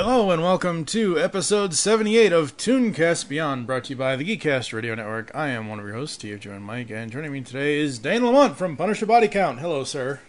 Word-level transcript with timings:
Hello 0.00 0.30
and 0.30 0.40
welcome 0.40 0.84
to 0.84 1.18
episode 1.18 1.74
78 1.74 2.32
of 2.32 2.56
Tooncast 2.56 3.28
Beyond, 3.28 3.66
brought 3.66 3.82
to 3.82 3.90
you 3.90 3.96
by 3.96 4.14
the 4.14 4.22
Geekcast 4.22 4.72
Radio 4.72 4.94
Network. 4.94 5.34
I 5.34 5.48
am 5.48 5.66
one 5.66 5.80
of 5.80 5.84
your 5.84 5.96
hosts, 5.96 6.14
Steve 6.14 6.38
Joe 6.38 6.52
and 6.52 6.62
Mike, 6.64 6.88
and 6.88 7.10
joining 7.10 7.32
me 7.32 7.40
today 7.40 7.80
is 7.80 7.98
Dane 7.98 8.24
Lamont 8.24 8.56
from 8.56 8.76
Punisher 8.76 9.06
Body 9.06 9.26
Count. 9.26 9.58
Hello, 9.58 9.82
sir. 9.82 10.20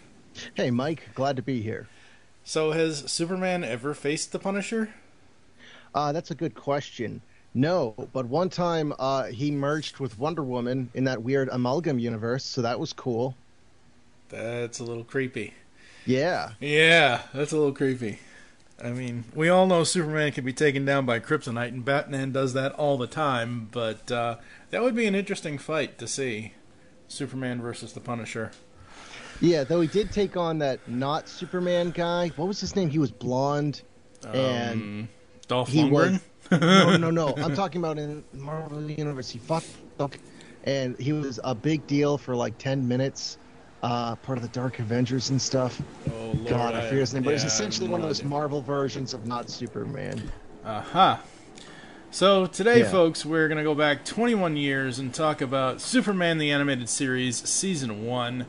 Hey, 0.54 0.72
Mike. 0.72 1.10
Glad 1.14 1.36
to 1.36 1.42
be 1.42 1.62
here. 1.62 1.86
So, 2.42 2.72
has 2.72 3.08
Superman 3.12 3.62
ever 3.62 3.94
faced 3.94 4.32
the 4.32 4.40
Punisher? 4.40 4.92
Uh, 5.94 6.10
that's 6.10 6.32
a 6.32 6.34
good 6.34 6.56
question. 6.56 7.22
No, 7.54 7.94
but 8.12 8.26
one 8.26 8.48
time 8.48 8.92
uh, 8.98 9.26
he 9.26 9.52
merged 9.52 10.00
with 10.00 10.18
Wonder 10.18 10.42
Woman 10.42 10.90
in 10.94 11.04
that 11.04 11.22
weird 11.22 11.48
amalgam 11.52 12.00
universe, 12.00 12.44
so 12.44 12.60
that 12.62 12.80
was 12.80 12.92
cool. 12.92 13.36
That's 14.30 14.80
a 14.80 14.84
little 14.84 15.04
creepy. 15.04 15.54
Yeah. 16.06 16.54
Yeah, 16.58 17.22
that's 17.32 17.52
a 17.52 17.56
little 17.56 17.72
creepy. 17.72 18.18
I 18.82 18.90
mean, 18.90 19.24
we 19.34 19.48
all 19.48 19.66
know 19.66 19.84
Superman 19.84 20.32
can 20.32 20.44
be 20.44 20.52
taken 20.54 20.84
down 20.84 21.04
by 21.04 21.20
kryptonite, 21.20 21.68
and 21.68 21.84
Batman 21.84 22.32
does 22.32 22.54
that 22.54 22.72
all 22.72 22.96
the 22.96 23.06
time, 23.06 23.68
but 23.70 24.10
uh, 24.10 24.36
that 24.70 24.82
would 24.82 24.94
be 24.94 25.06
an 25.06 25.14
interesting 25.14 25.58
fight 25.58 25.98
to 25.98 26.06
see. 26.08 26.54
Superman 27.08 27.60
versus 27.60 27.92
the 27.92 28.00
Punisher. 28.00 28.52
Yeah, 29.40 29.64
though 29.64 29.80
he 29.80 29.88
did 29.88 30.12
take 30.12 30.36
on 30.36 30.58
that 30.60 30.86
not 30.88 31.28
Superman 31.28 31.90
guy. 31.90 32.28
What 32.36 32.46
was 32.48 32.60
his 32.60 32.76
name? 32.76 32.88
He 32.88 32.98
was 32.98 33.10
blonde, 33.10 33.82
and 34.32 34.72
Um, 34.80 35.08
Dolph 35.48 35.68
he 35.70 35.82
Lundgren? 35.82 36.20
was. 36.50 36.60
no, 36.60 36.96
no, 36.96 37.10
no. 37.34 37.34
I'm 37.36 37.54
talking 37.54 37.80
about 37.80 37.98
in 37.98 38.22
Marvel 38.32 38.90
Universe. 38.90 39.28
He 39.30 39.38
fucked 39.38 39.68
up, 39.98 40.14
and 40.64 40.96
he 40.98 41.12
was 41.12 41.38
a 41.44 41.54
big 41.54 41.86
deal 41.86 42.16
for 42.16 42.34
like 42.36 42.56
ten 42.58 42.86
minutes. 42.86 43.36
Uh, 43.82 44.14
part 44.16 44.36
of 44.36 44.42
the 44.42 44.48
Dark 44.48 44.78
Avengers 44.78 45.30
and 45.30 45.40
stuff. 45.40 45.80
Oh, 46.10 46.32
Lord, 46.32 46.46
God, 46.48 46.74
I 46.74 46.82
forget 46.82 46.98
his 47.00 47.14
name, 47.14 47.22
but 47.22 47.32
it's 47.32 47.42
yeah, 47.42 47.48
I 47.48 47.50
have 47.52 47.60
essentially 47.60 47.86
no 47.88 47.92
one 47.92 48.02
of 48.02 48.08
those. 48.08 48.22
Marvel 48.22 48.60
versions 48.60 49.14
of 49.14 49.26
not 49.26 49.48
Superman. 49.48 50.30
Uh-huh. 50.64 51.16
So 52.10 52.44
today, 52.46 52.80
Yeah. 52.80 52.90
folks, 52.90 53.24
we're 53.24 53.48
going 53.48 53.56
to 53.58 53.64
go 53.64 53.74
back 53.74 54.04
21 54.04 54.56
years 54.58 54.98
and 54.98 55.14
talk 55.14 55.40
about 55.40 55.80
Superman 55.80 56.36
the 56.36 56.50
Animated 56.50 56.88
Series, 56.90 57.36
Season 57.48 58.04
1. 58.04 58.44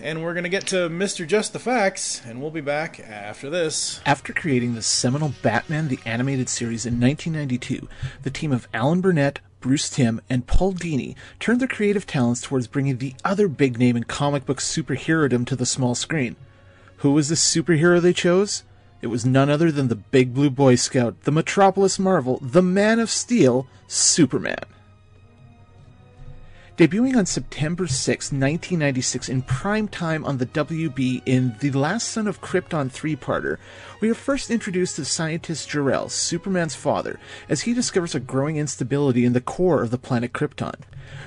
And 0.00 0.22
we're 0.22 0.32
going 0.32 0.44
to 0.44 0.48
get 0.48 0.66
to 0.68 0.88
Mr. 0.88 1.26
Just 1.26 1.52
the 1.52 1.58
Facts, 1.58 2.22
and 2.24 2.40
we'll 2.40 2.50
be 2.52 2.60
back 2.60 3.00
after 3.00 3.50
this. 3.50 4.00
After 4.06 4.32
creating 4.32 4.74
the 4.74 4.82
seminal 4.82 5.34
Batman 5.42 5.88
the 5.88 5.98
Animated 6.06 6.48
Series 6.48 6.86
in 6.86 7.00
1992, 7.00 7.88
the 8.22 8.30
team 8.30 8.52
of 8.52 8.66
Alan 8.72 9.00
Burnett, 9.00 9.40
Bruce 9.60 9.90
Timm, 9.90 10.20
and 10.30 10.46
Paul 10.46 10.72
Dini 10.72 11.14
turned 11.40 11.60
their 11.60 11.68
creative 11.68 12.06
talents 12.06 12.40
towards 12.40 12.66
bringing 12.66 12.98
the 12.98 13.14
other 13.24 13.48
big 13.48 13.78
name 13.78 13.96
in 13.96 14.04
comic 14.04 14.46
book 14.46 14.58
superherodom 14.58 15.46
to 15.46 15.56
the 15.56 15.66
small 15.66 15.94
screen. 15.94 16.36
Who 16.98 17.12
was 17.12 17.28
the 17.28 17.34
superhero 17.34 18.00
they 18.00 18.12
chose? 18.12 18.64
It 19.00 19.08
was 19.08 19.24
none 19.24 19.48
other 19.48 19.70
than 19.70 19.88
the 19.88 19.94
Big 19.94 20.34
Blue 20.34 20.50
Boy 20.50 20.74
Scout, 20.74 21.22
the 21.22 21.30
Metropolis 21.30 21.98
Marvel, 21.98 22.38
the 22.42 22.62
Man 22.62 22.98
of 22.98 23.10
Steel, 23.10 23.66
Superman. 23.86 24.64
Debuting 26.78 27.16
on 27.16 27.26
September 27.26 27.88
6, 27.88 28.26
1996, 28.26 29.28
in 29.28 29.42
prime 29.42 29.88
time 29.88 30.24
on 30.24 30.38
the 30.38 30.46
WB 30.46 31.22
in 31.26 31.56
The 31.58 31.72
Last 31.72 32.06
Son 32.06 32.28
of 32.28 32.40
Krypton 32.40 32.88
three 32.88 33.16
parter, 33.16 33.58
we 34.00 34.08
are 34.08 34.14
first 34.14 34.48
introduced 34.48 34.94
to 34.94 35.04
scientist 35.04 35.68
Jor-El, 35.68 36.08
Superman's 36.08 36.76
father, 36.76 37.18
as 37.48 37.62
he 37.62 37.74
discovers 37.74 38.14
a 38.14 38.20
growing 38.20 38.58
instability 38.58 39.24
in 39.24 39.32
the 39.32 39.40
core 39.40 39.82
of 39.82 39.90
the 39.90 39.98
planet 39.98 40.32
Krypton. 40.32 40.76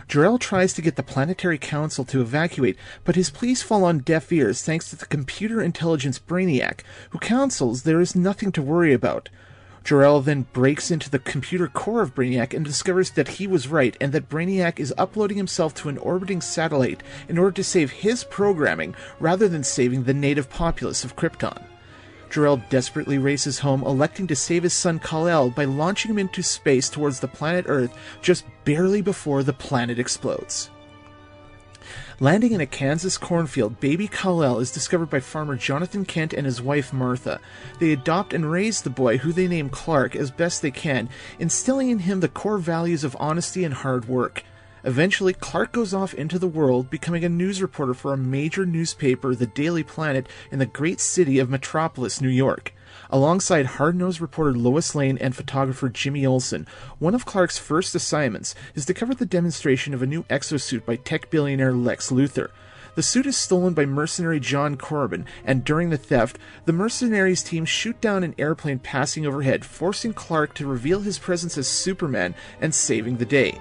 Jor-El 0.07 0.37
tries 0.37 0.71
to 0.71 0.81
get 0.81 0.95
the 0.95 1.03
Planetary 1.03 1.57
Council 1.57 2.05
to 2.05 2.21
evacuate, 2.21 2.77
but 3.03 3.15
his 3.17 3.29
pleas 3.29 3.61
fall 3.61 3.83
on 3.83 3.99
deaf 3.99 4.31
ears 4.31 4.63
thanks 4.63 4.89
to 4.89 4.95
the 4.95 5.05
computer 5.05 5.61
intelligence 5.61 6.17
Brainiac, 6.17 6.79
who 7.09 7.19
counsels 7.19 7.83
there 7.83 7.99
is 7.99 8.15
nothing 8.15 8.53
to 8.53 8.61
worry 8.61 8.93
about. 8.93 9.27
Jor-El 9.83 10.21
then 10.21 10.45
breaks 10.53 10.91
into 10.91 11.09
the 11.09 11.19
computer 11.19 11.67
core 11.67 12.01
of 12.01 12.13
Brainiac 12.13 12.53
and 12.53 12.63
discovers 12.63 13.11
that 13.11 13.27
he 13.27 13.47
was 13.47 13.67
right 13.67 13.97
and 13.99 14.11
that 14.13 14.29
Brainiac 14.29 14.79
is 14.79 14.93
uploading 14.97 15.37
himself 15.37 15.73
to 15.75 15.89
an 15.89 15.97
orbiting 15.97 16.39
satellite 16.39 17.01
in 17.27 17.37
order 17.37 17.51
to 17.51 17.63
save 17.63 17.91
his 17.91 18.23
programming 18.23 18.95
rather 19.19 19.47
than 19.47 19.63
saving 19.63 20.03
the 20.03 20.13
native 20.13 20.49
populace 20.49 21.03
of 21.03 21.15
Krypton. 21.15 21.63
Jor-El 22.29 22.63
desperately 22.69 23.17
races 23.17 23.59
home, 23.59 23.83
electing 23.83 24.25
to 24.27 24.35
save 24.35 24.63
his 24.63 24.73
son 24.73 24.99
Kal-El 24.99 25.49
by 25.49 25.65
launching 25.65 26.11
him 26.11 26.19
into 26.19 26.41
space 26.41 26.89
towards 26.89 27.19
the 27.19 27.27
planet 27.27 27.65
Earth 27.67 27.97
just 28.21 28.45
barely 28.63 29.01
before 29.01 29.43
the 29.43 29.51
planet 29.51 29.99
explodes. 29.99 30.69
Landing 32.21 32.51
in 32.51 32.61
a 32.61 32.67
Kansas 32.67 33.17
cornfield, 33.17 33.79
baby 33.79 34.07
Kal-El 34.07 34.59
is 34.59 34.71
discovered 34.71 35.09
by 35.09 35.19
farmer 35.21 35.55
Jonathan 35.55 36.05
Kent 36.05 36.33
and 36.33 36.45
his 36.45 36.61
wife 36.61 36.93
Martha. 36.93 37.39
They 37.79 37.91
adopt 37.91 38.31
and 38.31 38.51
raise 38.51 38.83
the 38.83 38.91
boy, 38.91 39.17
who 39.17 39.33
they 39.33 39.47
name 39.47 39.71
Clark, 39.71 40.15
as 40.15 40.29
best 40.29 40.61
they 40.61 40.69
can, 40.69 41.09
instilling 41.39 41.89
in 41.89 41.97
him 41.97 42.19
the 42.19 42.29
core 42.29 42.59
values 42.59 43.03
of 43.03 43.17
honesty 43.19 43.63
and 43.63 43.73
hard 43.73 44.07
work. 44.07 44.43
Eventually, 44.83 45.33
Clark 45.33 45.71
goes 45.71 45.95
off 45.95 46.13
into 46.13 46.37
the 46.37 46.47
world, 46.47 46.91
becoming 46.91 47.25
a 47.25 47.29
news 47.29 47.59
reporter 47.59 47.95
for 47.95 48.13
a 48.13 48.17
major 48.17 48.67
newspaper, 48.67 49.33
the 49.33 49.47
Daily 49.47 49.81
Planet, 49.81 50.27
in 50.51 50.59
the 50.59 50.67
great 50.67 50.99
city 50.99 51.39
of 51.39 51.49
Metropolis, 51.49 52.21
New 52.21 52.29
York. 52.29 52.71
Alongside 53.13 53.65
hard-nosed 53.65 54.21
reporter 54.21 54.53
Lois 54.53 54.95
Lane 54.95 55.17
and 55.17 55.35
photographer 55.35 55.89
Jimmy 55.89 56.25
Olsen, 56.25 56.65
one 56.97 57.13
of 57.13 57.25
Clark's 57.25 57.57
first 57.57 57.93
assignments 57.93 58.55
is 58.73 58.85
to 58.85 58.93
cover 58.93 59.13
the 59.13 59.25
demonstration 59.25 59.93
of 59.93 60.01
a 60.01 60.07
new 60.07 60.23
exosuit 60.23 60.85
by 60.85 60.95
tech 60.95 61.29
billionaire 61.29 61.73
Lex 61.73 62.09
Luthor. 62.09 62.51
The 62.95 63.03
suit 63.03 63.25
is 63.25 63.35
stolen 63.35 63.73
by 63.73 63.85
mercenary 63.85 64.39
John 64.39 64.77
Corbin, 64.77 65.25
and 65.43 65.65
during 65.65 65.89
the 65.89 65.97
theft, 65.97 66.39
the 66.63 66.71
mercenaries 66.71 67.43
team 67.43 67.65
shoot 67.65 67.99
down 67.99 68.23
an 68.23 68.35
airplane 68.37 68.79
passing 68.79 69.25
overhead, 69.25 69.65
forcing 69.65 70.13
Clark 70.13 70.53
to 70.53 70.65
reveal 70.65 71.01
his 71.01 71.19
presence 71.19 71.57
as 71.57 71.67
Superman 71.67 72.33
and 72.61 72.73
saving 72.73 73.17
the 73.17 73.25
day. 73.25 73.59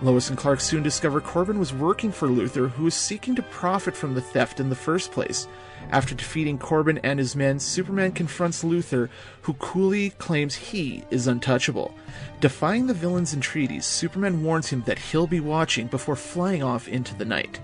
Lois 0.00 0.30
and 0.30 0.38
Clark 0.38 0.60
soon 0.60 0.82
discover 0.82 1.20
Corbin 1.20 1.58
was 1.58 1.74
working 1.74 2.10
for 2.10 2.28
Luthor, 2.28 2.70
who 2.70 2.84
was 2.84 2.94
seeking 2.94 3.34
to 3.34 3.42
profit 3.42 3.94
from 3.94 4.14
the 4.14 4.22
theft 4.22 4.60
in 4.60 4.70
the 4.70 4.74
first 4.74 5.12
place. 5.12 5.46
After 5.90 6.14
defeating 6.14 6.58
Corbin 6.58 6.98
and 6.98 7.18
his 7.18 7.34
men, 7.34 7.58
Superman 7.58 8.12
confronts 8.12 8.62
Luthor, 8.62 9.08
who 9.42 9.54
coolly 9.54 10.10
claims 10.10 10.54
he 10.54 11.04
is 11.10 11.26
untouchable. 11.26 11.94
Defying 12.40 12.86
the 12.86 12.94
villains' 12.94 13.32
entreaties, 13.32 13.86
Superman 13.86 14.42
warns 14.42 14.68
him 14.68 14.82
that 14.86 14.98
he'll 14.98 15.26
be 15.26 15.40
watching 15.40 15.86
before 15.86 16.16
flying 16.16 16.62
off 16.62 16.88
into 16.88 17.14
the 17.14 17.24
night. 17.24 17.60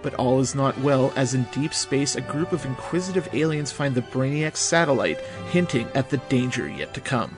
But 0.00 0.14
all 0.14 0.40
is 0.40 0.54
not 0.54 0.78
well, 0.78 1.12
as 1.16 1.34
in 1.34 1.42
deep 1.52 1.74
space, 1.74 2.16
a 2.16 2.20
group 2.20 2.52
of 2.52 2.64
inquisitive 2.64 3.28
aliens 3.32 3.72
find 3.72 3.94
the 3.94 4.02
Brainiac 4.02 4.56
satellite, 4.56 5.20
hinting 5.50 5.88
at 5.94 6.08
the 6.08 6.18
danger 6.28 6.68
yet 6.68 6.94
to 6.94 7.00
come. 7.00 7.36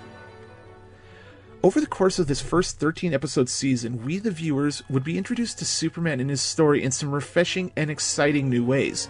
Over 1.62 1.80
the 1.80 1.86
course 1.86 2.18
of 2.18 2.26
this 2.26 2.40
first 2.40 2.78
13 2.78 3.12
episode 3.12 3.50
season, 3.50 4.04
we 4.04 4.18
the 4.18 4.30
viewers 4.30 4.82
would 4.88 5.04
be 5.04 5.18
introduced 5.18 5.58
to 5.58 5.66
Superman 5.66 6.18
and 6.18 6.30
his 6.30 6.40
story 6.40 6.82
in 6.82 6.90
some 6.90 7.12
refreshing 7.12 7.70
and 7.76 7.90
exciting 7.90 8.48
new 8.48 8.64
ways. 8.64 9.08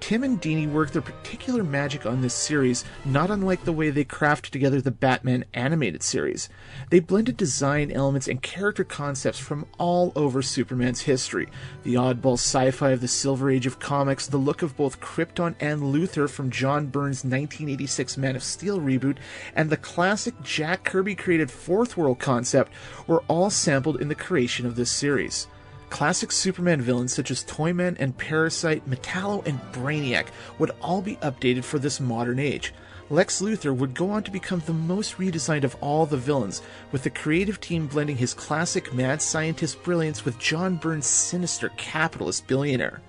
Timm 0.00 0.22
and 0.22 0.40
Dini 0.40 0.70
worked 0.70 0.92
their 0.92 1.02
particular 1.02 1.64
magic 1.64 2.06
on 2.06 2.20
this 2.20 2.34
series, 2.34 2.84
not 3.04 3.30
unlike 3.30 3.64
the 3.64 3.72
way 3.72 3.90
they 3.90 4.04
crafted 4.04 4.50
together 4.50 4.80
the 4.80 4.90
Batman 4.90 5.44
animated 5.54 6.02
series. 6.02 6.48
They 6.90 7.00
blended 7.00 7.36
design 7.36 7.90
elements 7.90 8.28
and 8.28 8.42
character 8.42 8.84
concepts 8.84 9.38
from 9.38 9.66
all 9.78 10.12
over 10.14 10.42
Superman's 10.42 11.02
history. 11.02 11.48
The 11.82 11.94
oddball 11.94 12.34
sci 12.34 12.70
fi 12.70 12.90
of 12.90 13.00
the 13.00 13.08
Silver 13.08 13.50
Age 13.50 13.66
of 13.66 13.78
comics, 13.78 14.26
the 14.26 14.36
look 14.36 14.62
of 14.62 14.76
both 14.76 15.00
Krypton 15.00 15.54
and 15.60 15.82
Luthor 15.82 16.28
from 16.28 16.50
John 16.50 16.86
Byrne's 16.86 17.24
1986 17.24 18.16
Man 18.16 18.36
of 18.36 18.42
Steel 18.42 18.80
reboot, 18.80 19.16
and 19.54 19.70
the 19.70 19.76
classic 19.76 20.34
Jack 20.42 20.84
Kirby 20.84 21.14
created 21.14 21.50
Fourth 21.50 21.96
World 21.96 22.18
concept 22.18 22.72
were 23.06 23.22
all 23.28 23.50
sampled 23.50 24.00
in 24.00 24.08
the 24.08 24.14
creation 24.14 24.66
of 24.66 24.76
this 24.76 24.90
series. 24.90 25.46
Classic 25.90 26.32
Superman 26.32 26.80
villains 26.80 27.12
such 27.12 27.30
as 27.30 27.44
Toyman 27.44 27.96
and 27.98 28.16
Parasite, 28.16 28.88
Metallo, 28.88 29.46
and 29.46 29.60
Brainiac 29.72 30.26
would 30.58 30.72
all 30.82 31.00
be 31.00 31.16
updated 31.16 31.64
for 31.64 31.78
this 31.78 32.00
modern 32.00 32.38
age. 32.38 32.74
Lex 33.08 33.40
Luthor 33.40 33.74
would 33.74 33.94
go 33.94 34.10
on 34.10 34.24
to 34.24 34.32
become 34.32 34.60
the 34.66 34.72
most 34.72 35.16
redesigned 35.16 35.62
of 35.62 35.76
all 35.80 36.06
the 36.06 36.16
villains, 36.16 36.60
with 36.90 37.04
the 37.04 37.10
creative 37.10 37.60
team 37.60 37.86
blending 37.86 38.16
his 38.16 38.34
classic 38.34 38.92
mad 38.92 39.22
scientist 39.22 39.80
brilliance 39.84 40.24
with 40.24 40.38
John 40.40 40.76
Byrne's 40.76 41.06
sinister 41.06 41.68
capitalist 41.76 42.48
billionaire. 42.48 43.00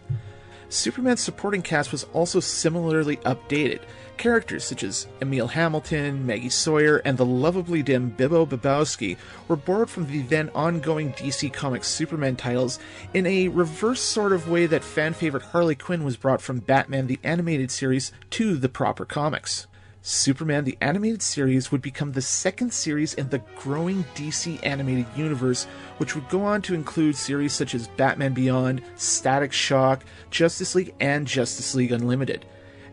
Superman's 0.69 1.22
supporting 1.22 1.62
cast 1.62 1.92
was 1.92 2.06
also 2.14 2.40
similarly 2.40 3.18
updated. 3.18 3.81
Characters 4.18 4.64
such 4.64 4.84
as 4.84 5.08
Emil 5.22 5.48
Hamilton, 5.48 6.25
Maggie 6.25 6.50
Sawyer, 6.50 6.98
and 7.06 7.18
the 7.18 7.25
lovably 7.25 7.84
dim 7.84 8.12
Bibbo 8.12 8.48
Bibbowski 8.48 9.18
were 9.48 9.56
borrowed 9.56 9.90
from 9.90 10.08
the 10.08 10.24
then 10.24 10.50
ongoing 10.56 11.14
DC 11.14 11.54
Comics 11.54 11.88
Superman 11.88 12.36
titles 12.36 12.80
in 13.14 13.25
a 13.28 13.48
reverse 13.48 14.02
sort 14.02 14.34
of 14.34 14.50
way 14.50 14.66
that 14.66 14.84
fan 14.84 15.14
favorite 15.14 15.44
Harley 15.44 15.75
Quinn 15.75 16.04
was 16.04 16.18
brought 16.18 16.42
from 16.42 16.60
Batman 16.60 17.08
the 17.08 17.19
Animated 17.24 17.69
Series 17.69 18.12
to 18.31 18.58
the 18.58 18.69
proper 18.69 19.06
comics. 19.06 19.68
Superman 20.07 20.63
the 20.63 20.77
Animated 20.80 21.21
Series 21.21 21.69
would 21.69 21.81
become 21.81 22.13
the 22.13 22.21
second 22.21 22.74
series 22.74 23.13
in 23.15 23.27
the 23.27 23.42
growing 23.57 24.06
DC 24.15 24.57
animated 24.63 25.06
universe, 25.18 25.65
which 25.98 26.15
would 26.15 26.30
go 26.30 26.45
on 26.45 26.62
to 26.62 26.74
include 26.74 27.18
series 27.18 27.51
such 27.51 27.75
as 27.75 27.89
Batman 27.89 28.33
Beyond, 28.33 28.81
Static 28.95 29.51
Shock, 29.51 30.06
Justice 30.31 30.75
League, 30.75 30.95
and 31.01 31.27
Justice 31.27 31.75
League 31.75 31.92
Unlimited. 31.92 32.45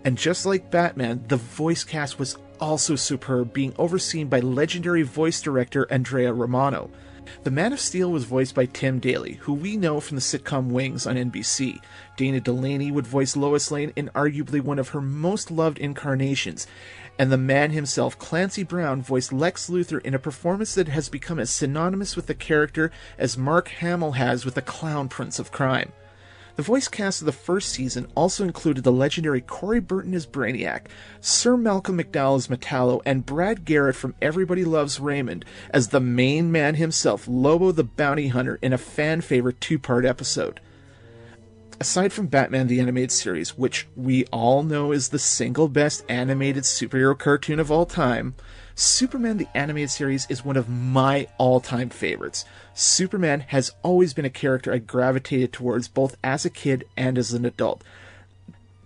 And 0.02 0.18
just 0.18 0.44
like 0.44 0.72
Batman, 0.72 1.22
the 1.28 1.36
voice 1.36 1.84
cast 1.84 2.18
was 2.18 2.36
also 2.58 2.96
superb, 2.96 3.52
being 3.52 3.74
overseen 3.78 4.26
by 4.26 4.40
legendary 4.40 5.02
voice 5.02 5.40
director 5.40 5.86
Andrea 5.92 6.32
Romano. 6.32 6.90
The 7.42 7.50
Man 7.50 7.72
of 7.72 7.80
Steel 7.80 8.10
was 8.10 8.24
voiced 8.24 8.54
by 8.54 8.66
Tim 8.66 8.98
Daly, 8.98 9.34
who 9.34 9.54
we 9.54 9.76
know 9.76 10.00
from 10.00 10.16
the 10.16 10.20
sitcom 10.20 10.68
Wings 10.68 11.06
on 11.06 11.16
NBC. 11.16 11.80
Dana 12.16 12.40
Delany 12.40 12.90
would 12.90 13.06
voice 13.06 13.36
Lois 13.36 13.70
Lane 13.70 13.92
in 13.96 14.10
arguably 14.14 14.60
one 14.60 14.78
of 14.78 14.90
her 14.90 15.00
most 15.00 15.50
loved 15.50 15.78
incarnations, 15.78 16.66
and 17.18 17.30
the 17.30 17.38
man 17.38 17.70
himself, 17.70 18.18
Clancy 18.18 18.62
Brown, 18.62 19.02
voiced 19.02 19.32
Lex 19.32 19.70
Luthor 19.70 20.04
in 20.04 20.14
a 20.14 20.18
performance 20.18 20.74
that 20.74 20.88
has 20.88 21.08
become 21.08 21.38
as 21.38 21.50
synonymous 21.50 22.16
with 22.16 22.26
the 22.26 22.34
character 22.34 22.90
as 23.18 23.38
Mark 23.38 23.68
Hamill 23.68 24.12
has 24.12 24.44
with 24.44 24.54
the 24.54 24.62
Clown 24.62 25.08
Prince 25.08 25.38
of 25.38 25.52
Crime. 25.52 25.92
The 26.56 26.62
voice 26.62 26.86
cast 26.86 27.20
of 27.20 27.26
the 27.26 27.32
first 27.32 27.70
season 27.70 28.06
also 28.14 28.44
included 28.44 28.84
the 28.84 28.92
legendary 28.92 29.40
Corey 29.40 29.80
Burton 29.80 30.14
as 30.14 30.24
Brainiac, 30.24 30.82
Sir 31.20 31.56
Malcolm 31.56 31.98
McDowell 31.98 32.36
as 32.36 32.46
Metallo, 32.46 33.00
and 33.04 33.26
Brad 33.26 33.64
Garrett 33.64 33.96
from 33.96 34.14
Everybody 34.22 34.64
Loves 34.64 35.00
Raymond 35.00 35.44
as 35.70 35.88
the 35.88 35.98
main 35.98 36.52
man 36.52 36.76
himself, 36.76 37.26
Lobo 37.26 37.72
the 37.72 37.82
Bounty 37.82 38.28
Hunter, 38.28 38.60
in 38.62 38.72
a 38.72 38.78
fan 38.78 39.20
favorite 39.20 39.60
two 39.60 39.80
part 39.80 40.04
episode. 40.04 40.60
Aside 41.80 42.12
from 42.12 42.28
Batman 42.28 42.68
the 42.68 42.78
Animated 42.78 43.10
Series, 43.10 43.58
which 43.58 43.88
we 43.96 44.24
all 44.26 44.62
know 44.62 44.92
is 44.92 45.08
the 45.08 45.18
single 45.18 45.68
best 45.68 46.04
animated 46.08 46.62
superhero 46.62 47.18
cartoon 47.18 47.58
of 47.58 47.70
all 47.70 47.84
time, 47.84 48.36
Superman 48.76 49.38
the 49.38 49.48
Animated 49.54 49.90
Series 49.90 50.26
is 50.30 50.44
one 50.44 50.56
of 50.56 50.68
my 50.68 51.26
all 51.36 51.60
time 51.60 51.90
favorites. 51.90 52.44
Superman 52.74 53.40
has 53.48 53.72
always 53.82 54.14
been 54.14 54.24
a 54.24 54.30
character 54.30 54.72
I 54.72 54.78
gravitated 54.78 55.52
towards 55.52 55.88
both 55.88 56.16
as 56.22 56.44
a 56.44 56.50
kid 56.50 56.84
and 56.96 57.18
as 57.18 57.32
an 57.32 57.44
adult. 57.44 57.82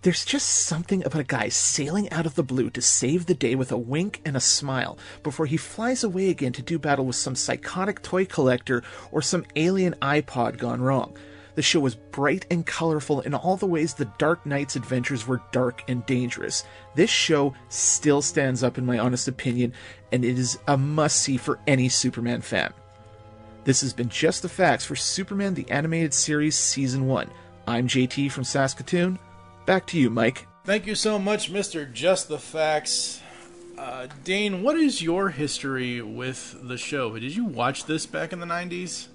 There's 0.00 0.24
just 0.24 0.48
something 0.48 1.04
about 1.04 1.20
a 1.20 1.24
guy 1.24 1.50
sailing 1.50 2.10
out 2.10 2.24
of 2.24 2.36
the 2.36 2.42
blue 2.42 2.70
to 2.70 2.80
save 2.80 3.26
the 3.26 3.34
day 3.34 3.54
with 3.54 3.70
a 3.70 3.76
wink 3.76 4.22
and 4.24 4.36
a 4.36 4.40
smile 4.40 4.96
before 5.22 5.44
he 5.44 5.58
flies 5.58 6.02
away 6.02 6.30
again 6.30 6.52
to 6.52 6.62
do 6.62 6.78
battle 6.78 7.04
with 7.04 7.16
some 7.16 7.34
psychotic 7.34 8.02
toy 8.02 8.24
collector 8.24 8.82
or 9.12 9.20
some 9.20 9.44
alien 9.56 9.94
iPod 10.00 10.56
gone 10.56 10.80
wrong. 10.80 11.14
The 11.58 11.62
show 11.62 11.80
was 11.80 11.96
bright 11.96 12.46
and 12.52 12.64
colorful 12.64 13.20
in 13.22 13.34
all 13.34 13.56
the 13.56 13.66
ways 13.66 13.92
the 13.92 14.04
Dark 14.16 14.46
Knight's 14.46 14.76
adventures 14.76 15.26
were 15.26 15.42
dark 15.50 15.82
and 15.88 16.06
dangerous. 16.06 16.62
This 16.94 17.10
show 17.10 17.52
still 17.68 18.22
stands 18.22 18.62
up 18.62 18.78
in 18.78 18.86
my 18.86 19.00
honest 19.00 19.26
opinion, 19.26 19.72
and 20.12 20.24
it 20.24 20.38
is 20.38 20.60
a 20.68 20.76
must 20.76 21.20
see 21.20 21.36
for 21.36 21.58
any 21.66 21.88
Superman 21.88 22.42
fan. 22.42 22.72
This 23.64 23.80
has 23.80 23.92
been 23.92 24.08
Just 24.08 24.42
the 24.42 24.48
Facts 24.48 24.84
for 24.84 24.94
Superman 24.94 25.54
the 25.54 25.68
Animated 25.68 26.14
Series 26.14 26.54
Season 26.54 27.08
1. 27.08 27.28
I'm 27.66 27.88
JT 27.88 28.30
from 28.30 28.44
Saskatoon. 28.44 29.18
Back 29.66 29.84
to 29.88 29.98
you, 29.98 30.10
Mike. 30.10 30.46
Thank 30.62 30.86
you 30.86 30.94
so 30.94 31.18
much, 31.18 31.52
Mr. 31.52 31.92
Just 31.92 32.28
the 32.28 32.38
Facts. 32.38 33.20
Uh, 33.76 34.06
Dane, 34.22 34.62
what 34.62 34.76
is 34.76 35.02
your 35.02 35.30
history 35.30 36.02
with 36.02 36.56
the 36.62 36.78
show? 36.78 37.18
Did 37.18 37.34
you 37.34 37.46
watch 37.46 37.86
this 37.86 38.06
back 38.06 38.32
in 38.32 38.38
the 38.38 38.46
90s? 38.46 39.08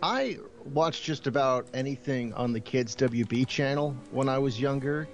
I 0.00 0.38
watched 0.66 1.02
just 1.02 1.26
about 1.26 1.66
anything 1.74 2.32
on 2.34 2.52
the 2.52 2.60
Kids 2.60 2.94
WB 2.96 3.46
channel 3.46 3.96
when 4.10 4.28
I 4.28 4.38
was 4.38 4.60
younger. 4.60 5.08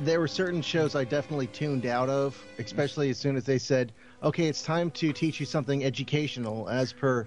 There 0.00 0.20
were 0.20 0.28
certain 0.28 0.62
shows 0.62 0.94
I 0.94 1.04
definitely 1.04 1.48
tuned 1.48 1.86
out 1.86 2.08
of, 2.08 2.42
especially 2.58 3.10
as 3.10 3.18
soon 3.18 3.36
as 3.36 3.44
they 3.44 3.58
said, 3.58 3.92
okay, 4.22 4.46
it's 4.46 4.62
time 4.62 4.90
to 4.92 5.12
teach 5.12 5.38
you 5.38 5.46
something 5.46 5.84
educational 5.84 6.68
as 6.68 6.92
per 6.92 7.26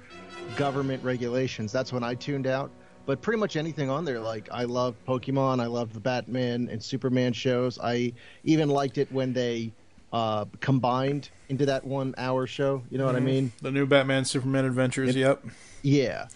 government 0.56 1.04
regulations. 1.04 1.72
That's 1.72 1.94
when 1.94 2.04
I 2.04 2.16
tuned 2.16 2.48
out. 2.48 2.72
But 3.06 3.22
pretty 3.22 3.40
much 3.40 3.56
anything 3.56 3.90
on 3.90 4.04
there, 4.04 4.20
like 4.20 4.50
I 4.52 4.64
love 4.64 4.96
Pokemon, 5.08 5.62
I 5.62 5.68
love 5.68 5.94
the 5.94 6.00
Batman 6.00 6.70
and 6.72 6.82
Superman 6.82 7.34
shows. 7.34 7.78
I 7.78 8.14
even 8.44 8.68
liked 8.68 8.98
it 8.98 9.12
when 9.12 9.32
they 9.32 9.72
uh, 10.12 10.46
combined 10.60 11.30
into 11.50 11.68
that 11.68 11.86
one 11.86 12.16
hour 12.18 12.48
show. 12.48 12.82
You 12.90 12.98
know 12.98 13.06
what 13.06 13.16
I 13.16 13.20
mean? 13.20 13.52
The 13.62 13.70
new 13.70 13.86
Batman 13.86 14.26
Superman 14.26 14.66
Adventures, 14.66 15.16
yep. 15.16 15.44
Yeah. 15.84 16.28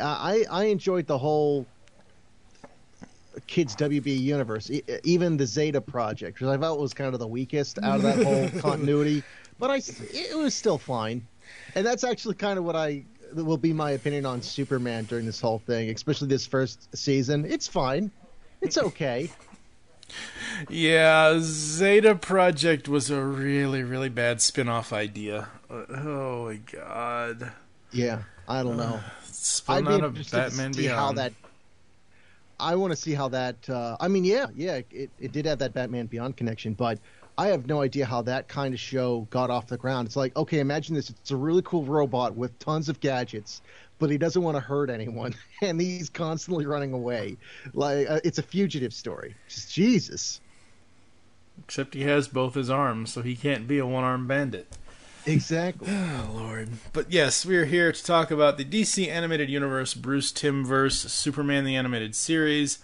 I 0.00 0.44
I 0.50 0.64
enjoyed 0.64 1.06
the 1.06 1.18
whole 1.18 1.66
kids 3.46 3.74
WB 3.76 4.06
universe, 4.20 4.70
e- 4.70 4.82
even 5.02 5.36
the 5.36 5.46
Zeta 5.46 5.80
project, 5.80 6.38
because 6.38 6.54
I 6.54 6.58
felt 6.60 6.78
was 6.80 6.94
kind 6.94 7.12
of 7.14 7.20
the 7.20 7.26
weakest 7.26 7.78
out 7.82 7.96
of 7.96 8.02
that 8.02 8.22
whole 8.24 8.48
continuity. 8.60 9.22
But 9.58 9.70
I, 9.70 9.76
it 9.76 10.36
was 10.36 10.54
still 10.54 10.78
fine, 10.78 11.26
and 11.74 11.86
that's 11.86 12.04
actually 12.04 12.34
kind 12.34 12.58
of 12.58 12.64
what 12.64 12.76
I 12.76 13.04
will 13.34 13.56
be 13.56 13.72
my 13.72 13.92
opinion 13.92 14.26
on 14.26 14.42
Superman 14.42 15.04
during 15.04 15.26
this 15.26 15.40
whole 15.40 15.58
thing, 15.58 15.90
especially 15.90 16.28
this 16.28 16.46
first 16.46 16.94
season. 16.96 17.44
It's 17.44 17.66
fine, 17.68 18.10
it's 18.60 18.78
okay. 18.78 19.30
Yeah, 20.68 21.38
Zeta 21.40 22.14
Project 22.14 22.88
was 22.88 23.10
a 23.10 23.22
really, 23.22 23.82
really 23.82 24.10
bad 24.10 24.40
spin 24.40 24.68
off 24.68 24.92
idea. 24.92 25.48
Uh, 25.70 25.84
Oh 25.88 26.44
my 26.46 26.56
god. 26.56 27.52
Yeah, 27.90 28.22
I 28.46 28.62
don't 28.62 28.76
know. 28.76 29.00
Spun 29.44 29.86
I'd 29.86 29.94
out 29.94 30.04
of 30.04 30.30
Batman 30.30 30.70
to 30.72 30.76
see 30.76 30.82
Beyond. 30.84 30.98
how 30.98 31.12
that. 31.12 31.32
I 32.58 32.76
want 32.76 32.92
to 32.92 32.96
see 32.96 33.12
how 33.12 33.28
that. 33.28 33.68
Uh, 33.68 33.96
I 34.00 34.08
mean, 34.08 34.24
yeah, 34.24 34.46
yeah, 34.54 34.80
it, 34.90 35.10
it 35.20 35.32
did 35.32 35.44
have 35.44 35.58
that 35.58 35.74
Batman 35.74 36.06
Beyond 36.06 36.36
connection, 36.36 36.72
but 36.72 36.98
I 37.36 37.48
have 37.48 37.66
no 37.66 37.82
idea 37.82 38.06
how 38.06 38.22
that 38.22 38.48
kind 38.48 38.72
of 38.72 38.80
show 38.80 39.26
got 39.30 39.50
off 39.50 39.66
the 39.66 39.76
ground. 39.76 40.06
It's 40.06 40.16
like, 40.16 40.34
okay, 40.34 40.60
imagine 40.60 40.94
this. 40.94 41.10
It's 41.10 41.30
a 41.30 41.36
really 41.36 41.60
cool 41.62 41.84
robot 41.84 42.34
with 42.34 42.58
tons 42.58 42.88
of 42.88 43.00
gadgets, 43.00 43.60
but 43.98 44.08
he 44.08 44.16
doesn't 44.16 44.42
want 44.42 44.56
to 44.56 44.60
hurt 44.60 44.88
anyone, 44.88 45.34
and 45.62 45.78
he's 45.78 46.08
constantly 46.08 46.64
running 46.64 46.94
away. 46.94 47.36
Like 47.74 48.08
uh, 48.08 48.20
it's 48.24 48.38
a 48.38 48.42
fugitive 48.42 48.94
story. 48.94 49.34
Just 49.48 49.74
Jesus. 49.74 50.40
Except 51.64 51.92
he 51.92 52.02
has 52.02 52.28
both 52.28 52.54
his 52.54 52.70
arms, 52.70 53.12
so 53.12 53.20
he 53.20 53.36
can't 53.36 53.68
be 53.68 53.78
a 53.78 53.86
one-armed 53.86 54.26
bandit. 54.26 54.66
Exactly. 55.26 55.88
Oh 55.94 56.30
Lord! 56.34 56.68
But 56.92 57.12
yes, 57.12 57.44
we 57.44 57.56
are 57.56 57.64
here 57.64 57.92
to 57.92 58.04
talk 58.04 58.30
about 58.30 58.56
the 58.56 58.64
DC 58.64 59.08
animated 59.08 59.50
universe, 59.50 59.94
Bruce 59.94 60.32
Timm 60.32 60.64
verse, 60.64 60.96
Superman 60.96 61.64
the 61.64 61.76
animated 61.76 62.14
series. 62.14 62.78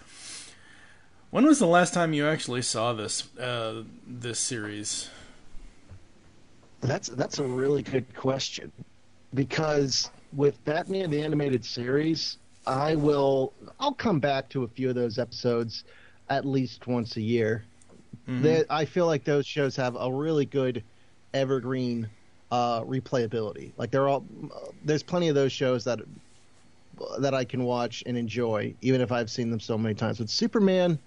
When 1.29 1.45
was 1.45 1.59
the 1.59 1.67
last 1.67 1.93
time 1.93 2.13
you 2.13 2.27
actually 2.27 2.61
saw 2.61 2.93
this 2.93 3.35
uh, 3.37 3.83
this 4.05 4.39
series? 4.39 5.09
That's 6.81 7.09
that's 7.09 7.39
a 7.39 7.43
really 7.43 7.83
good 7.83 8.13
question 8.15 8.71
because 9.33 10.09
with 10.33 10.63
Batman 10.65 11.09
the 11.09 11.21
animated 11.21 11.63
series, 11.63 12.37
I 12.67 12.95
will 12.95 13.53
I'll 13.79 13.93
come 13.93 14.19
back 14.19 14.49
to 14.49 14.63
a 14.63 14.67
few 14.67 14.89
of 14.89 14.95
those 14.95 15.19
episodes 15.19 15.83
at 16.29 16.45
least 16.45 16.87
once 16.87 17.17
a 17.17 17.21
year. 17.21 17.65
They, 18.27 18.63
I 18.69 18.85
feel 18.85 19.07
like 19.07 19.23
those 19.23 19.45
shows 19.45 19.75
have 19.75 19.97
a 19.99 20.11
really 20.11 20.45
good 20.45 20.83
evergreen 21.33 22.09
uh, 22.51 22.81
replayability. 22.83 23.73
Like 23.77 23.91
they're 23.91 24.07
all 24.07 24.25
there's 24.83 25.03
plenty 25.03 25.29
of 25.29 25.35
those 25.35 25.51
shows 25.51 25.83
that 25.85 25.99
that 27.19 27.33
I 27.33 27.45
can 27.45 27.63
watch 27.63 28.03
and 28.05 28.17
enjoy 28.17 28.75
even 28.81 29.01
if 29.01 29.11
I've 29.11 29.29
seen 29.31 29.49
them 29.49 29.59
so 29.59 29.77
many 29.77 29.95
times. 29.95 30.19
With 30.19 30.29
Superman, 30.29 30.99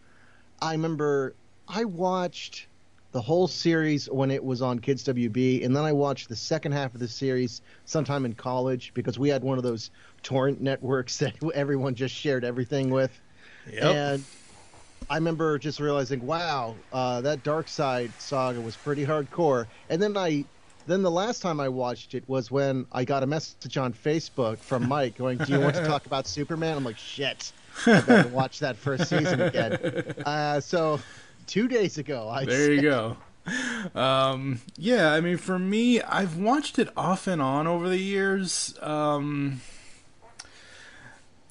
I 0.60 0.72
remember 0.72 1.36
I 1.68 1.84
watched 1.84 2.68
the 3.12 3.20
whole 3.20 3.46
series 3.46 4.10
when 4.10 4.30
it 4.30 4.42
was 4.42 4.60
on 4.60 4.80
Kids 4.80 5.04
WB, 5.04 5.64
and 5.64 5.76
then 5.76 5.84
I 5.84 5.92
watched 5.92 6.28
the 6.28 6.34
second 6.34 6.72
half 6.72 6.94
of 6.94 7.00
the 7.00 7.06
series 7.06 7.60
sometime 7.84 8.24
in 8.24 8.32
college 8.34 8.92
because 8.92 9.18
we 9.20 9.28
had 9.28 9.44
one 9.44 9.56
of 9.56 9.62
those 9.62 9.90
torrent 10.22 10.60
networks 10.60 11.18
that 11.20 11.34
everyone 11.54 11.94
just 11.94 12.14
shared 12.14 12.44
everything 12.44 12.90
with. 12.90 13.20
And 13.92 14.26
I 15.10 15.16
remember 15.16 15.58
just 15.58 15.80
realizing, 15.80 16.20
wow, 16.24 16.84
uh, 16.92 17.20
that 17.20 17.42
Darkseid 17.44 18.20
saga 18.20 18.60
was 18.60 18.76
pretty 18.76 19.04
hardcore. 19.06 19.66
And 19.88 20.02
then 20.02 20.16
I, 20.16 20.46
then 20.86 21.02
the 21.02 21.10
last 21.10 21.40
time 21.42 21.60
I 21.60 21.68
watched 21.68 22.14
it 22.14 22.24
was 22.28 22.50
when 22.50 22.86
I 22.92 23.04
got 23.04 23.22
a 23.22 23.26
message 23.26 23.76
on 23.76 23.92
Facebook 23.92 24.58
from 24.58 24.88
Mike 24.88 25.16
going, 25.16 25.38
"Do 25.38 25.52
you 25.52 25.60
want 25.60 25.74
to 25.76 25.84
talk 25.84 26.06
about 26.06 26.26
Superman?" 26.26 26.76
I'm 26.76 26.84
like, 26.84 26.98
shit, 26.98 27.52
I 27.86 28.00
gotta 28.00 28.28
watch 28.28 28.60
that 28.60 28.76
first 28.76 29.08
season 29.08 29.40
again. 29.40 30.14
Uh, 30.24 30.60
so, 30.60 31.00
two 31.46 31.68
days 31.68 31.98
ago, 31.98 32.28
I 32.28 32.44
There 32.44 32.72
you 32.72 32.82
go. 32.82 33.16
Um, 33.94 34.60
yeah, 34.76 35.12
I 35.12 35.20
mean, 35.20 35.36
for 35.36 35.58
me, 35.58 36.00
I've 36.00 36.36
watched 36.36 36.78
it 36.78 36.88
off 36.96 37.26
and 37.26 37.42
on 37.42 37.66
over 37.66 37.88
the 37.88 37.98
years. 37.98 38.74
Um, 38.80 39.60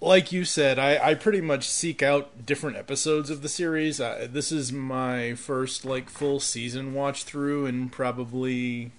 like 0.01 0.31
you 0.31 0.43
said, 0.43 0.79
I, 0.79 1.11
I 1.11 1.13
pretty 1.13 1.41
much 1.41 1.69
seek 1.69 2.01
out 2.01 2.45
different 2.45 2.77
episodes 2.77 3.29
of 3.29 3.41
the 3.41 3.49
series. 3.49 4.01
Uh, 4.01 4.27
this 4.29 4.51
is 4.51 4.71
my 4.71 5.33
first 5.35 5.85
like 5.85 6.09
full 6.09 6.39
season 6.39 6.93
watch 6.93 7.23
through 7.23 7.65
and 7.65 7.91
probably 7.91 8.91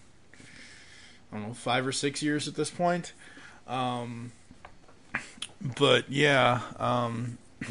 I 1.34 1.38
don't 1.38 1.48
know 1.48 1.54
five 1.54 1.84
or 1.84 1.90
six 1.90 2.22
years 2.22 2.46
at 2.46 2.54
this 2.54 2.70
point. 2.70 3.12
Um, 3.66 4.30
but 5.78 6.08
yeah, 6.08 6.60
um, 6.78 7.38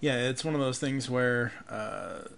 yeah, 0.00 0.28
it's 0.28 0.44
one 0.44 0.54
of 0.54 0.60
those 0.60 0.78
things 0.78 1.10
where 1.10 1.52
uh, 1.68 2.28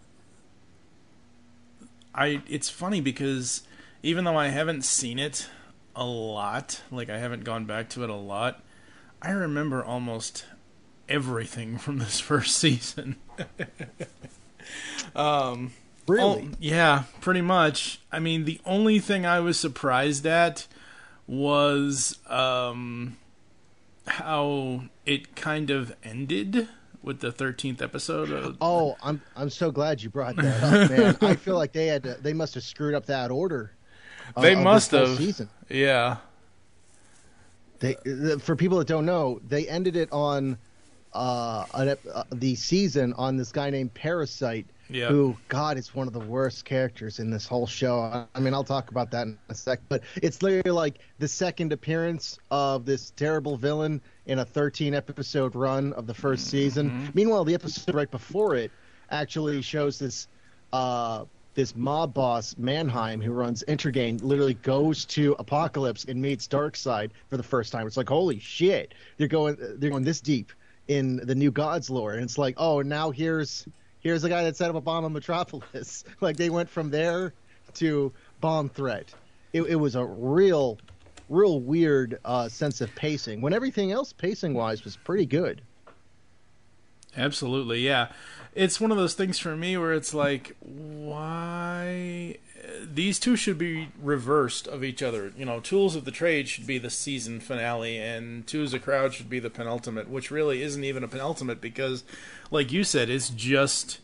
I. 2.15 2.43
It's 2.49 2.71
funny 2.71 3.03
because 3.03 3.63
even 4.03 4.25
though 4.25 4.39
I 4.39 4.49
haven't 4.49 4.83
seen 4.83 5.19
it 5.19 5.49
a 5.95 6.07
lot, 6.07 6.81
like 6.91 7.11
I 7.11 7.19
haven't 7.19 7.45
gone 7.45 7.67
back 7.67 7.91
to 7.91 8.05
it 8.05 8.11
a 8.11 8.15
lot, 8.15 8.63
I 9.21 9.33
remember 9.33 9.85
almost 9.85 10.47
everything 11.11 11.77
from 11.79 11.99
this 11.99 12.21
first 12.21 12.57
season. 12.57 13.17
um, 15.15 15.73
Really? 16.09 16.49
oh, 16.53 16.57
yeah, 16.61 17.05
pretty 17.21 17.41
much. 17.43 18.01
I 18.11 18.19
mean, 18.19 18.45
the 18.45 18.61
only 18.67 18.99
thing 18.99 19.25
I 19.25 19.41
was 19.41 19.59
surprised 19.59 20.27
at 20.27 20.67
was 21.27 22.19
um, 22.29 23.17
how 24.07 24.83
it 25.07 25.37
kind 25.37 25.71
of 25.71 25.95
ended 26.03 26.69
with 27.03 27.21
the 27.21 27.33
13th 27.33 27.81
episode. 27.81 28.31
Of, 28.31 28.57
Oh, 28.61 28.97
I'm 29.03 29.21
I'm 29.37 29.51
so 29.51 29.71
glad 29.71 30.03
you 30.03 30.11
brought 30.11 30.37
that 30.37 30.63
up, 30.63 30.91
man. 30.91 31.17
I 31.23 31.37
feel 31.37 31.57
like 31.57 31.73
they 31.73 31.87
had 31.87 32.03
to, 32.05 32.15
they 32.15 32.33
must 32.33 32.55
have 32.55 32.65
screwed 32.65 32.95
up 32.95 33.07
that 33.07 33.31
order. 33.31 33.73
uh, 34.37 34.41
They 34.41 34.55
must 34.55 34.91
have. 34.91 35.17
Season. 35.17 35.49
Yeah. 35.69 36.17
They 37.81 37.97
uh, 38.07 38.39
for 38.39 38.55
people 38.57 38.79
that 38.79 38.87
don't 38.89 39.07
know, 39.07 39.41
they 39.49 39.67
ended 39.69 39.97
it 39.97 40.09
on 40.13 40.59
uh, 41.13 41.65
an, 41.75 41.97
uh 42.13 42.25
the 42.33 42.55
season 42.55 43.13
on 43.15 43.37
this 43.37 43.51
guy 43.53 43.71
named 43.71 43.93
Parasite, 43.95 44.67
Yeah. 44.93 45.09
who 45.09 45.37
God 45.49 45.79
is 45.79 45.95
one 45.95 46.07
of 46.07 46.13
the 46.13 46.21
worst 46.21 46.65
characters 46.65 47.19
in 47.19 47.31
this 47.31 47.47
whole 47.47 47.67
show. 47.67 48.27
I, 48.35 48.41
mean, 48.41 48.55
I'll 48.55 48.65
talk 48.65 48.91
about 48.91 49.11
that 49.13 49.27
in 49.27 49.39
a 49.49 49.55
sec, 49.55 49.81
but 49.89 50.03
it's 50.17 50.43
literally 50.43 50.71
like 50.71 50.99
the 51.19 51.29
second 51.29 51.73
appearance 51.73 52.39
of 52.51 52.85
this 52.85 53.11
terrible 53.11 53.57
villain 53.57 54.01
in 54.27 54.39
a 54.41 54.45
13 54.45 54.95
episode 54.95 55.55
run 55.55 55.93
of 55.95 56.07
the 56.07 56.15
1st 56.15 56.39
season. 56.39 57.11
Meanwhile, 57.15 57.45
the 57.45 57.55
episode 57.55 57.95
right 57.95 58.11
before 58.11 58.55
it 58.55 58.71
actually 59.11 59.63
shows 59.63 59.99
this 59.99 60.29
uh, 60.73 61.25
this 61.55 61.77
mob 61.77 62.15
boss 62.15 62.57
Mannheim 62.57 63.21
who 63.21 63.33
runs 63.33 63.63
Intergang 63.69 64.23
literally 64.23 64.55
goes 64.55 65.05
to 65.07 65.35
Apokolips 65.37 66.09
and 66.09 66.21
meets 66.21 66.49
Darkseid 66.49 67.11
for 67.29 67.37
the 67.37 67.43
first 67.43 67.73
time. 67.73 67.87
It's 67.87 67.97
like 67.97 68.09
holy 68.09 68.39
shit, 68.39 68.95
they're 69.19 69.29
going 69.29 69.57
they're 69.77 69.91
going 69.91 70.05
this 70.05 70.21
deep 70.21 70.53
in 70.89 71.17
the 71.17 71.35
New 71.35 71.51
Gods 71.51 71.91
lore, 71.91 72.15
and 72.15 72.23
it's 72.23 72.39
like 72.39 72.55
oh 72.57 72.81
now 72.81 73.11
here's 73.11 73.67
here's 74.03 74.23
the 74.23 74.29
guy 74.29 74.45
that 74.45 74.57
set 74.57 74.69
up 74.69 74.77
a 74.77 74.81
bomb 74.81 75.05
in 75.05 75.13
Metropolis. 75.13 76.05
like 76.21 76.37
they 76.37 76.51
went 76.51 76.69
from 76.69 76.91
there 76.91 77.33
to 77.75 78.13
bomb 78.41 78.69
threat. 78.69 79.15
It, 79.53 79.63
it 79.63 79.77
was 79.77 79.95
a 79.95 80.05
real 80.05 80.79
real 81.29 81.61
weird 81.61 82.19
uh, 82.25 82.49
sense 82.49 82.81
of 82.83 82.95
pacing 82.95 83.41
when 83.41 83.55
everything 83.55 83.91
else 83.91 84.13
pacing 84.13 84.53
wise 84.53 84.85
was 84.85 84.97
pretty 84.97 85.25
good. 85.25 85.63
Absolutely, 87.17 87.81
yeah. 87.81 88.09
It's 88.55 88.81
one 88.81 88.91
of 88.91 88.97
those 88.97 89.15
things 89.15 89.39
for 89.39 89.57
me 89.57 89.77
where 89.77 89.93
it's 89.93 90.15
like, 90.15 90.57
why? 90.61 92.37
These 92.83 93.19
two 93.19 93.37
should 93.37 93.59
be 93.59 93.89
reversed 94.01 94.67
of 94.67 94.83
each 94.83 95.03
other. 95.03 95.33
You 95.37 95.45
know, 95.45 95.61
Tools 95.61 95.97
of 95.97 96.05
the 96.05 96.11
Trade 96.11 96.49
should 96.49 96.67
be 96.67 96.79
the 96.79 96.91
season 96.91 97.41
finale, 97.41 97.99
and 97.99 98.47
Two's 98.47 98.75
a 98.75 98.79
Crowd 98.79 99.15
should 99.15 99.31
be 99.31 99.39
the 99.39 99.51
penultimate, 99.51 100.09
which 100.09 100.31
really 100.31 100.63
isn't 100.63 100.85
even 100.85 101.05
a 101.05 101.09
penultimate 101.09 101.61
because, 101.61 102.05
like 102.51 102.73
you 102.73 102.85
said, 102.85 103.11
it's 103.11 103.31
just 103.31 103.99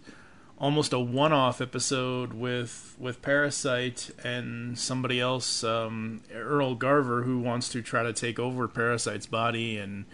almost 0.59 0.93
a 0.93 0.99
one-off 0.99 1.61
episode 1.61 2.33
with 2.33 2.97
with 2.99 3.23
Parasite 3.23 4.11
and 4.25 4.79
somebody 4.79 5.21
else, 5.21 5.63
um, 5.63 6.23
Earl 6.35 6.75
Garver, 6.75 7.23
who 7.23 7.39
wants 7.39 7.69
to 7.71 7.83
try 7.83 8.03
to 8.03 8.13
take 8.13 8.39
over 8.39 8.67
Parasite's 8.67 9.27
body 9.27 9.79
and 9.79 10.05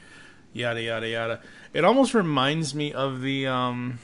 yada 0.53 0.83
yada 0.83 1.09
yada. 1.09 1.41
It 1.73 1.85
almost 1.85 2.15
reminds 2.15 2.75
me 2.75 2.93
of 2.93 3.21
the 3.21 3.47
um, 3.47 3.99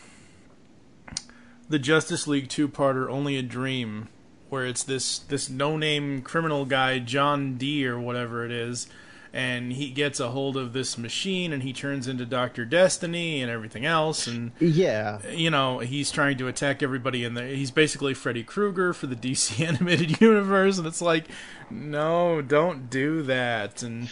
the 1.69 1.79
Justice 1.79 2.26
League 2.26 2.49
two-parter, 2.49 3.09
Only 3.09 3.37
a 3.37 3.43
Dream, 3.43 4.09
where 4.50 4.66
it's 4.66 4.83
this 4.83 5.19
this 5.19 5.49
no-name 5.49 6.23
criminal 6.23 6.64
guy, 6.64 6.99
John 6.99 7.57
Dee 7.57 7.87
or 7.87 7.99
whatever 7.99 8.45
it 8.45 8.52
is, 8.52 8.88
and 9.33 9.73
he 9.73 9.90
gets 9.90 10.21
a 10.21 10.30
hold 10.30 10.57
of 10.57 10.73
this 10.73 10.99
machine 10.99 11.52
and 11.52 11.62
he 11.62 11.73
turns 11.73 12.09
into 12.09 12.26
Doctor 12.26 12.64
Destiny 12.64 13.40
and 13.40 13.50
everything 13.50 13.87
else, 13.87 14.26
and 14.26 14.52
Yeah, 14.59 15.21
you 15.30 15.50
know 15.50 15.78
he's 15.78 16.11
trying 16.11 16.37
to 16.38 16.49
attack 16.49 16.83
everybody 16.83 17.25
in 17.25 17.35
there. 17.35 17.49
He's 17.49 17.71
basically 17.71 18.14
Freddy 18.14 18.42
Krueger 18.42 18.92
for 18.92 19.07
the 19.07 19.16
DC 19.30 19.66
animated 19.66 20.21
universe, 20.21 20.78
and 20.78 20.87
it's 20.87 21.02
like, 21.02 21.26
no, 21.71 22.42
don't 22.42 22.90
do 22.90 23.23
that. 23.23 23.83
And 23.83 24.11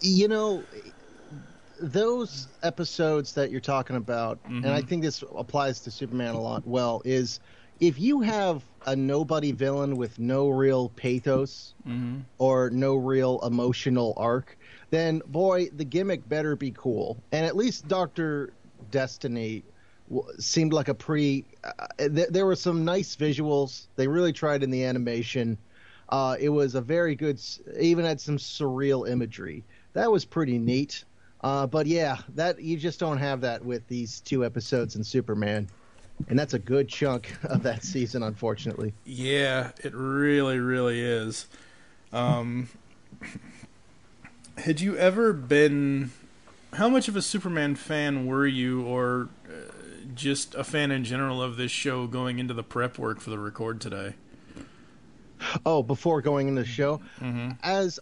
you 0.00 0.28
know 0.28 0.62
those 1.80 2.48
episodes 2.62 3.32
that 3.34 3.50
you're 3.50 3.60
talking 3.60 3.96
about 3.96 4.38
and 4.44 4.66
i 4.66 4.78
mm-hmm. 4.78 4.86
think 4.86 5.02
this 5.02 5.24
applies 5.34 5.80
to 5.80 5.90
superman 5.90 6.34
a 6.34 6.40
lot 6.40 6.66
well 6.66 7.00
is 7.04 7.40
if 7.80 7.98
you 7.98 8.20
have 8.20 8.62
a 8.86 8.94
nobody 8.94 9.52
villain 9.52 9.96
with 9.96 10.18
no 10.18 10.48
real 10.48 10.90
pathos 10.90 11.74
or 12.38 12.70
no 12.70 12.94
real 12.94 13.40
emotional 13.42 14.14
arc 14.16 14.56
then 14.90 15.22
boy 15.26 15.68
the 15.76 15.84
gimmick 15.84 16.28
better 16.28 16.56
be 16.56 16.70
cool. 16.72 17.22
And 17.32 17.44
at 17.46 17.56
least 17.56 17.88
dr 17.88 18.52
destiny 18.90 19.64
w- 20.08 20.26
seemed 20.38 20.72
like 20.72 20.88
a 20.88 20.94
pretty 20.94 21.46
uh, 21.64 21.86
th- 21.98 22.28
there 22.30 22.46
were 22.46 22.56
some 22.56 22.84
nice 22.84 23.16
visuals. 23.16 23.86
They 23.96 24.08
really 24.08 24.32
tried 24.32 24.62
in 24.62 24.70
the 24.70 24.84
animation. 24.84 25.58
Uh, 26.08 26.36
it 26.40 26.48
was 26.48 26.74
a 26.74 26.80
very 26.80 27.14
good 27.14 27.40
even 27.78 28.04
had 28.04 28.20
some 28.20 28.36
surreal 28.36 29.08
imagery. 29.08 29.64
That 29.92 30.10
was 30.10 30.24
pretty 30.24 30.58
neat. 30.58 31.04
Uh, 31.42 31.66
but 31.66 31.86
yeah 31.86 32.18
that 32.34 32.60
you 32.60 32.76
just 32.76 33.00
don't 33.00 33.18
have 33.18 33.40
that 33.42 33.64
with 33.64 33.86
these 33.88 34.20
two 34.20 34.44
episodes 34.44 34.96
in 34.96 35.04
superman 35.04 35.68
and 36.28 36.38
that's 36.38 36.54
a 36.54 36.58
good 36.58 36.88
chunk 36.88 37.32
of 37.44 37.62
that 37.64 37.82
season, 37.84 38.22
unfortunately. 38.22 38.92
Yeah, 39.04 39.70
it 39.82 39.94
really, 39.94 40.58
really 40.58 41.00
is. 41.00 41.46
Um, 42.12 42.68
had 44.58 44.80
you 44.80 44.96
ever 44.96 45.32
been? 45.32 46.10
How 46.74 46.88
much 46.88 47.08
of 47.08 47.16
a 47.16 47.22
Superman 47.22 47.74
fan 47.74 48.26
were 48.26 48.46
you, 48.46 48.82
or 48.84 49.28
uh, 49.48 49.72
just 50.14 50.54
a 50.54 50.62
fan 50.64 50.90
in 50.90 51.02
general 51.04 51.42
of 51.42 51.56
this 51.56 51.70
show 51.72 52.06
going 52.06 52.38
into 52.38 52.54
the 52.54 52.62
prep 52.62 52.98
work 52.98 53.20
for 53.20 53.30
the 53.30 53.38
record 53.38 53.80
today? 53.80 54.14
Oh, 55.64 55.82
before 55.82 56.20
going 56.20 56.48
into 56.48 56.62
the 56.62 56.68
show, 56.68 57.00
Mm-hmm. 57.20 57.50
as 57.62 57.98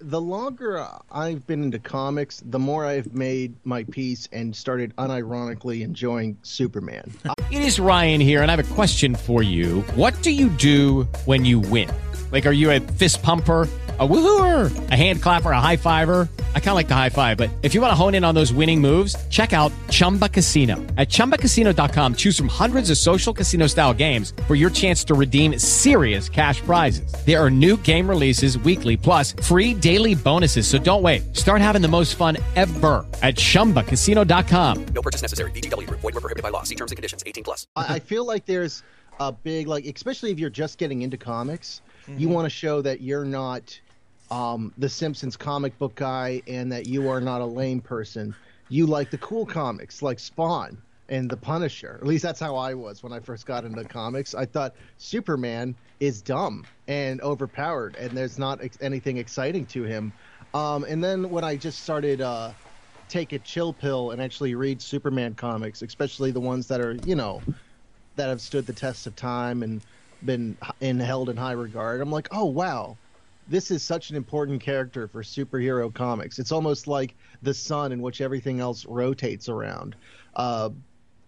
the 0.00 0.20
longer 0.20 0.86
I've 1.10 1.46
been 1.46 1.62
into 1.62 1.78
comics, 1.78 2.42
the 2.44 2.58
more 2.58 2.86
I've 2.86 3.12
made 3.14 3.54
my 3.64 3.84
peace 3.84 4.28
and 4.32 4.54
started 4.54 4.94
unironically 4.96 5.82
enjoying 5.82 6.38
Superman. 6.42 7.12
It 7.50 7.62
is 7.62 7.80
Ryan 7.80 8.20
here, 8.20 8.42
and 8.42 8.50
I 8.50 8.54
have 8.54 8.70
a 8.70 8.74
question 8.74 9.16
for 9.16 9.42
you. 9.42 9.80
What 9.96 10.14
do 10.22 10.30
you 10.30 10.48
do 10.50 11.08
when 11.24 11.44
you 11.44 11.58
win? 11.58 11.90
Like, 12.30 12.46
are 12.46 12.52
you 12.52 12.70
a 12.70 12.78
fist 12.78 13.24
pumper? 13.24 13.66
A 14.00 14.08
woohooer, 14.08 14.90
a 14.90 14.96
hand 14.96 15.20
clapper, 15.20 15.50
a 15.50 15.60
high 15.60 15.76
fiver. 15.76 16.26
I 16.54 16.58
kind 16.58 16.70
of 16.70 16.76
like 16.76 16.88
the 16.88 16.94
high 16.94 17.10
five, 17.10 17.36
but 17.36 17.50
if 17.60 17.74
you 17.74 17.82
want 17.82 17.90
to 17.90 17.94
hone 17.94 18.14
in 18.14 18.24
on 18.24 18.34
those 18.34 18.50
winning 18.50 18.80
moves, 18.80 19.14
check 19.28 19.52
out 19.52 19.72
Chumba 19.90 20.26
Casino. 20.26 20.76
At 20.96 21.10
ChumbaCasino.com, 21.10 22.14
choose 22.14 22.34
from 22.34 22.48
hundreds 22.48 22.88
of 22.88 22.96
social 22.96 23.34
casino 23.34 23.66
style 23.66 23.92
games 23.92 24.32
for 24.46 24.54
your 24.54 24.70
chance 24.70 25.04
to 25.04 25.12
redeem 25.12 25.58
serious 25.58 26.30
cash 26.30 26.62
prizes. 26.62 27.12
There 27.26 27.38
are 27.38 27.50
new 27.50 27.76
game 27.76 28.08
releases 28.08 28.56
weekly, 28.60 28.96
plus 28.96 29.32
free 29.42 29.74
daily 29.74 30.14
bonuses. 30.14 30.66
So 30.66 30.78
don't 30.78 31.02
wait. 31.02 31.36
Start 31.36 31.60
having 31.60 31.82
the 31.82 31.88
most 31.88 32.14
fun 32.14 32.38
ever 32.56 33.04
at 33.22 33.34
ChumbaCasino.com. 33.34 34.86
No 34.94 35.02
purchase 35.02 35.20
necessary. 35.20 35.50
VGW 35.50 35.86
Group. 35.86 36.00
Void 36.00 36.14
were 36.14 36.22
prohibited 36.22 36.42
by 36.42 36.48
law. 36.48 36.62
See 36.62 36.74
terms 36.74 36.92
and 36.92 36.96
conditions. 36.96 37.22
18 37.26 37.44
plus. 37.44 37.66
I, 37.76 37.96
I 37.96 37.98
feel 37.98 38.24
like 38.24 38.46
there's 38.46 38.82
a 39.18 39.30
big 39.30 39.68
like, 39.68 39.84
especially 39.84 40.30
if 40.30 40.38
you're 40.38 40.48
just 40.48 40.78
getting 40.78 41.02
into 41.02 41.18
comics, 41.18 41.82
you 42.06 42.14
mm-hmm. 42.14 42.34
want 42.34 42.46
to 42.46 42.50
show 42.50 42.80
that 42.80 43.02
you're 43.02 43.26
not 43.26 43.78
um, 44.30 44.72
the 44.78 44.88
Simpsons 44.88 45.36
comic 45.36 45.78
book 45.78 45.94
guy 45.96 46.42
and 46.46 46.70
that 46.72 46.86
you 46.86 47.08
are 47.08 47.20
not 47.20 47.40
a 47.40 47.46
lame 47.46 47.80
person. 47.80 48.34
You 48.68 48.86
like 48.86 49.10
the 49.10 49.18
cool 49.18 49.46
comics, 49.46 50.02
like 50.02 50.18
Spawn 50.18 50.80
and 51.08 51.28
The 51.28 51.36
Punisher. 51.36 51.98
At 52.00 52.06
least 52.06 52.22
that's 52.22 52.38
how 52.38 52.56
I 52.56 52.74
was 52.74 53.02
when 53.02 53.12
I 53.12 53.18
first 53.20 53.44
got 53.44 53.64
into 53.64 53.84
comics. 53.84 54.34
I 54.34 54.46
thought 54.46 54.74
Superman 54.98 55.74
is 55.98 56.22
dumb 56.22 56.64
and 56.86 57.20
overpowered, 57.20 57.96
and 57.96 58.16
there's 58.16 58.38
not 58.38 58.62
ex- 58.62 58.78
anything 58.80 59.16
exciting 59.16 59.66
to 59.66 59.82
him. 59.82 60.12
Um, 60.54 60.84
and 60.84 61.02
then 61.02 61.28
when 61.28 61.44
I 61.44 61.56
just 61.56 61.82
started 61.82 62.20
uh, 62.20 62.52
take 63.08 63.32
a 63.32 63.38
chill 63.40 63.72
pill 63.72 64.12
and 64.12 64.22
actually 64.22 64.54
read 64.54 64.80
Superman 64.80 65.34
comics, 65.34 65.82
especially 65.82 66.30
the 66.30 66.40
ones 66.40 66.68
that 66.68 66.80
are, 66.80 66.96
you 67.04 67.16
know, 67.16 67.42
that 68.16 68.28
have 68.28 68.40
stood 68.40 68.66
the 68.66 68.72
test 68.72 69.06
of 69.06 69.16
time 69.16 69.62
and 69.62 69.82
been 70.24 70.56
in 70.80 71.00
held 71.00 71.28
in 71.28 71.36
high 71.36 71.52
regard. 71.52 72.00
I'm 72.00 72.10
like, 72.10 72.28
oh 72.30 72.44
wow, 72.44 72.98
this 73.50 73.72
is 73.72 73.82
such 73.82 74.10
an 74.10 74.16
important 74.16 74.60
character 74.60 75.08
for 75.08 75.22
superhero 75.22 75.92
comics. 75.92 76.38
It's 76.38 76.52
almost 76.52 76.86
like 76.86 77.16
the 77.42 77.52
sun 77.52 77.90
in 77.90 78.00
which 78.00 78.20
everything 78.20 78.60
else 78.60 78.86
rotates 78.86 79.48
around. 79.48 79.96
Uh, 80.36 80.70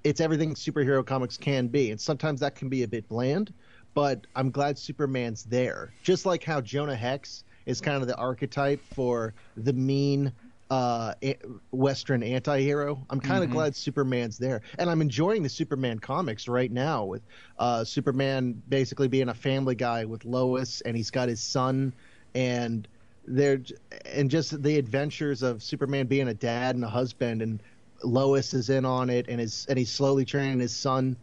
it's 0.05 0.21
everything 0.21 0.55
superhero 0.55 1.05
comics 1.05 1.37
can 1.37 1.67
be, 1.67 1.91
and 1.91 2.01
sometimes 2.01 2.41
that 2.41 2.55
can 2.55 2.69
be 2.69 2.85
a 2.85 2.89
bit 2.89 3.09
bland. 3.09 3.53
But 3.95 4.27
I'm 4.37 4.51
glad 4.51 4.79
Superman's 4.79 5.43
there, 5.43 5.93
just 6.03 6.25
like 6.25 6.45
how 6.45 6.61
Jonah 6.61 6.97
Hex 6.97 7.45
is 7.67 7.81
kind 7.81 8.01
of 8.01 8.09
the 8.09 8.17
archetype 8.17 8.81
for 8.95 9.35
the 9.57 9.73
mean 9.73 10.33
uh, 10.71 11.13
a- 11.23 11.39
Western 11.73 12.23
anti-hero. 12.23 13.05
I'm 13.11 13.21
kind 13.21 13.45
of 13.45 13.51
glad 13.51 13.77
Superman's 13.77 14.39
there, 14.39 14.63
and 14.79 14.89
I'm 14.89 15.03
enjoying 15.03 15.43
the 15.43 15.49
Superman 15.49 15.99
comics 15.99 16.49
right 16.49 16.73
now 16.73 17.05
with 17.05 17.23
uh, 17.59 17.85
Superman 17.85 18.63
basically 18.69 19.09
being 19.09 19.29
a 19.29 19.35
family 19.35 19.75
guy 19.75 20.05
with 20.07 20.25
Lois, 20.25 20.81
and 20.83 20.97
he's 20.97 21.11
got 21.11 21.29
his 21.29 21.43
son, 21.43 21.93
and 22.35 22.87
they're 23.27 23.61
and 24.07 24.31
just 24.31 24.63
the 24.63 24.79
adventures 24.79 25.43
of 25.43 25.63
Superman 25.63 26.07
being 26.07 26.29
a 26.29 26.35
dad 26.35 26.75
and 26.75 26.85
a 26.85 26.89
husband, 26.89 27.43
and 27.43 27.63
Lois 28.03 28.55
is 28.55 28.71
in 28.71 28.85
on 28.85 29.11
it, 29.11 29.27
and 29.29 29.41
his 29.41 29.67
and 29.69 29.79
he's 29.79 29.91
slowly 29.91 30.25
training 30.25 30.61
his 30.61 30.75
son 30.75 31.17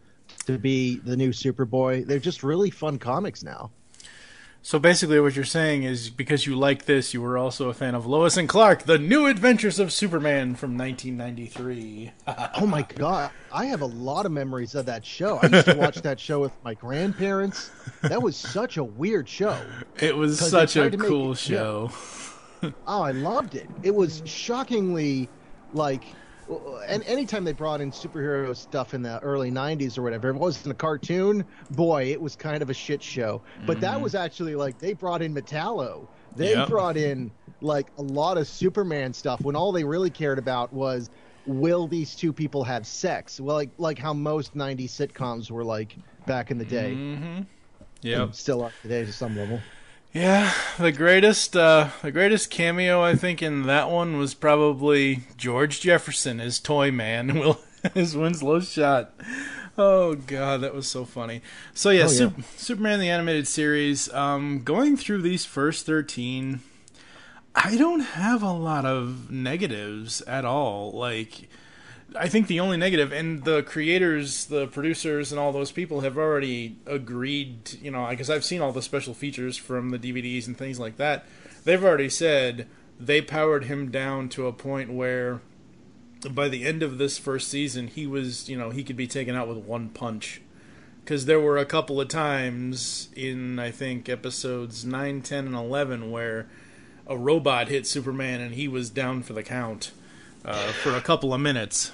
to 0.46 0.58
be 0.58 0.96
the 0.96 1.16
new 1.16 1.30
Superboy. 1.30 2.06
They're 2.06 2.18
just 2.18 2.42
really 2.42 2.70
fun 2.70 2.98
comics 2.98 3.42
now. 3.42 3.70
So 4.62 4.78
basically, 4.78 5.18
what 5.20 5.34
you're 5.36 5.44
saying 5.46 5.84
is 5.84 6.10
because 6.10 6.46
you 6.46 6.54
like 6.54 6.84
this, 6.84 7.14
you 7.14 7.22
were 7.22 7.38
also 7.38 7.70
a 7.70 7.74
fan 7.74 7.94
of 7.94 8.04
Lois 8.04 8.36
and 8.36 8.46
Clark, 8.46 8.82
The 8.82 8.98
New 8.98 9.26
Adventures 9.26 9.78
of 9.78 9.90
Superman 9.90 10.54
from 10.54 10.76
1993. 10.76 12.12
Oh 12.60 12.66
my 12.66 12.82
god, 12.82 13.30
I 13.52 13.66
have 13.66 13.80
a 13.80 13.86
lot 13.86 14.26
of 14.26 14.32
memories 14.32 14.74
of 14.74 14.84
that 14.86 15.04
show. 15.04 15.38
I 15.42 15.46
used 15.46 15.66
to 15.66 15.76
watch 15.76 15.96
that 16.02 16.20
show 16.20 16.40
with 16.40 16.52
my 16.62 16.74
grandparents. 16.74 17.70
That 18.02 18.20
was 18.20 18.36
such 18.36 18.76
a 18.76 18.84
weird 18.84 19.28
show. 19.28 19.58
It 19.98 20.14
was 20.14 20.38
such 20.38 20.76
a 20.76 20.90
cool 20.90 21.32
it- 21.32 21.48
yeah. 21.48 21.56
show. 21.56 21.90
Oh, 22.86 23.00
I 23.00 23.12
loved 23.12 23.54
it. 23.54 23.66
It 23.82 23.94
was 23.94 24.22
shockingly 24.26 25.30
like 25.72 26.04
and 26.88 27.04
anytime 27.04 27.44
they 27.44 27.52
brought 27.52 27.80
in 27.80 27.90
superhero 27.90 28.54
stuff 28.56 28.94
in 28.94 29.02
the 29.02 29.18
early 29.20 29.50
90s 29.50 29.98
or 29.98 30.02
whatever, 30.02 30.30
it 30.30 30.36
wasn't 30.36 30.72
a 30.72 30.74
cartoon, 30.74 31.44
boy, 31.70 32.04
it 32.04 32.20
was 32.20 32.36
kind 32.36 32.62
of 32.62 32.70
a 32.70 32.74
shit 32.74 33.02
show. 33.02 33.42
But 33.66 33.80
that 33.80 33.94
mm-hmm. 33.94 34.02
was 34.02 34.14
actually 34.14 34.54
like 34.54 34.78
they 34.78 34.92
brought 34.92 35.22
in 35.22 35.34
Metallo. 35.34 36.06
They 36.36 36.54
Yep. 36.54 36.68
brought 36.68 36.96
in 36.96 37.30
like 37.60 37.88
a 37.98 38.02
lot 38.02 38.38
of 38.38 38.46
Superman 38.46 39.12
stuff 39.12 39.40
when 39.40 39.56
all 39.56 39.72
they 39.72 39.84
really 39.84 40.10
cared 40.10 40.38
about 40.38 40.72
was 40.72 41.10
will 41.46 41.86
these 41.86 42.14
two 42.14 42.32
people 42.32 42.64
have 42.64 42.86
sex? 42.86 43.40
Well, 43.40 43.56
like 43.56 43.70
like 43.78 43.98
how 43.98 44.12
most 44.12 44.54
90s 44.56 44.90
sitcoms 44.90 45.50
were 45.50 45.64
like 45.64 45.96
back 46.26 46.50
in 46.50 46.58
the 46.58 46.64
day. 46.64 46.94
Mm-hmm. 46.94 47.42
Yep. 48.02 48.20
And 48.20 48.34
Still 48.34 48.62
are 48.62 48.72
today 48.82 49.04
to 49.04 49.12
some 49.12 49.36
level. 49.36 49.60
Yeah, 50.12 50.52
the 50.78 50.90
greatest, 50.90 51.56
uh, 51.56 51.90
the 52.02 52.10
greatest 52.10 52.50
cameo 52.50 53.00
I 53.02 53.14
think 53.14 53.42
in 53.42 53.62
that 53.64 53.90
one 53.90 54.18
was 54.18 54.34
probably 54.34 55.20
George 55.36 55.80
Jefferson 55.80 56.40
as 56.40 56.58
Toy 56.58 56.90
Man, 56.90 57.34
Will 57.38 57.60
as 57.94 58.16
Winslow 58.16 58.60
Schott. 58.60 59.12
Oh 59.78 60.16
god, 60.16 60.62
that 60.62 60.74
was 60.74 60.88
so 60.88 61.04
funny. 61.04 61.42
So 61.74 61.90
yeah, 61.90 62.00
Oh, 62.00 62.04
yeah. 62.06 62.08
Sup- 62.08 62.42
Superman 62.56 62.98
the 62.98 63.08
animated 63.08 63.46
series. 63.46 64.12
Um, 64.12 64.62
going 64.64 64.96
through 64.96 65.22
these 65.22 65.44
first 65.44 65.86
thirteen, 65.86 66.60
I 67.54 67.76
don't 67.76 68.00
have 68.00 68.42
a 68.42 68.52
lot 68.52 68.84
of 68.84 69.30
negatives 69.30 70.22
at 70.22 70.44
all. 70.44 70.90
Like, 70.90 71.48
I 72.16 72.28
think 72.28 72.46
the 72.46 72.60
only 72.60 72.76
negative, 72.76 73.12
and 73.12 73.44
the 73.44 73.62
creators, 73.62 74.46
the 74.46 74.66
producers, 74.66 75.30
and 75.30 75.40
all 75.40 75.52
those 75.52 75.70
people 75.70 76.00
have 76.00 76.18
already 76.18 76.76
agreed. 76.86 77.78
You 77.80 77.90
know, 77.90 78.06
because 78.08 78.30
I've 78.30 78.44
seen 78.44 78.60
all 78.60 78.72
the 78.72 78.82
special 78.82 79.14
features 79.14 79.56
from 79.56 79.90
the 79.90 79.98
DVDs 79.98 80.46
and 80.46 80.56
things 80.56 80.80
like 80.80 80.96
that. 80.96 81.24
They've 81.64 81.82
already 81.82 82.08
said 82.08 82.66
they 82.98 83.22
powered 83.22 83.64
him 83.64 83.90
down 83.90 84.28
to 84.30 84.46
a 84.46 84.52
point 84.52 84.92
where, 84.92 85.40
by 86.30 86.48
the 86.48 86.64
end 86.64 86.82
of 86.82 86.98
this 86.98 87.18
first 87.18 87.48
season, 87.48 87.86
he 87.86 88.06
was, 88.06 88.48
you 88.48 88.58
know, 88.58 88.70
he 88.70 88.84
could 88.84 88.96
be 88.96 89.06
taken 89.06 89.34
out 89.34 89.48
with 89.48 89.58
one 89.58 89.88
punch. 89.88 90.42
Because 91.02 91.24
there 91.26 91.40
were 91.40 91.56
a 91.56 91.64
couple 91.64 92.00
of 92.00 92.08
times 92.08 93.08
in, 93.16 93.58
I 93.58 93.70
think, 93.70 94.08
episodes 94.08 94.84
9, 94.84 95.22
10, 95.22 95.46
and 95.46 95.54
11 95.54 96.10
where 96.10 96.46
a 97.06 97.16
robot 97.16 97.68
hit 97.68 97.86
Superman 97.86 98.40
and 98.40 98.54
he 98.54 98.68
was 98.68 98.90
down 98.90 99.22
for 99.22 99.32
the 99.32 99.42
count 99.42 99.92
uh, 100.44 100.72
for 100.72 100.94
a 100.94 101.00
couple 101.00 101.32
of 101.34 101.40
minutes. 101.40 101.90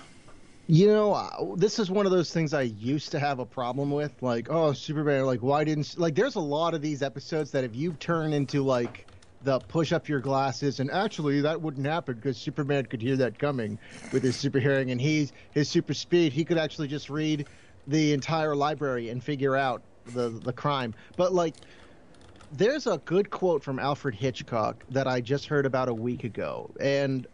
You 0.69 0.89
know, 0.89 1.13
uh, 1.13 1.55
this 1.55 1.79
is 1.79 1.93
one 1.93 2.07
of 2.07 2.13
those 2.13 2.33
things 2.33 2.53
I 2.53 2.63
used 2.63 3.13
to 3.13 3.21
have 3.21 3.39
a 3.39 3.47
problem 3.47 3.93
with. 3.93 4.21
Like, 4.21 4.49
oh, 4.51 4.73
Superman, 4.73 5.25
like, 5.25 5.41
why 5.41 5.63
didn't. 5.63 5.97
Like, 5.97 6.17
there's 6.17 6.35
a 6.35 6.41
lot 6.41 6.75
of 6.75 6.83
these 6.83 7.03
episodes 7.03 7.53
that 7.53 7.63
if 7.63 7.77
you 7.77 7.93
turn 7.93 8.33
into, 8.33 8.65
like, 8.65 9.07
the 9.43 9.61
push 9.61 9.93
up 9.93 10.09
your 10.09 10.19
glasses, 10.19 10.81
and 10.81 10.91
actually 10.91 11.41
that 11.43 11.61
wouldn't 11.61 11.87
happen 11.87 12.17
because 12.17 12.37
Superman 12.37 12.87
could 12.87 13.01
hear 13.01 13.17
that 13.17 13.39
coming 13.39 13.79
with 14.11 14.25
his 14.25 14.35
super 14.35 14.59
hearing 14.59 14.91
and 14.91 15.01
he's 15.01 15.33
his 15.53 15.69
super 15.69 15.95
speed. 15.95 16.33
He 16.33 16.45
could 16.45 16.59
actually 16.59 16.89
just 16.89 17.11
read 17.11 17.47
the 17.87 18.13
entire 18.13 18.57
library 18.57 19.11
and 19.11 19.23
figure 19.23 19.55
out 19.55 19.85
the, 20.05 20.31
the 20.31 20.53
crime. 20.53 20.95
But, 21.17 21.33
like, 21.33 21.55
there's 22.51 22.89
a 22.89 22.99
good 23.05 23.31
quote 23.31 23.63
from 23.63 23.79
Alfred 23.79 24.17
Hitchcock 24.17 24.85
that 24.91 25.07
I 25.07 25.21
just 25.21 25.47
heard 25.47 25.65
about 25.67 25.89
a 25.89 25.95
week 25.95 26.25
ago, 26.25 26.75
and 26.81 27.25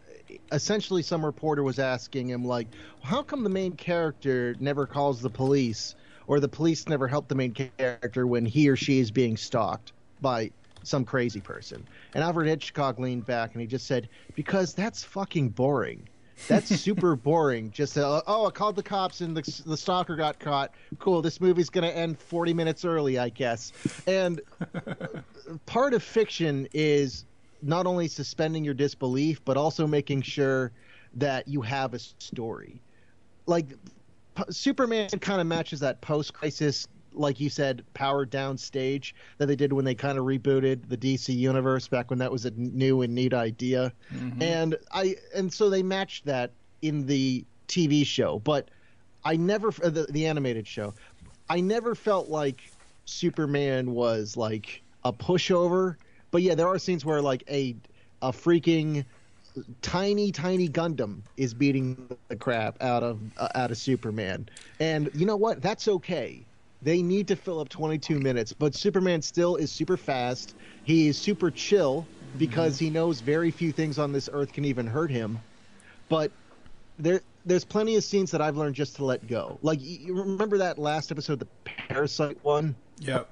essentially 0.51 1.01
some 1.01 1.25
reporter 1.25 1.63
was 1.63 1.79
asking 1.79 2.29
him 2.29 2.43
like, 2.43 2.67
"How 3.01 3.23
come 3.23 3.43
the 3.43 3.49
main 3.49 3.73
character 3.73 4.55
never 4.59 4.85
calls 4.85 5.21
the 5.21 5.29
police, 5.29 5.95
or 6.27 6.39
the 6.39 6.47
police 6.47 6.87
never 6.87 7.07
help 7.07 7.27
the 7.27 7.35
main 7.35 7.53
character 7.53 8.27
when 8.27 8.45
he 8.45 8.69
or 8.69 8.75
she 8.75 8.99
is 8.99 9.11
being 9.11 9.37
stalked 9.37 9.93
by 10.21 10.51
some 10.83 11.05
crazy 11.05 11.41
person?" 11.41 11.87
And 12.13 12.23
Alfred 12.23 12.47
Hitchcock 12.47 12.99
leaned 12.99 13.25
back 13.25 13.53
and 13.53 13.61
he 13.61 13.67
just 13.67 13.87
said, 13.87 14.09
"Because 14.35 14.73
that's 14.73 15.03
fucking 15.03 15.49
boring." 15.49 16.07
That's 16.47 16.75
super 16.79 17.15
boring. 17.15 17.71
Just 17.71 17.97
uh, 17.97 18.21
oh, 18.27 18.47
I 18.47 18.51
called 18.51 18.75
the 18.75 18.83
cops 18.83 19.21
and 19.21 19.35
the 19.35 19.63
the 19.65 19.77
stalker 19.77 20.15
got 20.15 20.39
caught. 20.39 20.73
Cool. 20.99 21.21
This 21.21 21.39
movie's 21.39 21.69
gonna 21.69 21.87
end 21.87 22.19
40 22.19 22.53
minutes 22.53 22.85
early, 22.85 23.17
I 23.19 23.29
guess. 23.29 23.71
And 24.07 24.41
part 25.65 25.93
of 25.93 26.03
fiction 26.03 26.67
is 26.73 27.25
not 27.63 27.87
only 27.87 28.07
suspending 28.07 28.63
your 28.63 28.73
disbelief, 28.73 29.43
but 29.45 29.57
also 29.57 29.87
making 29.87 30.21
sure 30.21 30.71
that 31.15 31.47
you 31.47 31.61
have 31.61 31.93
a 31.93 31.99
story. 31.99 32.81
Like 33.45 33.69
P- 34.35 34.43
Superman 34.49 35.09
kind 35.21 35.39
of 35.41 35.47
matches 35.47 35.79
that 35.81 36.01
post-crisis, 36.01 36.87
like 37.13 37.39
you 37.39 37.49
said, 37.49 37.83
powered 37.93 38.29
down 38.29 38.57
stage 38.57 39.13
that 39.37 39.45
they 39.45 39.55
did 39.55 39.71
when 39.71 39.85
they 39.85 39.95
kind 39.95 40.17
of 40.17 40.25
rebooted 40.25 40.89
the 40.89 40.97
DC 40.97 41.35
universe 41.35 41.87
back 41.87 42.09
when 42.09 42.19
that 42.19 42.31
was 42.31 42.45
a 42.45 42.51
new 42.51 43.01
and 43.01 43.13
neat 43.13 43.33
idea, 43.33 43.93
and 44.41 44.75
I 44.91 45.15
and 45.35 45.51
so 45.53 45.69
they 45.69 45.83
matched 45.83 46.25
that 46.25 46.51
in 46.81 47.05
the 47.05 47.45
TV 47.67 48.05
show, 48.05 48.39
but 48.39 48.69
I 49.23 49.35
never 49.35 49.69
uh, 49.83 49.89
the, 49.89 50.07
the 50.09 50.25
animated 50.25 50.67
show. 50.67 50.93
I 51.49 51.61
never 51.61 51.93
felt 51.95 52.29
like 52.29 52.61
Superman 53.05 53.91
was 53.91 54.35
like 54.37 54.81
a 55.03 55.13
pushover, 55.13 55.95
but 56.33 56.41
yeah, 56.41 56.55
there 56.55 56.67
are 56.67 56.79
scenes 56.79 57.05
where 57.05 57.21
like 57.21 57.43
a 57.49 57.75
a 58.23 58.31
freaking 58.31 59.05
tiny 59.83 60.31
tiny 60.31 60.67
Gundam 60.67 61.21
is 61.37 61.53
beating 61.53 62.09
the 62.27 62.35
crap 62.35 62.81
out 62.81 63.03
of 63.03 63.19
uh, 63.37 63.49
out 63.55 63.71
of 63.71 63.77
Superman. 63.77 64.49
And 64.79 65.11
you 65.13 65.27
know 65.27 65.37
what? 65.37 65.61
That's 65.61 65.87
okay. 65.87 66.47
They 66.81 67.01
need 67.03 67.27
to 67.29 67.35
fill 67.37 67.59
up 67.61 67.69
22 67.69 68.19
minutes, 68.19 68.51
but 68.51 68.75
Superman 68.75 69.21
still 69.21 69.55
is 69.55 69.71
super 69.71 69.95
fast. 69.95 70.55
He 70.83 71.07
is 71.07 71.17
super 71.17 71.51
chill 71.51 72.05
because 72.37 72.79
he 72.79 72.89
knows 72.89 73.21
very 73.21 73.51
few 73.51 73.71
things 73.71 73.99
on 73.99 74.11
this 74.11 74.27
earth 74.33 74.51
can 74.51 74.65
even 74.65 74.87
hurt 74.87 75.11
him. 75.11 75.39
But 76.09 76.31
there 76.97 77.21
there's 77.45 77.63
plenty 77.63 77.95
of 77.95 78.03
scenes 78.03 78.31
that 78.31 78.41
I've 78.41 78.57
learned 78.57 78.75
just 78.75 78.95
to 78.95 79.05
let 79.05 79.27
go. 79.27 79.59
Like 79.61 79.79
you 79.81 79.99
you 79.99 80.13
remember 80.15 80.57
that 80.57 80.79
last 80.79 81.11
episode, 81.11 81.39
the 81.39 81.47
Parasite 81.63 82.39
one? 82.43 82.75
Yep. 82.99 83.31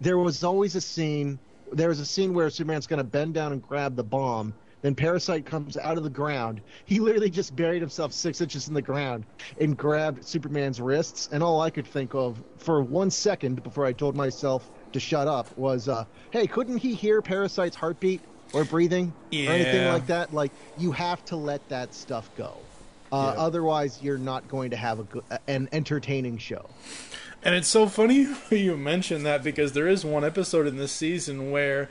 there 0.00 0.18
was 0.18 0.42
always 0.44 0.74
a 0.74 0.80
scene 0.80 1.38
there 1.72 1.88
was 1.88 2.00
a 2.00 2.06
scene 2.06 2.32
where 2.34 2.50
superman's 2.50 2.86
going 2.86 2.98
to 2.98 3.04
bend 3.04 3.34
down 3.34 3.52
and 3.52 3.62
grab 3.62 3.96
the 3.96 4.04
bomb 4.04 4.54
then 4.80 4.94
parasite 4.94 5.44
comes 5.44 5.76
out 5.76 5.98
of 5.98 6.04
the 6.04 6.10
ground. 6.10 6.62
He 6.84 7.00
literally 7.00 7.30
just 7.30 7.56
buried 7.56 7.82
himself 7.82 8.12
six 8.12 8.40
inches 8.40 8.68
in 8.68 8.74
the 8.74 8.82
ground 8.82 9.26
and 9.60 9.76
grabbed 9.76 10.24
superman's 10.24 10.80
wrists. 10.80 11.28
And 11.32 11.42
all 11.42 11.60
i 11.60 11.70
could 11.70 11.86
think 11.86 12.14
of 12.14 12.42
for 12.58 12.82
one 12.84 13.10
second 13.10 13.62
before 13.64 13.84
i 13.86 13.92
told 13.92 14.16
myself 14.16 14.70
to 14.92 15.00
shut 15.00 15.26
up 15.26 15.52
was 15.56 15.88
uh, 15.88 16.04
hey 16.30 16.46
couldn't 16.46 16.78
he 16.78 16.94
hear 16.94 17.20
parasite's 17.22 17.74
heartbeat 17.76 18.26
or 18.52 18.64
breathing 18.64 19.14
or 19.48 19.52
anything 19.52 19.84
like 19.84 20.06
that? 20.06 20.32
Like 20.32 20.52
you 20.76 20.92
have 20.92 21.24
to 21.24 21.36
let 21.36 21.68
that 21.68 21.92
stuff 21.92 22.32
go. 22.34 22.70
Uh, 23.10 23.32
Yeah. 23.36 23.42
otherwise 23.42 24.00
you're 24.00 24.18
not 24.18 24.46
going 24.46 24.70
to 24.70 24.76
have 24.76 25.00
a 25.00 25.04
good, 25.04 25.24
an 25.48 25.68
entertaining 25.72 26.38
show 26.38 26.76
And 27.42 27.54
it's 27.54 27.68
so 27.68 27.86
funny 27.86 28.26
you 28.50 28.76
mention 28.76 29.22
that 29.22 29.42
because 29.44 29.72
there 29.72 29.88
is 29.88 30.04
one 30.04 30.24
episode 30.24 30.66
in 30.66 30.76
this 30.76 30.92
season 30.92 31.50
where 31.50 31.88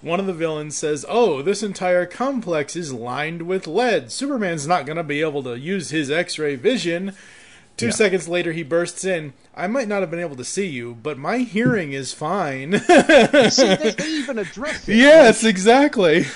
one 0.00 0.20
of 0.20 0.26
the 0.26 0.32
villains 0.32 0.76
says, 0.76 1.04
"Oh, 1.08 1.42
this 1.42 1.62
entire 1.62 2.06
complex 2.06 2.76
is 2.76 2.92
lined 2.92 3.42
with 3.42 3.66
lead. 3.66 4.12
Superman's 4.12 4.66
not 4.66 4.86
going 4.86 4.96
to 4.96 5.02
be 5.04 5.20
able 5.22 5.42
to 5.44 5.58
use 5.58 5.90
his 5.90 6.10
X-ray 6.10 6.56
vision." 6.56 7.14
Two 7.76 7.86
Yeah. 7.86 7.92
seconds 7.92 8.28
later, 8.28 8.52
he 8.52 8.64
bursts 8.64 9.04
in. 9.04 9.34
I 9.56 9.68
might 9.68 9.86
not 9.86 10.00
have 10.00 10.10
been 10.10 10.18
able 10.20 10.34
to 10.36 10.44
see 10.44 10.66
you, 10.66 10.96
but 11.00 11.16
my 11.16 11.38
hearing 11.38 11.92
is 11.92 12.12
fine. 12.12 12.78
See, 13.50 13.74
they, 13.74 13.94
they 13.96 14.08
even 14.08 14.38
address 14.38 14.88
it 14.88 14.96
yes, 14.96 15.44
exactly. 15.44 16.26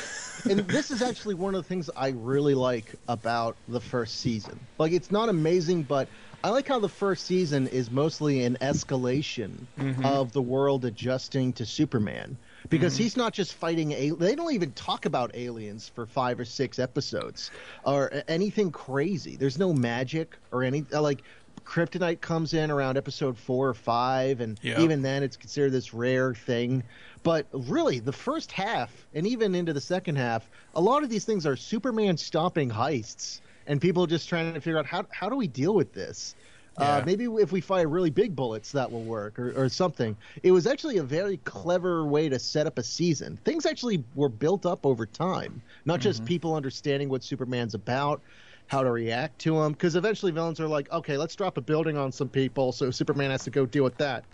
and 0.49 0.61
this 0.61 0.93
is 0.93 1.03
actually 1.03 1.35
one 1.35 1.55
of 1.57 1.63
the 1.63 1.69
things 1.69 1.91
I 1.97 2.11
really 2.11 2.55
like 2.55 2.95
about 3.09 3.57
the 3.69 3.81
first 3.81 4.21
season. 4.21 4.59
Like, 4.79 4.93
it's 4.93 5.11
not 5.11 5.29
amazing, 5.29 5.83
but 5.85 6.07
I 6.45 6.51
like 6.51 6.67
how 6.67 6.81
the 6.81 6.89
first 6.89 7.27
season 7.27 7.69
is 7.69 7.91
mostly 7.91 8.45
an 8.45 8.57
escalation 8.61 9.53
mm-hmm. 9.79 10.05
of 10.05 10.33
the 10.33 10.43
world 10.43 10.85
adjusting 10.85 11.53
to 11.55 11.67
Superman. 11.67 12.37
Because 12.69 12.95
mm-hmm. 12.95 13.03
he's 13.05 13.17
not 13.17 13.33
just 13.33 13.55
fighting. 13.55 13.93
A- 13.93 14.11
they 14.11 14.35
don't 14.35 14.53
even 14.53 14.73
talk 14.73 15.07
about 15.07 15.35
aliens 15.35 15.91
for 15.95 16.07
five 16.07 16.41
or 16.41 16.45
six 16.45 16.79
episodes 16.79 17.51
or 17.85 18.23
anything 18.29 18.71
crazy. 18.71 19.37
There's 19.37 19.59
no 19.59 19.73
magic 19.73 20.37
or 20.51 20.63
any 20.63 20.85
like. 20.91 21.23
Kryptonite 21.65 22.21
comes 22.21 22.55
in 22.55 22.73
around 22.73 22.97
episode 22.97 23.39
four 23.39 23.69
or 23.69 23.75
five, 23.75 24.41
and 24.41 24.59
Yeah. 24.63 24.81
even 24.81 25.01
then 25.01 25.23
it's 25.23 25.37
considered 25.37 25.71
this 25.71 25.95
rare 25.95 26.35
thing. 26.35 26.83
But 27.23 27.47
really, 27.53 28.01
the 28.01 28.13
first 28.13 28.51
half 28.51 29.07
and 29.15 29.29
even 29.29 29.55
into 29.55 29.73
the 29.73 29.81
second 29.81 30.17
half, 30.17 30.51
a 30.75 30.81
lot 30.81 31.05
of 31.05 31.11
these 31.11 31.25
things 31.25 31.47
are 31.47 31.55
Superman 31.55 32.17
stopping 32.17 32.69
heists 32.69 33.41
and 33.67 33.81
people 33.81 34.07
just 34.07 34.29
trying 34.29 34.53
to 34.53 34.61
figure 34.61 34.79
out 34.79 34.87
how 34.87 35.05
how 35.11 35.29
do 35.29 35.37
we 35.37 35.47
deal 35.47 35.75
with 35.75 35.93
this. 35.93 36.35
Uh, 36.79 37.03
maybe 37.05 37.25
if 37.25 37.53
we 37.53 37.61
fire 37.61 37.87
really 37.87 38.09
big 38.09 38.35
bullets, 38.35 38.73
that 38.73 38.91
will 38.91 39.03
work, 39.03 39.39
or, 39.39 39.53
or 39.53 39.69
something. 39.69 40.17
It 40.43 40.53
was 40.53 40.67
actually 40.67 40.97
a 40.97 41.03
very 41.03 41.37
clever 41.45 42.07
way 42.07 42.31
to 42.31 42.39
set 42.39 42.67
up 42.67 42.79
a 42.79 42.83
season. 42.83 43.39
Things 43.45 43.67
actually 43.67 44.03
were 44.15 44.31
built 44.31 44.65
up 44.65 44.87
over 44.87 45.05
time, 45.05 45.61
not 45.85 46.01
just 46.01 46.25
people 46.25 46.55
understanding 46.55 47.11
what 47.11 47.23
Superman's 47.23 47.75
about, 47.75 48.23
how 48.69 48.83
to 48.83 48.91
react 48.91 49.39
to 49.41 49.61
him. 49.61 49.73
Because 49.73 49.97
eventually, 49.97 50.33
villains 50.33 50.61
are 50.61 50.67
like, 50.67 50.91
okay, 50.91 51.19
let's 51.19 51.37
drop 51.37 51.59
a 51.59 51.61
building 51.61 51.99
on 51.99 52.11
some 52.11 52.31
people, 52.31 52.73
so 52.73 52.91
Superman 52.91 53.31
has 53.31 53.45
to 53.45 53.51
go 53.51 53.67
deal 53.67 53.85
with 53.85 53.99
that 53.99 54.25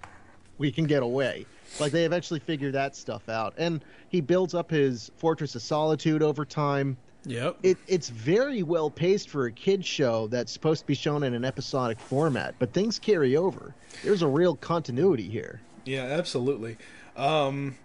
we 0.58 0.70
can 0.70 0.84
get 0.84 1.02
away. 1.02 1.46
Like 1.80 1.92
they 1.92 2.04
eventually 2.04 2.40
figure 2.40 2.70
that 2.72 2.96
stuff 2.96 3.28
out, 3.28 3.54
and 3.56 3.84
he 4.08 4.20
builds 4.20 4.54
up 4.54 4.70
his 4.70 5.10
Fortress 5.16 5.54
of 5.54 5.62
Solitude 5.62 6.22
over 6.22 6.44
time. 6.44 6.96
Yep. 7.24 7.58
It, 7.62 7.78
it's 7.86 8.08
very 8.08 8.62
well 8.62 8.90
paced 8.90 9.28
for 9.28 9.46
a 9.46 9.52
kids 9.52 9.86
show 9.86 10.28
that's 10.28 10.52
supposed 10.52 10.80
to 10.82 10.86
be 10.86 10.94
shown 10.94 11.22
in 11.24 11.34
an 11.34 11.44
episodic 11.44 11.98
format, 11.98 12.54
but 12.58 12.72
things 12.72 12.98
carry 12.98 13.36
over. 13.36 13.74
There's 14.02 14.22
a 14.22 14.28
real 14.28 14.56
continuity 14.56 15.28
here. 15.28 15.60
Yeah, 15.84 16.04
absolutely. 16.04 16.76
Um, 17.16 17.76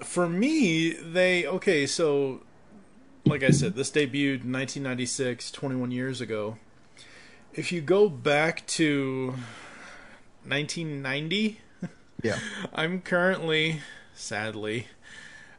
for 0.00 0.28
me, 0.28 0.90
they 0.92 1.46
okay. 1.46 1.86
So, 1.86 2.42
like 3.26 3.42
I 3.42 3.50
said, 3.50 3.74
this 3.74 3.90
debuted 3.90 4.42
in 4.44 4.52
1996, 4.52 5.50
21 5.50 5.90
years 5.90 6.20
ago. 6.20 6.58
If 7.52 7.70
you 7.70 7.80
go 7.80 8.08
back 8.08 8.66
to 8.68 9.34
1990, 10.46 11.60
Yeah. 12.22 12.38
I'm 12.74 13.00
currently, 13.00 13.80
sadly, 14.14 14.88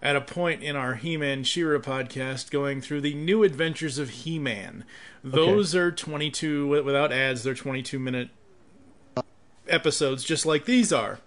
at 0.06 0.16
a 0.16 0.22
point 0.22 0.62
in 0.62 0.76
our 0.76 0.94
He-Man 0.94 1.44
She-Ra 1.44 1.80
podcast 1.80 2.52
going 2.52 2.80
through 2.80 3.02
the 3.02 3.16
new 3.16 3.42
adventures 3.44 3.98
of 3.98 4.12
He-Man. 4.12 4.86
Those 5.24 5.74
are 5.74 5.92
22 5.92 6.68
without 6.84 7.12
ads. 7.12 7.42
They're 7.42 7.56
22 7.56 7.98
minute 7.98 8.30
episodes, 9.68 10.24
just 10.24 10.46
like 10.46 10.66
these 10.66 10.94
are. 10.94 11.22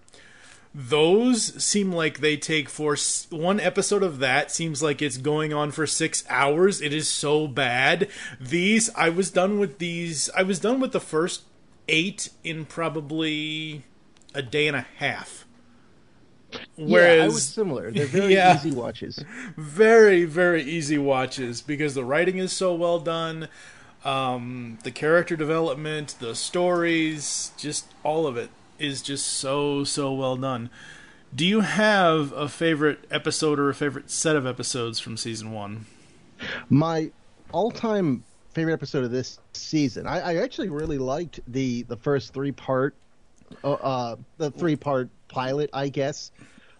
Those 0.72 1.60
seem 1.60 1.90
like 1.90 2.20
they 2.20 2.36
take 2.36 2.68
for 2.68 2.96
one 3.30 3.58
episode 3.58 4.04
of 4.04 4.20
that 4.20 4.52
seems 4.52 4.80
like 4.80 5.02
it's 5.02 5.16
going 5.16 5.52
on 5.52 5.72
for 5.72 5.84
six 5.84 6.22
hours. 6.28 6.80
It 6.80 6.94
is 6.94 7.08
so 7.08 7.48
bad. 7.48 8.08
These 8.40 8.90
I 8.94 9.08
was 9.08 9.32
done 9.32 9.58
with 9.58 9.78
these. 9.78 10.30
I 10.36 10.44
was 10.44 10.60
done 10.60 10.78
with 10.78 10.92
the 10.92 11.00
first 11.00 11.42
eight 11.88 12.30
in 12.44 12.64
probably 12.64 13.82
a 14.34 14.42
day 14.42 14.68
and 14.68 14.76
a 14.76 14.86
half. 14.98 15.47
Whereas 16.76 17.16
yeah, 17.18 17.24
I 17.24 17.26
was 17.28 17.44
similar. 17.44 17.90
They're 17.90 18.06
very 18.20 18.34
Yeah. 18.34 18.56
easy 18.56 18.70
watches. 18.70 19.22
very 19.56 20.24
very 20.24 20.62
easy 20.62 20.98
watches 20.98 21.60
because 21.62 21.94
the 21.94 22.04
writing 22.04 22.38
is 22.38 22.52
so 22.52 22.74
well 22.74 22.98
done 23.00 23.48
um, 24.04 24.78
the 24.84 24.90
character 24.90 25.36
development 25.36 26.14
the 26.20 26.34
stories 26.34 27.52
just 27.58 27.86
all 28.04 28.26
of 28.26 28.36
it 28.36 28.50
is 28.78 29.02
just 29.02 29.26
so 29.26 29.82
so 29.84 30.12
well 30.12 30.36
done 30.36 30.70
do 31.34 31.44
you 31.44 31.60
have 31.60 32.32
a 32.32 32.48
favorite 32.48 33.00
episode 33.10 33.58
or 33.58 33.68
a 33.68 33.74
favorite 33.74 34.08
set 34.10 34.36
of 34.36 34.46
episodes 34.46 35.00
from 35.00 35.16
season 35.16 35.52
one 35.52 35.84
My 36.70 37.10
all-time 37.52 38.22
favorite 38.54 38.72
episode 38.74 39.04
of 39.04 39.10
this 39.10 39.38
season. 39.52 40.06
I, 40.06 40.20
I 40.20 40.36
actually 40.36 40.68
really 40.68 40.98
liked 40.98 41.40
the 41.48 41.82
the 41.82 41.96
first 41.96 42.32
three 42.32 42.52
part, 42.52 42.94
uh, 43.64 43.72
uh 43.72 44.16
the 44.36 44.50
three 44.50 44.76
part 44.76 45.08
pilot, 45.28 45.70
I 45.72 45.88
guess. 45.88 46.30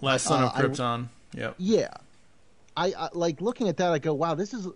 last 0.00 0.24
son 0.24 0.44
of 0.44 0.50
Uh, 0.50 0.52
I- 0.54 0.62
krypton 0.62 1.08
yep 1.34 1.54
Yeah, 1.58 1.90
I, 2.76 2.92
I 2.96 3.08
like 3.12 3.40
looking 3.40 3.68
at 3.68 3.76
that. 3.78 3.92
I 3.92 3.98
go, 3.98 4.14
wow, 4.14 4.34
this 4.34 4.54
is 4.54 4.66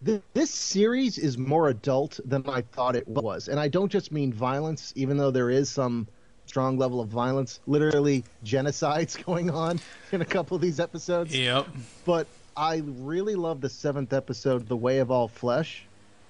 this, 0.00 0.20
this 0.34 0.50
series 0.50 1.18
is 1.18 1.36
more 1.36 1.68
adult 1.68 2.20
than 2.24 2.48
I 2.48 2.60
thought 2.62 2.94
it 2.94 3.08
was, 3.08 3.48
and 3.48 3.58
I 3.58 3.66
don't 3.68 3.90
just 3.90 4.12
mean 4.12 4.32
violence, 4.32 4.92
even 4.94 5.16
though 5.16 5.30
there 5.32 5.50
is 5.50 5.68
some 5.68 6.06
strong 6.46 6.78
level 6.78 7.00
of 7.00 7.08
violence, 7.08 7.60
literally 7.66 8.24
genocides 8.44 9.22
going 9.26 9.50
on 9.50 9.80
in 10.12 10.22
a 10.22 10.24
couple 10.24 10.54
of 10.54 10.60
these 10.62 10.78
episodes. 10.80 11.36
yep 11.36 11.66
But 12.04 12.26
I 12.56 12.82
really 12.84 13.34
love 13.34 13.60
the 13.60 13.68
seventh 13.68 14.12
episode, 14.12 14.68
"The 14.68 14.76
Way 14.76 14.98
of 14.98 15.10
All 15.10 15.28
Flesh," 15.28 15.84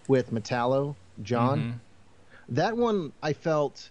with 0.08 0.32
Metallo 0.32 0.94
John. 1.22 1.80
That 2.48 2.76
one 2.76 3.12
I 3.22 3.32
felt. 3.34 3.90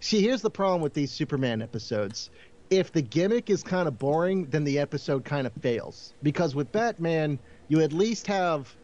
See, 0.00 0.20
here's 0.20 0.42
the 0.42 0.50
problem 0.50 0.80
with 0.80 0.94
these 0.94 1.10
Superman 1.10 1.62
episodes. 1.62 2.30
If 2.70 2.92
the 2.92 3.02
gimmick 3.02 3.48
is 3.50 3.62
kind 3.62 3.86
of 3.86 3.98
boring, 3.98 4.46
then 4.46 4.64
the 4.64 4.78
episode 4.78 5.24
kind 5.24 5.46
of 5.46 5.52
fails. 5.60 6.14
Because 6.22 6.54
with 6.54 6.72
Batman, 6.72 7.38
you 7.68 7.80
at 7.80 7.92
least 7.92 8.26
have. 8.26 8.74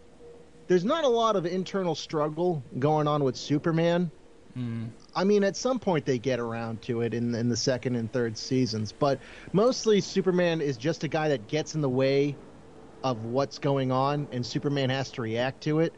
There's 0.68 0.85
not 0.85 1.05
a 1.05 1.09
lot 1.09 1.37
of 1.37 1.44
internal 1.44 1.94
struggle 1.94 2.62
going 2.79 3.09
on 3.09 3.25
with 3.25 3.37
Superman. 3.37 4.11
Hmm. 4.55 4.87
I 5.14 5.25
mean, 5.25 5.44
at 5.44 5.57
some 5.57 5.79
point 5.79 6.05
they 6.05 6.18
get 6.18 6.38
around 6.38 6.83
to 6.83 7.01
it 7.01 7.14
in 7.14 7.35
in 7.35 7.48
the 7.48 7.57
second 7.57 7.96
and 7.96 8.12
third 8.12 8.37
seasons, 8.38 8.92
but 8.92 9.18
mostly 9.53 10.01
Superman 10.01 10.61
is 10.61 10.77
just 10.77 11.05
a 11.05 11.09
guy 11.09 11.29
that 11.29 11.48
gets 11.48 11.75
in 11.75 11.81
the 11.81 11.88
way 11.88 12.37
of 13.05 13.25
what's 13.25 13.59
going 13.59 13.91
on, 13.91 14.29
and 14.33 14.45
Superman 14.45 14.91
has 14.91 15.11
to 15.12 15.23
react 15.23 15.62
to 15.62 15.81
it. 15.81 15.93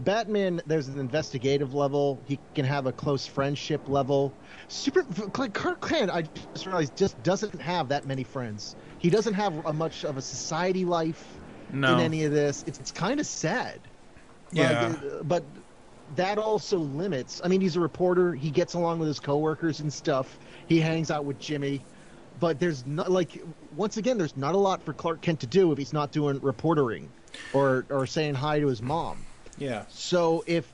Batman, 0.00 0.60
there's 0.66 0.88
an 0.88 0.98
investigative 0.98 1.74
level. 1.74 2.20
He 2.26 2.38
can 2.54 2.64
have 2.64 2.86
a 2.86 2.92
close 2.92 3.26
friendship 3.26 3.88
level. 3.88 4.32
Super 4.68 5.04
like 5.38 5.54
Clark 5.54 5.86
Kent, 5.86 6.10
I 6.10 6.22
just 6.52 6.66
realized, 6.66 6.96
just 6.96 7.22
doesn't 7.22 7.60
have 7.60 7.88
that 7.88 8.06
many 8.06 8.24
friends. 8.24 8.76
He 8.98 9.10
doesn't 9.10 9.34
have 9.34 9.64
a 9.66 9.72
much 9.72 10.04
of 10.04 10.16
a 10.16 10.22
society 10.22 10.84
life 10.84 11.24
No. 11.72 11.94
in 11.94 12.00
any 12.00 12.24
of 12.24 12.32
this. 12.32 12.64
It's 12.66 12.78
it's 12.78 12.92
kind 12.92 13.20
of 13.20 13.26
sad. 13.26 13.80
Yeah. 14.52 14.94
But, 15.00 15.06
uh, 15.06 15.22
but 15.22 15.44
that 16.16 16.38
also 16.38 16.78
limits. 16.78 17.40
I 17.44 17.48
mean, 17.48 17.60
he's 17.60 17.76
a 17.76 17.80
reporter. 17.80 18.34
He 18.34 18.50
gets 18.50 18.74
along 18.74 18.98
with 18.98 19.08
his 19.08 19.20
coworkers 19.20 19.80
and 19.80 19.92
stuff. 19.92 20.38
He 20.66 20.80
hangs 20.80 21.10
out 21.10 21.24
with 21.24 21.38
Jimmy. 21.38 21.82
But 22.40 22.58
there's 22.58 22.86
not 22.86 23.10
like 23.10 23.42
once 23.76 23.96
again, 23.96 24.18
there's 24.18 24.36
not 24.36 24.54
a 24.54 24.58
lot 24.58 24.82
for 24.82 24.92
Clark 24.92 25.20
Kent 25.20 25.40
to 25.40 25.46
do 25.46 25.70
if 25.72 25.78
he's 25.78 25.92
not 25.92 26.10
doing 26.10 26.40
reportering 26.40 27.08
or 27.54 27.86
or 27.90 28.06
saying 28.06 28.34
hi 28.34 28.58
to 28.60 28.66
his 28.66 28.82
mom. 28.82 29.18
Yeah. 29.58 29.84
So 29.88 30.42
if 30.46 30.72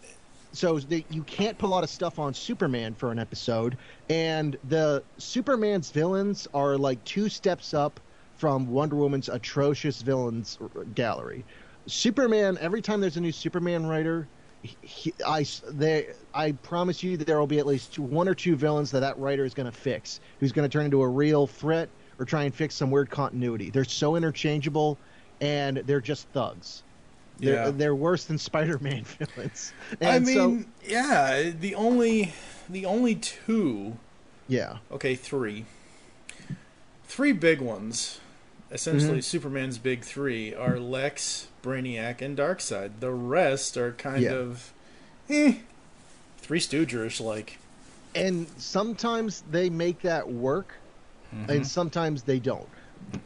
so, 0.53 0.79
the, 0.79 1.05
you 1.11 1.23
can't 1.25 1.59
put 1.59 1.67
a 1.67 1.71
lot 1.71 1.85
of 1.85 1.91
stuff 1.91 2.19
on 2.19 2.33
Superman 2.33 2.95
for 2.95 3.13
an 3.13 3.19
episode, 3.19 3.77
and 4.09 4.57
the 4.65 5.05
Superman's 5.19 5.91
villains 5.91 6.49
are 6.55 6.79
like 6.79 7.05
two 7.05 7.29
steps 7.29 7.75
up 7.75 8.01
from 8.37 8.69
Wonder 8.69 8.97
Woman's 8.97 9.29
atrocious 9.29 10.01
villains 10.01 10.59
gallery. 10.95 11.45
Superman, 11.87 12.59
every 12.61 12.81
time 12.81 13.01
there's 13.01 13.17
a 13.17 13.21
new 13.21 13.33
Superman 13.33 13.87
writer, 13.87 14.29
he, 14.83 15.13
I 15.27 15.45
they, 15.69 16.09
I 16.35 16.53
promise 16.53 17.03
you 17.03 17.17
that 17.17 17.27
there 17.27 17.39
will 17.39 17.47
be 17.47 17.59
at 17.59 17.67
least 17.67 17.95
two, 17.95 18.03
one 18.03 18.29
or 18.29 18.35
two 18.35 18.57
villains 18.57 18.91
that 18.93 19.01
that 19.01 19.19
writer 19.19 19.45
is 19.45 19.55
going 19.55 19.67
to 19.71 19.77
fix, 19.77 20.21
who's 20.41 20.53
going 20.53 20.69
to 20.69 20.73
turn 20.73 20.85
into 20.87 21.03
a 21.03 21.09
real 21.09 21.47
threat 21.47 21.89
or 22.19 22.25
try 22.25 22.45
and 22.45 22.55
fix 22.55 22.75
some 22.75 22.91
weird 22.91 23.11
continuity. 23.11 23.71
They're 23.71 23.85
so 23.85 24.17
interchangeable, 24.17 24.97
and 25.41 25.79
they're 25.79 26.01
just 26.01 26.29
thugs. 26.29 26.83
They're, 27.39 27.55
Yeah. 27.67 27.71
they're 27.71 27.95
worse 27.95 28.25
than 28.25 28.39
Spider-Man 28.39 29.05
villains. 29.35 29.73
I 30.01 30.17
And 30.17 30.27
so- 30.27 30.49
mean, 30.51 30.67
yeah, 30.87 31.51
the 31.61 31.75
only 31.75 32.33
the 32.69 32.87
only 32.87 33.15
two, 33.17 33.97
yeah, 34.49 34.79
okay, 34.91 35.15
three. 35.15 35.67
Three 37.05 37.33
big 37.33 37.61
ones. 37.61 38.21
Essentially 38.71 39.19
Mhm. 39.19 39.25
Superman's 39.25 39.79
big 39.79 40.03
3 40.05 40.53
are 40.55 40.79
Lex, 40.81 41.47
Brainiac, 41.63 42.21
and 42.21 42.37
Darkseid. 42.37 42.99
The 43.01 43.13
rest 43.13 43.77
are 43.77 43.93
kind 43.93 44.23
Yeah. 44.23 44.33
of 44.35 44.73
eh, 45.29 45.55
Three 46.39 46.61
Stoogerish 46.61 47.21
like. 47.21 47.59
and 48.15 48.47
sometimes 48.57 49.43
they 49.51 49.69
make 49.69 50.01
that 50.03 50.31
work, 50.31 50.73
Mm-hmm. 51.35 51.51
and 51.51 51.67
sometimes 51.67 52.23
they 52.23 52.39
don't. 52.39 52.67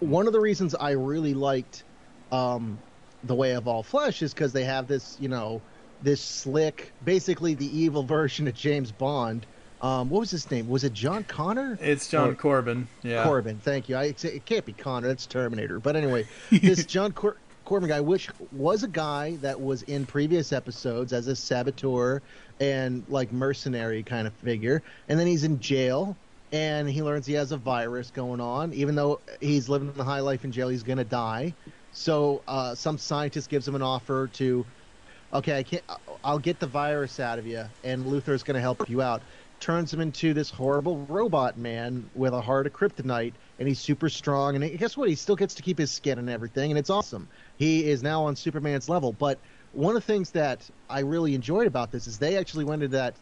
One 0.00 0.26
of 0.26 0.33
the 0.33 0.40
reasons 0.40 0.74
I 0.74 0.90
really 0.92 1.35
liked 1.35 1.85
um, 2.33 2.79
the 3.24 3.35
Way 3.35 3.53
of 3.53 3.66
All 3.68 3.83
Flesh 3.83 4.22
is 4.22 4.33
because 4.33 4.53
they 4.53 4.64
have 4.64 4.87
this, 4.88 5.16
you 5.20 5.29
know, 5.29 5.61
this 6.03 6.20
slick, 6.20 6.92
basically 7.05 7.55
the 7.55 7.66
evil 7.79 8.03
version 8.18 8.46
of 8.48 8.55
James 8.55 8.90
Bond. 8.92 9.46
Um, 9.82 10.10
what 10.10 10.20
was 10.20 10.30
his 10.30 10.50
name? 10.50 10.68
Was 10.68 10.84
it 10.84 10.92
John 10.92 11.24
Connor? 11.24 11.78
It's 11.80 12.08
John 12.08 12.30
Or- 12.30 12.34
Corbin. 12.34 12.86
Yeah. 13.02 13.24
Corbin. 13.24 13.58
Thank 13.58 13.88
you. 13.88 13.96
I, 13.96 14.14
it 14.22 14.42
can't 14.44 14.64
be 14.64 14.72
Connor. 14.74 15.08
That's 15.08 15.26
Terminator. 15.26 15.78
But 15.80 15.96
anyway, 15.96 16.26
this 16.50 16.84
John 16.84 17.12
Cor- 17.12 17.36
Corbin 17.64 17.88
guy, 17.88 18.00
which 18.00 18.28
was 18.52 18.82
a 18.82 18.88
guy 18.88 19.36
that 19.36 19.58
was 19.60 19.82
in 19.82 20.04
previous 20.04 20.52
episodes 20.52 21.12
as 21.12 21.28
a 21.28 21.36
saboteur 21.36 22.20
and 22.58 23.04
like 23.08 23.32
mercenary 23.32 24.02
kind 24.02 24.26
of 24.26 24.34
figure, 24.34 24.82
and 25.08 25.18
then 25.18 25.26
he's 25.26 25.44
in 25.44 25.60
jail. 25.60 26.16
And 26.52 26.90
he 26.90 27.00
learns 27.00 27.26
he 27.26 27.34
has 27.34 27.52
a 27.52 27.56
virus 27.56 28.10
going 28.10 28.40
on. 28.40 28.72
Even 28.74 28.96
though 28.96 29.20
he's 29.40 29.68
living 29.68 29.92
the 29.92 30.02
high 30.02 30.18
life 30.18 30.44
in 30.44 30.50
jail, 30.50 30.68
he's 30.68 30.82
gonna 30.82 31.04
die. 31.04 31.54
So 31.92 32.42
uh, 32.48 32.74
some 32.74 32.98
scientist 32.98 33.48
gives 33.48 33.68
him 33.68 33.76
an 33.76 33.82
offer 33.82 34.26
to, 34.34 34.66
okay, 35.32 35.58
I 35.58 35.62
can't. 35.62 35.84
I'll 36.24 36.40
get 36.40 36.58
the 36.58 36.66
virus 36.66 37.20
out 37.20 37.38
of 37.38 37.46
you, 37.46 37.64
and 37.84 38.04
Luthor's 38.04 38.42
gonna 38.42 38.60
help 38.60 38.90
you 38.90 39.00
out 39.00 39.22
turns 39.61 39.92
him 39.92 40.01
into 40.01 40.35
this 40.35 40.51
horrible 40.51 40.99
robot 41.07 41.57
man 41.59 42.09
with 42.14 42.33
a 42.33 42.40
heart 42.40 42.66
of 42.66 42.73
kryptonite, 42.73 43.35
and 43.59 43.68
he's 43.68 43.79
super 43.79 44.09
strong. 44.09 44.57
And 44.57 44.79
guess 44.79 44.96
what? 44.96 45.09
He 45.09 45.14
still 45.14 45.37
gets 45.37 45.55
to 45.55 45.62
keep 45.62 45.79
his 45.79 45.90
skin 45.90 46.18
and 46.18 46.31
everything, 46.31 46.70
and 46.70 46.79
it's 46.79 46.90
awesome. 46.90 47.29
He 47.59 47.88
is 47.88 48.03
now 48.03 48.25
on 48.25 48.37
Superman's 48.37 48.88
level. 48.88 49.12
But 49.12 49.38
one 49.73 49.94
of 49.94 50.03
the 50.03 50.12
things 50.12 50.31
that 50.31 50.68
I 50.88 51.01
really 51.01 51.35
enjoyed 51.35 51.66
about 51.66 51.92
this 51.92 52.07
is 52.07 52.18
they 52.18 52.37
actually 52.37 52.64
went 52.64 52.83
to 52.83 52.88
that 52.88 53.14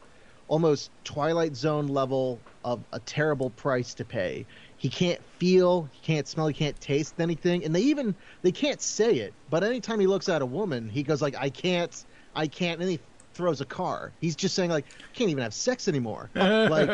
almost 0.47 0.91
Twilight 1.05 1.55
Zone 1.55 1.89
level 1.89 2.41
of 2.65 2.81
a 2.93 3.01
terrible 3.01 3.51
price 3.51 3.95
to 3.95 4.05
pay. 4.05 4.47
He 4.77 4.89
can't 4.89 5.21
feel, 5.39 5.89
he 5.93 6.01
can't 6.03 6.27
smell, 6.27 6.47
he 6.47 6.55
can't 6.55 6.81
taste 6.81 7.21
anything, 7.21 7.65
and 7.65 7.75
they 7.75 7.83
even 7.83 8.15
they 8.43 8.53
can't 8.53 8.81
say 8.81 9.17
it. 9.17 9.35
But 9.51 9.65
anytime 9.65 10.01
he 10.01 10.07
looks 10.07 10.29
at 10.29 10.41
a 10.41 10.47
woman, 10.47 10.89
he 10.89 11.03
goes 11.03 11.21
like, 11.21 11.37
"I 11.37 11.51
can't, 11.51 12.05
I 12.35 12.47
can't," 12.47 12.81
and 12.81 12.91
he 12.91 13.01
throws 13.39 13.63
a 13.63 13.67
car. 13.67 14.15
He's 14.21 14.37
just 14.37 14.57
saying 14.57 14.71
like, 14.71 14.87
"I 14.89 15.13
can't 15.15 15.31
even 15.31 15.45
have 15.45 15.55
sex 15.55 15.89
anymore." 15.89 16.33
like, 16.37 16.91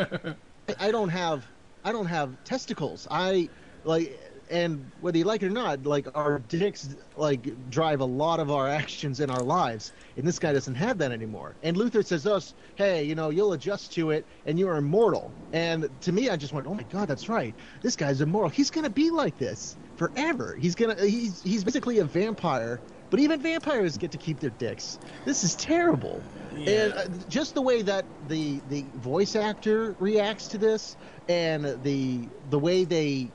I- 0.69 0.77
I 0.79 0.93
don't 0.93 1.11
have, 1.11 1.47
I 1.85 1.93
don't 1.93 2.07
have 2.07 2.43
testicles. 2.45 3.07
I 3.11 3.51
like, 3.83 4.19
and 4.51 4.93
whether 4.99 5.19
you 5.19 5.25
like 5.25 5.43
it 5.43 5.47
or 5.47 5.51
not, 5.51 5.85
like 5.85 6.07
our 6.15 6.39
dicks 6.39 6.95
like 7.17 7.49
drive 7.71 8.01
a 8.01 8.05
lot 8.05 8.41
of 8.41 8.51
our 8.51 8.69
actions 8.69 9.21
in 9.21 9.31
our 9.31 9.43
lives, 9.45 9.93
and 10.17 10.27
this 10.27 10.39
guy 10.39 10.53
doesn't 10.53 10.75
have 10.77 10.99
that 10.99 11.13
anymore. 11.13 11.59
And 11.63 11.77
Luthor 11.77 12.05
says 12.07 12.27
us, 12.27 12.55
"Hey, 12.77 13.05
you 13.05 13.15
know, 13.15 13.31
you'll 13.31 13.53
adjust 13.55 13.93
to 13.95 14.11
it, 14.11 14.27
and 14.45 14.59
you're 14.59 14.77
immortal." 14.77 15.37
And 15.53 16.01
to 16.03 16.13
me, 16.13 16.31
I 16.31 16.37
just 16.37 16.53
went, 16.53 16.67
"Oh 16.67 16.75
my 16.75 16.85
God, 16.85 17.09
that's 17.09 17.29
right. 17.29 17.57
This 17.83 17.97
guy's 17.97 18.21
immortal. 18.21 18.51
He's 18.51 18.71
gonna 18.71 18.91
be 18.91 19.11
like 19.11 19.37
this 19.39 19.77
forever. 19.97 20.57
He's 20.59 20.75
gonna, 20.77 20.97
he's 21.07 21.43
he's 21.43 21.65
basically 21.65 21.99
a 21.99 22.05
vampire." 22.05 22.83
But 23.15 23.21
even 23.21 23.41
vampires 23.41 23.97
get 23.97 24.11
to 24.11 24.19
keep 24.19 24.41
their 24.41 24.51
dicks. 24.51 24.99
This 25.25 25.45
is 25.45 25.55
terrible. 25.55 26.21
And 26.67 26.93
uh, 26.93 27.05
just 27.29 27.55
the 27.55 27.63
way 27.63 27.81
that 27.83 28.05
the 28.27 28.61
the 28.69 28.83
voice 28.97 29.37
actor 29.37 29.95
reacts 30.01 30.49
to 30.49 30.59
this, 30.59 30.97
and 31.29 31.81
the 31.85 32.29
the 32.51 32.59
way 32.59 32.83
they 32.83 33.31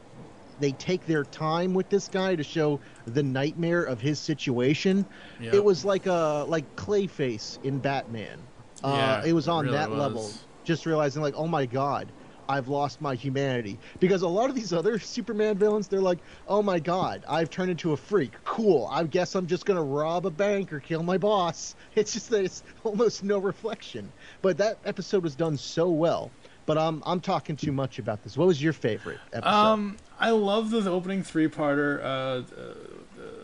they 0.59 0.73
take 0.73 1.05
their 1.05 1.23
time 1.23 1.73
with 1.73 1.87
this 1.87 2.09
guy 2.09 2.35
to 2.35 2.43
show 2.43 2.81
the 3.05 3.23
nightmare 3.23 3.83
of 3.83 4.01
his 4.01 4.19
situation. 4.19 5.05
Yep. 5.39 5.53
It 5.53 5.63
was 5.63 5.85
like 5.85 6.07
a 6.07 6.43
like 6.49 6.75
Clayface 6.75 7.63
in 7.63 7.79
Batman. 7.79 8.37
Uh, 8.83 8.89
Yeah, 9.23 9.29
it 9.29 9.31
was 9.31 9.47
on 9.47 9.63
it 9.63 9.67
really 9.69 9.77
that 9.77 9.91
was. 9.91 9.97
level. 9.97 10.29
Just 10.65 10.85
realizing 10.85 11.21
like, 11.21 11.35
oh 11.37 11.47
my 11.47 11.65
god, 11.65 12.11
I've 12.49 12.67
lost 12.67 12.99
my 12.99 13.13
humanity. 13.13 13.77
Because 13.99 14.23
a 14.23 14.27
lot 14.27 14.49
of 14.49 14.55
these 14.55 14.73
other 14.73 14.97
Superman 14.97 15.57
villains, 15.57 15.87
they're 15.87 16.01
like, 16.01 16.17
oh 16.47 16.63
my 16.63 16.79
god, 16.79 17.23
I've 17.29 17.51
turned 17.51 17.69
into 17.69 17.93
a 17.93 17.97
freak. 17.97 18.33
Cool. 18.43 18.89
I 18.91 19.03
guess 19.03 19.35
I'm 19.35 19.45
just 19.45 19.65
gonna 19.65 19.83
rob 19.83 20.25
a 20.25 20.31
bank 20.31 20.73
or 20.73 20.79
kill 20.79 21.03
my 21.03 21.17
boss. 21.17 21.75
It's 21.95 22.13
just 22.13 22.29
that 22.29 22.45
it's 22.45 22.63
almost 22.83 23.23
no 23.23 23.39
reflection. 23.39 24.09
But 24.41 24.57
that 24.57 24.77
episode 24.85 25.21
was 25.21 25.35
done 25.35 25.57
so 25.57 25.89
well. 25.89 26.31
But 26.65 26.77
I'm 26.77 27.03
I'm 27.05 27.19
talking 27.19 27.55
too 27.55 27.71
much 27.71 27.99
about 27.99 28.23
this. 28.23 28.37
What 28.37 28.47
was 28.47 28.61
your 28.61 28.73
favorite 28.73 29.19
episode? 29.33 29.49
Um, 29.49 29.97
I 30.19 30.29
love 30.29 30.71
the 30.71 30.89
opening 30.89 31.23
three-parter, 31.23 31.99
uh, 31.99 32.03
uh, 32.05 32.43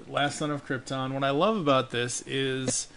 Last 0.08 0.38
Son 0.40 0.52
of 0.52 0.66
Krypton. 0.66 1.12
What 1.12 1.24
I 1.24 1.32
love 1.32 1.58
about 1.58 1.92
this 1.92 2.24
is 2.26 2.88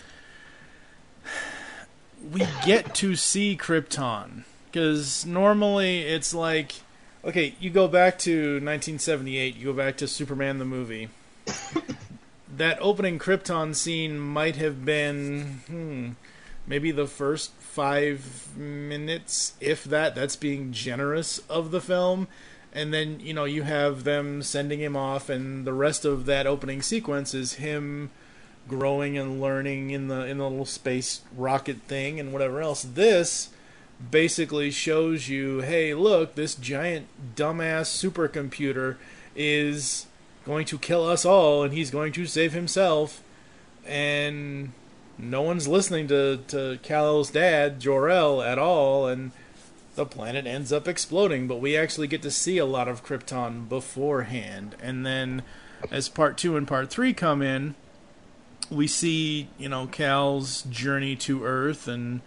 we 2.33 2.47
get 2.65 2.95
to 2.97 3.17
see 3.17 3.57
Krypton 3.57 4.45
because 4.71 5.25
normally 5.27 6.01
it's 6.01 6.35
like, 6.35 6.75
okay, 7.25 7.55
you 7.59 7.71
go 7.71 7.89
back 7.89 8.19
to 8.21 8.55
1978, 8.55 9.57
you 9.57 9.67
go 9.67 9.73
back 9.73 9.97
to 9.99 10.09
Superman 10.09 10.59
the 10.59 10.65
movie. 10.65 11.09
that 12.57 12.79
opening 12.81 13.19
Krypton 13.19 13.75
scene 13.75 14.19
might 14.19 14.57
have 14.57 14.85
been, 14.85 15.61
hmm, 15.67 16.11
maybe 16.67 16.91
the 16.91 17.07
first 17.07 17.53
five 17.55 18.57
minutes, 18.57 19.55
if 19.61 19.85
that. 19.85 20.15
That's 20.15 20.37
being 20.37 20.73
generous 20.73 21.39
of 21.49 21.71
the 21.71 21.81
film. 21.81 22.29
And 22.73 22.93
then, 22.93 23.21
you 23.21 23.33
know, 23.33 23.45
you 23.45 23.63
have 23.63 24.05
them 24.05 24.43
sending 24.43 24.81
him 24.81 24.95
off, 24.95 25.31
and 25.31 25.67
the 25.67 25.73
rest 25.73 26.05
of 26.05 26.27
that 26.27 26.47
opening 26.47 26.83
sequence 26.83 27.33
is 27.35 27.55
him 27.55 28.11
growing 28.69 29.17
and 29.17 29.41
learning 29.41 29.91
in 29.91 30.09
the 30.09 30.27
in 30.27 30.37
the 30.37 30.49
little 30.49 30.67
space 30.67 31.23
rocket 31.35 31.79
thing 31.89 32.21
and 32.21 32.33
whatever 32.33 32.61
else. 32.61 32.83
This 32.83 33.49
basically 34.11 34.71
shows 34.71 35.29
you, 35.29 35.61
hey, 35.61 35.95
look, 35.95 36.35
this 36.35 36.55
giant 36.55 37.09
dumbass 37.35 37.89
supercomputer 37.89 38.97
is 39.35 40.07
going 40.45 40.65
to 40.67 40.79
kill 40.79 41.07
us 41.07 41.25
all, 41.25 41.63
and 41.63 41.73
he's 41.73 41.91
going 41.91 42.13
to 42.13 42.27
save 42.27 42.53
himself, 42.53 43.23
and 43.85 44.73
no 45.19 45.43
one's 45.43 45.69
listening 45.69 46.07
to 46.09 46.39
to 46.49 46.79
Kal-El's 46.83 47.31
dad, 47.31 47.81
Jor-El, 47.81 48.43
at 48.43 48.59
all, 48.59 49.07
and 49.07 49.33
the 49.95 50.07
planet 50.07 50.47
ends 50.47 50.73
up 50.73 50.87
exploding. 50.87 51.49
But 51.49 51.61
we 51.61 51.77
actually 51.77 52.07
get 52.07 52.23
to 52.23 52.31
see 52.31 52.59
a 52.59 52.65
lot 52.65 52.89
of 52.89 53.05
Krypton 53.05 53.69
beforehand, 53.69 54.77
and 54.81 55.05
then 55.05 55.43
as 55.91 56.09
part 56.09 56.39
two 56.39 56.57
and 56.57 56.67
part 56.67 56.89
three 56.89 57.13
come 57.13 57.43
in, 57.43 57.75
we 58.71 58.87
see 58.87 59.49
you 59.59 59.69
know 59.69 59.87
Kal's 59.87 60.63
journey 60.63 61.17
to 61.17 61.45
Earth, 61.45 61.89
and 61.89 62.21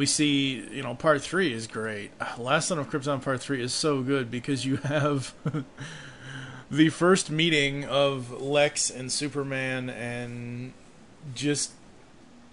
we 0.00 0.06
see 0.06 0.66
you 0.72 0.82
know 0.82 0.94
part 0.94 1.20
three 1.20 1.52
is 1.52 1.66
great. 1.66 2.10
Last 2.38 2.68
Son 2.68 2.78
of 2.78 2.88
Krypton 2.88 3.20
part 3.20 3.42
three 3.42 3.62
is 3.62 3.74
so 3.74 4.00
good 4.00 4.30
because 4.30 4.64
you 4.64 4.76
have 4.76 5.34
the 6.70 6.88
first 6.88 7.30
meeting 7.30 7.84
of 7.84 8.40
Lex 8.40 8.88
and 8.88 9.12
Superman, 9.12 9.90
and 9.90 10.72
just 11.34 11.72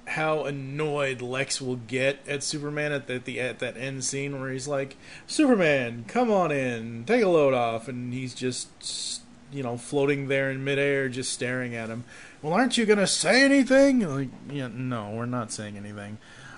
how 0.07 0.43
annoyed 0.43 1.21
Lex 1.21 1.61
will 1.61 1.77
get 1.77 2.19
at 2.27 2.43
Superman 2.43 2.91
at 2.91 3.07
the, 3.07 3.17
the 3.17 3.39
at 3.39 3.59
that 3.59 3.77
end 3.77 4.03
scene 4.03 4.41
where 4.41 4.51
he's 4.51 4.67
like, 4.67 4.97
"Superman, 5.25 6.03
come 6.05 6.29
on 6.29 6.51
in, 6.51 7.05
take 7.05 7.23
a 7.23 7.29
load 7.29 7.53
off," 7.53 7.87
and 7.87 8.13
he's 8.13 8.33
just 8.33 9.21
you 9.53 9.63
know 9.63 9.77
floating 9.77 10.27
there 10.27 10.51
in 10.51 10.65
midair, 10.65 11.07
just 11.07 11.31
staring 11.31 11.73
at 11.73 11.87
him. 11.87 12.03
Well, 12.41 12.51
aren't 12.51 12.77
you 12.77 12.85
gonna 12.85 13.07
say 13.07 13.41
anything? 13.41 14.01
Like, 14.01 14.29
yeah, 14.51 14.67
no, 14.69 15.11
we're 15.11 15.25
not 15.25 15.53
saying 15.53 15.77
anything. 15.77 16.17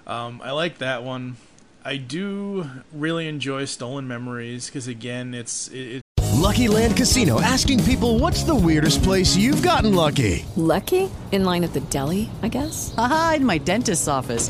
Um, 0.10 0.42
I 0.44 0.52
like 0.52 0.80
that 0.80 1.04
one. 1.04 1.38
I 1.86 1.98
do 1.98 2.66
really 2.92 3.28
enjoy 3.28 3.66
Stolen 3.66 4.08
Memories 4.08 4.66
because 4.66 4.88
again, 4.88 5.36
it's 5.36 5.68
it, 5.68 6.02
Lucky 6.32 6.68
Land 6.68 6.98
Casino 6.98 7.40
asking 7.40 7.84
people 7.84 8.18
what's 8.18 8.42
the 8.42 8.56
weirdest 8.56 9.04
place 9.04 9.38
you've 9.38 9.62
gotten 9.62 9.94
lucky? 9.94 10.46
Lucky? 10.56 11.12
In 11.32 11.46
line 11.46 11.64
at 11.64 11.74
the 11.74 11.80
deli, 11.80 12.28
I 12.42 12.48
guess? 12.48 12.92
Aha, 12.98 13.36
in 13.38 13.46
my 13.46 13.60
dentist's 13.60 14.08
office. 14.08 14.50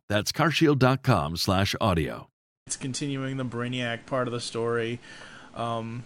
That's 0.11 0.33
carshield.com 0.33 1.37
slash 1.37 1.73
audio. 1.79 2.27
it's 2.67 2.75
continuing 2.75 3.37
the 3.37 3.45
Brainiac 3.45 4.05
part 4.05 4.27
of 4.27 4.33
the 4.33 4.41
story. 4.41 4.99
Um, 5.55 6.03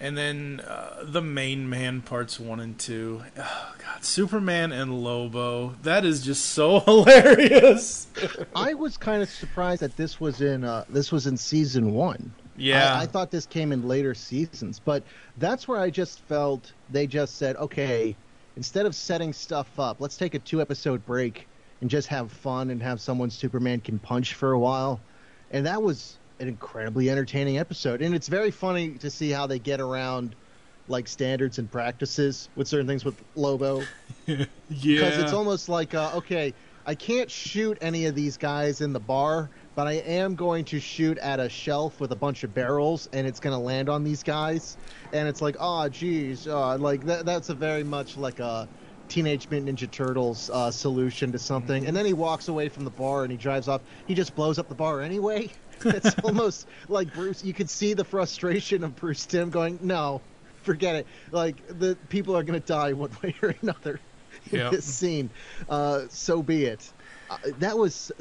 and 0.00 0.18
then 0.18 0.60
uh, 0.66 1.04
the 1.04 1.22
main 1.22 1.70
man 1.70 2.02
parts 2.02 2.40
one 2.40 2.58
and 2.58 2.76
two. 2.76 3.22
Oh, 3.38 3.74
God, 3.78 4.04
Superman 4.04 4.72
and 4.72 5.04
Lobo. 5.04 5.76
That 5.84 6.04
is 6.04 6.22
just 6.24 6.44
so 6.44 6.80
hilarious. 6.86 8.08
I 8.56 8.74
was 8.74 8.96
kind 8.96 9.22
of 9.22 9.30
surprised 9.30 9.82
that 9.82 9.96
this 9.96 10.18
was 10.18 10.40
in 10.40 10.64
uh, 10.64 10.84
this 10.88 11.12
was 11.12 11.28
in 11.28 11.36
season 11.36 11.92
one. 11.92 12.34
Yeah. 12.56 12.96
I, 12.96 13.02
I 13.02 13.06
thought 13.06 13.30
this 13.30 13.46
came 13.46 13.70
in 13.70 13.86
later 13.86 14.12
seasons, 14.12 14.80
but 14.84 15.04
that's 15.38 15.68
where 15.68 15.78
I 15.78 15.90
just 15.90 16.18
felt 16.22 16.72
they 16.90 17.06
just 17.06 17.36
said, 17.36 17.54
okay, 17.58 18.16
instead 18.56 18.86
of 18.86 18.94
setting 18.96 19.32
stuff 19.32 19.78
up, 19.78 20.00
let's 20.00 20.16
take 20.16 20.34
a 20.34 20.40
two 20.40 20.60
episode 20.60 21.06
break 21.06 21.46
and 21.80 21.90
just 21.90 22.08
have 22.08 22.30
fun 22.30 22.70
and 22.70 22.82
have 22.82 23.00
someone 23.00 23.30
Superman 23.30 23.80
can 23.80 23.98
punch 23.98 24.34
for 24.34 24.52
a 24.52 24.58
while. 24.58 25.00
And 25.50 25.66
that 25.66 25.82
was 25.82 26.18
an 26.38 26.48
incredibly 26.48 27.10
entertaining 27.10 27.58
episode. 27.58 28.02
And 28.02 28.14
it's 28.14 28.28
very 28.28 28.50
funny 28.50 28.92
to 28.98 29.10
see 29.10 29.30
how 29.30 29.46
they 29.46 29.58
get 29.58 29.80
around 29.80 30.34
like 30.88 31.06
standards 31.06 31.58
and 31.58 31.70
practices 31.70 32.48
with 32.56 32.68
certain 32.68 32.86
things 32.86 33.04
with 33.04 33.22
Lobo. 33.36 33.82
yeah. 34.26 34.46
Because 34.68 35.18
it's 35.18 35.32
almost 35.32 35.68
like, 35.68 35.94
uh, 35.94 36.10
okay, 36.14 36.52
I 36.86 36.94
can't 36.94 37.30
shoot 37.30 37.78
any 37.80 38.06
of 38.06 38.14
these 38.14 38.36
guys 38.36 38.80
in 38.80 38.92
the 38.92 39.00
bar, 39.00 39.50
but 39.76 39.86
I 39.86 39.94
am 39.94 40.34
going 40.34 40.64
to 40.66 40.80
shoot 40.80 41.18
at 41.18 41.38
a 41.38 41.48
shelf 41.48 42.00
with 42.00 42.10
a 42.12 42.16
bunch 42.16 42.42
of 42.42 42.54
barrels, 42.54 43.08
and 43.12 43.26
it's 43.26 43.38
going 43.38 43.54
to 43.54 43.60
land 43.60 43.88
on 43.88 44.02
these 44.02 44.22
guys. 44.22 44.76
And 45.12 45.28
it's 45.28 45.42
like, 45.42 45.56
oh, 45.60 45.88
geez, 45.88 46.48
uh, 46.48 46.78
like 46.78 47.04
that, 47.04 47.26
that's 47.26 47.50
a 47.50 47.54
very 47.54 47.84
much 47.84 48.16
like 48.16 48.40
a 48.40 48.68
Teenage 49.10 49.48
Mutant 49.50 49.78
Ninja 49.78 49.90
Turtles 49.90 50.48
uh, 50.50 50.70
solution 50.70 51.30
to 51.32 51.38
something. 51.38 51.86
And 51.86 51.94
then 51.96 52.06
he 52.06 52.12
walks 52.14 52.48
away 52.48 52.68
from 52.70 52.84
the 52.84 52.90
bar 52.90 53.22
and 53.24 53.30
he 53.30 53.36
drives 53.36 53.68
off. 53.68 53.82
He 54.06 54.14
just 54.14 54.34
blows 54.34 54.58
up 54.58 54.68
the 54.68 54.74
bar 54.74 55.00
anyway. 55.02 55.50
It's 55.82 56.14
almost 56.24 56.66
like 56.90 57.12
Bruce. 57.14 57.42
You 57.42 57.54
could 57.54 57.70
see 57.70 57.94
the 57.94 58.04
frustration 58.04 58.84
of 58.84 58.94
Bruce 58.96 59.24
Timm 59.24 59.48
going, 59.48 59.78
no, 59.82 60.20
forget 60.62 60.94
it. 60.94 61.06
Like 61.30 61.56
the 61.78 61.96
people 62.10 62.36
are 62.36 62.42
going 62.42 62.60
to 62.60 62.66
die 62.66 62.92
one 62.92 63.10
way 63.22 63.34
or 63.42 63.54
another 63.62 63.98
in 64.52 64.58
Yep. 64.58 64.72
this 64.72 64.84
scene. 64.84 65.30
Uh, 65.70 66.02
so 66.10 66.42
be 66.42 66.64
it. 66.66 66.92
Uh, 67.30 67.38
that 67.60 67.78
was 67.78 68.12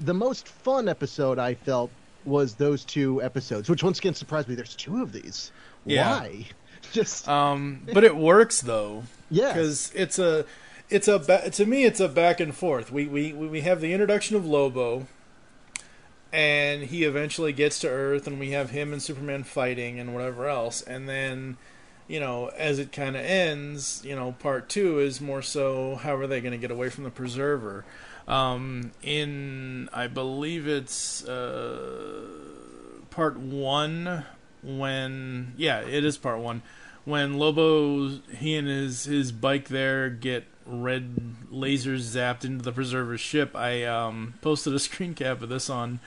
the 0.00 0.14
most 0.14 0.48
fun 0.48 0.88
episode 0.88 1.38
I 1.38 1.52
felt 1.52 1.90
was 2.24 2.54
those 2.54 2.82
two 2.82 3.22
episodes, 3.22 3.68
which 3.68 3.82
once 3.82 3.98
again 3.98 4.14
surprised 4.14 4.48
me. 4.48 4.54
There's 4.54 4.74
two 4.74 5.02
of 5.02 5.12
these. 5.12 5.52
Yeah. 5.84 6.20
Why? 6.20 6.46
Just 6.92 7.28
Um, 7.28 7.82
but 7.92 8.04
it 8.04 8.16
works 8.16 8.60
though. 8.60 9.04
Yeah, 9.30 9.52
Because 9.52 9.92
it's 9.94 10.18
a, 10.18 10.44
it's 10.88 11.08
a 11.08 11.18
ba- 11.18 11.50
to 11.50 11.66
me 11.66 11.84
it's 11.84 12.00
a 12.00 12.08
back 12.08 12.38
and 12.40 12.54
forth. 12.54 12.92
We 12.92 13.06
we 13.06 13.32
we 13.32 13.60
have 13.62 13.80
the 13.80 13.92
introduction 13.92 14.36
of 14.36 14.46
Lobo, 14.46 15.06
and 16.32 16.84
he 16.84 17.04
eventually 17.04 17.52
gets 17.52 17.78
to 17.80 17.88
Earth, 17.88 18.26
and 18.26 18.38
we 18.38 18.50
have 18.50 18.70
him 18.70 18.92
and 18.92 19.02
Superman 19.02 19.44
fighting 19.44 19.98
and 19.98 20.14
whatever 20.14 20.48
else, 20.48 20.82
and 20.82 21.08
then. 21.08 21.56
You 22.08 22.20
know, 22.20 22.52
as 22.56 22.78
it 22.78 22.92
kind 22.92 23.16
of 23.16 23.24
ends, 23.24 24.00
you 24.04 24.14
know, 24.14 24.30
part 24.38 24.68
two 24.68 25.00
is 25.00 25.20
more 25.20 25.42
so 25.42 25.96
how 25.96 26.14
are 26.14 26.28
they 26.28 26.40
going 26.40 26.52
to 26.52 26.56
get 26.56 26.70
away 26.70 26.88
from 26.88 27.02
the 27.02 27.10
preserver? 27.10 27.84
Um, 28.28 28.92
in, 29.02 29.88
I 29.92 30.06
believe 30.06 30.68
it's 30.68 31.24
uh, 31.26 32.28
part 33.10 33.36
one, 33.36 34.24
when 34.66 35.54
yeah, 35.56 35.80
it 35.80 36.04
is 36.04 36.18
part 36.18 36.40
one. 36.40 36.62
When 37.04 37.38
Lobo, 37.38 38.08
he 38.36 38.56
and 38.56 38.66
his 38.66 39.04
his 39.04 39.30
bike 39.32 39.68
there 39.68 40.10
get 40.10 40.44
red 40.66 41.16
lasers 41.52 42.00
zapped 42.00 42.44
into 42.44 42.64
the 42.64 42.72
preserver's 42.72 43.20
ship. 43.20 43.54
I 43.54 43.84
um, 43.84 44.34
posted 44.42 44.74
a 44.74 44.78
screen 44.80 45.14
cap 45.14 45.40
of 45.40 45.48
this 45.48 45.70
on 45.70 46.00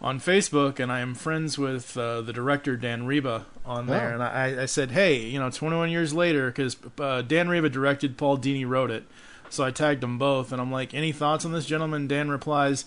on 0.00 0.20
Facebook, 0.20 0.78
and 0.78 0.92
I 0.92 1.00
am 1.00 1.14
friends 1.14 1.56
with 1.58 1.96
uh, 1.96 2.20
the 2.20 2.32
director 2.32 2.76
Dan 2.76 3.06
Riba 3.06 3.44
on 3.64 3.86
there. 3.86 4.10
Oh. 4.10 4.14
And 4.14 4.22
I, 4.22 4.62
I 4.62 4.66
said, 4.66 4.90
hey, 4.90 5.20
you 5.20 5.38
know, 5.38 5.50
21 5.50 5.90
years 5.90 6.12
later, 6.12 6.48
because 6.48 6.76
uh, 7.00 7.22
Dan 7.22 7.48
Riba 7.48 7.72
directed, 7.72 8.18
Paul 8.18 8.36
Dini 8.38 8.68
wrote 8.68 8.90
it. 8.90 9.04
So 9.48 9.64
I 9.64 9.70
tagged 9.70 10.02
them 10.02 10.18
both, 10.18 10.52
and 10.52 10.60
I'm 10.60 10.72
like, 10.72 10.92
any 10.92 11.12
thoughts 11.12 11.44
on 11.44 11.52
this, 11.52 11.64
gentleman? 11.64 12.08
Dan 12.08 12.28
replies, 12.28 12.84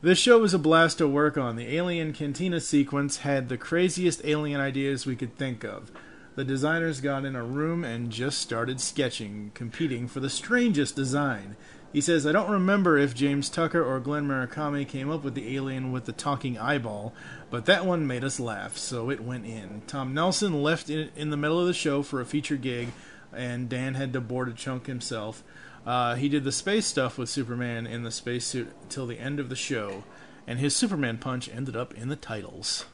this 0.00 0.18
show 0.18 0.38
was 0.38 0.54
a 0.54 0.58
blast 0.58 0.98
to 0.98 1.08
work 1.08 1.36
on. 1.36 1.56
The 1.56 1.74
alien 1.74 2.12
cantina 2.12 2.60
sequence 2.60 3.18
had 3.18 3.48
the 3.48 3.58
craziest 3.58 4.20
alien 4.24 4.60
ideas 4.60 5.06
we 5.06 5.16
could 5.16 5.36
think 5.36 5.64
of. 5.64 5.90
The 6.36 6.44
designers 6.44 7.00
got 7.00 7.24
in 7.24 7.34
a 7.34 7.42
room 7.42 7.82
and 7.82 8.10
just 8.10 8.38
started 8.38 8.80
sketching, 8.80 9.50
competing 9.54 10.06
for 10.06 10.20
the 10.20 10.30
strangest 10.30 10.94
design. 10.94 11.56
He 11.92 12.00
says, 12.00 12.26
I 12.26 12.32
don't 12.32 12.50
remember 12.50 12.96
if 12.96 13.14
James 13.14 13.48
Tucker 13.48 13.82
or 13.82 13.98
Glenn 13.98 14.28
Murakami 14.28 14.86
came 14.86 15.10
up 15.10 15.24
with 15.24 15.34
the 15.34 15.56
alien 15.56 15.90
with 15.90 16.04
the 16.04 16.12
talking 16.12 16.58
eyeball, 16.58 17.12
but 17.50 17.64
that 17.64 17.86
one 17.86 18.06
made 18.06 18.22
us 18.22 18.38
laugh, 18.38 18.76
so 18.76 19.10
it 19.10 19.24
went 19.24 19.46
in. 19.46 19.82
Tom 19.86 20.14
Nelson 20.14 20.62
left 20.62 20.90
in, 20.90 21.10
in 21.16 21.30
the 21.30 21.36
middle 21.36 21.58
of 21.58 21.66
the 21.66 21.74
show 21.74 22.02
for 22.02 22.20
a 22.20 22.26
feature 22.26 22.56
gig, 22.56 22.90
and 23.32 23.68
Dan 23.68 23.94
had 23.94 24.12
to 24.12 24.20
board 24.20 24.48
a 24.48 24.52
chunk 24.52 24.86
himself. 24.86 25.42
Uh, 25.88 26.16
he 26.16 26.28
did 26.28 26.44
the 26.44 26.52
space 26.52 26.84
stuff 26.84 27.16
with 27.16 27.30
Superman 27.30 27.86
in 27.86 28.02
the 28.02 28.10
spacesuit 28.10 28.68
till 28.90 29.06
the 29.06 29.18
end 29.18 29.40
of 29.40 29.48
the 29.48 29.56
show, 29.56 30.04
and 30.46 30.58
his 30.58 30.76
Superman 30.76 31.16
punch 31.16 31.48
ended 31.48 31.74
up 31.76 31.94
in 31.94 32.08
the 32.10 32.16
titles. 32.16 32.84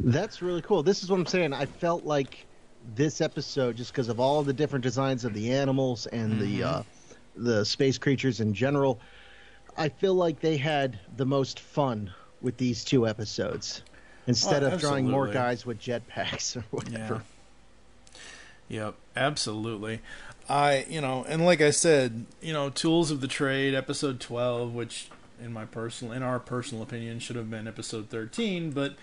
That's 0.00 0.40
really 0.40 0.62
cool. 0.62 0.82
This 0.82 1.02
is 1.02 1.10
what 1.10 1.20
I'm 1.20 1.26
saying. 1.26 1.52
I 1.52 1.66
felt 1.66 2.04
like 2.06 2.46
this 2.94 3.20
episode, 3.20 3.76
just 3.76 3.92
because 3.92 4.08
of 4.08 4.18
all 4.18 4.42
the 4.42 4.54
different 4.54 4.82
designs 4.82 5.26
of 5.26 5.34
the 5.34 5.52
animals 5.52 6.06
and 6.06 6.40
the 6.40 6.62
uh, 6.62 6.82
the 7.36 7.66
space 7.66 7.98
creatures 7.98 8.40
in 8.40 8.54
general, 8.54 8.98
I 9.76 9.90
feel 9.90 10.14
like 10.14 10.40
they 10.40 10.56
had 10.56 10.98
the 11.18 11.26
most 11.26 11.60
fun 11.60 12.10
with 12.40 12.56
these 12.56 12.82
two 12.82 13.06
episodes 13.06 13.82
instead 14.26 14.62
Oh, 14.64 14.68
of 14.68 14.80
drawing 14.80 15.06
more 15.06 15.28
guys 15.28 15.66
with 15.66 15.78
jetpacks 15.78 16.56
or 16.56 16.64
whatever. 16.70 17.22
Yep, 18.68 18.94
absolutely. 19.16 20.00
I, 20.50 20.84
you 20.88 21.00
know, 21.00 21.24
and 21.28 21.44
like 21.44 21.60
I 21.60 21.70
said, 21.70 22.26
you 22.42 22.52
know, 22.52 22.70
Tools 22.70 23.10
of 23.10 23.20
the 23.20 23.28
Trade, 23.28 23.74
episode 23.74 24.20
12, 24.20 24.74
which 24.74 25.08
in 25.42 25.52
my 25.52 25.64
personal 25.64 26.12
in 26.12 26.22
our 26.22 26.38
personal 26.38 26.82
opinion 26.82 27.18
should 27.20 27.36
have 27.36 27.50
been 27.50 27.66
episode 27.66 28.10
13, 28.10 28.72
but 28.72 28.94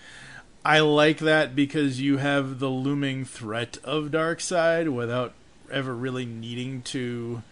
I 0.64 0.80
like 0.80 1.18
that 1.18 1.56
because 1.56 2.00
you 2.00 2.18
have 2.18 2.58
the 2.58 2.68
looming 2.68 3.24
threat 3.24 3.78
of 3.82 4.10
Darkseid 4.10 4.92
without 4.92 5.32
ever 5.70 5.94
really 5.94 6.26
needing 6.26 6.82
to 6.82 7.42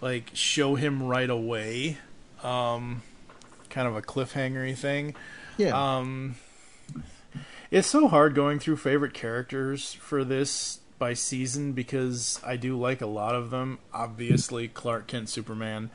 like 0.00 0.30
show 0.32 0.76
him 0.76 1.02
right 1.02 1.28
away. 1.28 1.98
Um 2.42 3.02
kind 3.76 3.86
of 3.86 3.94
a 3.94 4.00
cliffhangery 4.00 4.74
thing. 4.76 5.14
Yeah. 5.58 5.96
Um, 5.98 6.36
it's 7.70 7.88
so 7.88 8.08
hard 8.08 8.34
going 8.34 8.58
through 8.58 8.78
favorite 8.78 9.12
characters 9.12 9.92
for 9.92 10.24
this 10.24 10.80
by 10.98 11.14
season 11.14 11.72
because 11.72 12.40
I 12.44 12.56
do 12.56 12.78
like 12.78 13.00
a 13.00 13.06
lot 13.06 13.34
of 13.34 13.50
them. 13.50 13.78
Obviously, 13.92 14.68
Clark 14.68 15.06
Kent, 15.06 15.28
Superman. 15.28 15.90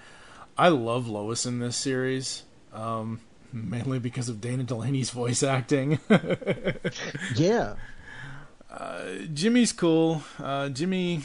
I 0.57 0.67
love 0.69 1.07
Lois 1.07 1.45
in 1.45 1.59
this 1.59 1.77
series, 1.77 2.43
um, 2.73 3.21
mainly 3.51 3.99
because 3.99 4.29
of 4.29 4.41
Dana 4.41 4.63
Delany's 4.63 5.09
voice 5.09 5.43
acting. 5.43 5.99
yeah. 7.35 7.75
Uh, 8.69 9.03
Jimmy's 9.33 9.73
cool. 9.73 10.23
Uh, 10.39 10.69
Jimmy, 10.69 11.21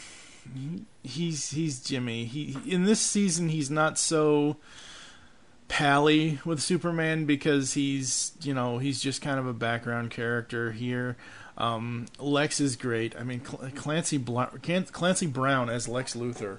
he's 1.03 1.51
he's 1.51 1.81
Jimmy. 1.81 2.25
He 2.25 2.57
in 2.67 2.85
this 2.85 3.01
season 3.01 3.49
he's 3.49 3.71
not 3.71 3.99
so 3.99 4.57
pally 5.69 6.39
with 6.45 6.61
Superman 6.61 7.25
because 7.25 7.75
he's 7.75 8.33
you 8.41 8.55
know 8.55 8.79
he's 8.79 9.01
just 9.01 9.23
kind 9.23 9.39
of 9.39 9.47
a 9.47 9.53
background 9.53 10.11
character 10.11 10.73
here. 10.73 11.17
Um, 11.59 12.07
Lex 12.19 12.61
is 12.61 12.77
great. 12.77 13.17
I 13.19 13.23
mean 13.23 13.41
Clancy 13.41 14.19
Bla- 14.19 14.51
Clancy 14.93 15.27
Brown 15.27 15.71
as 15.71 15.89
Lex 15.89 16.15
Luthor. 16.15 16.59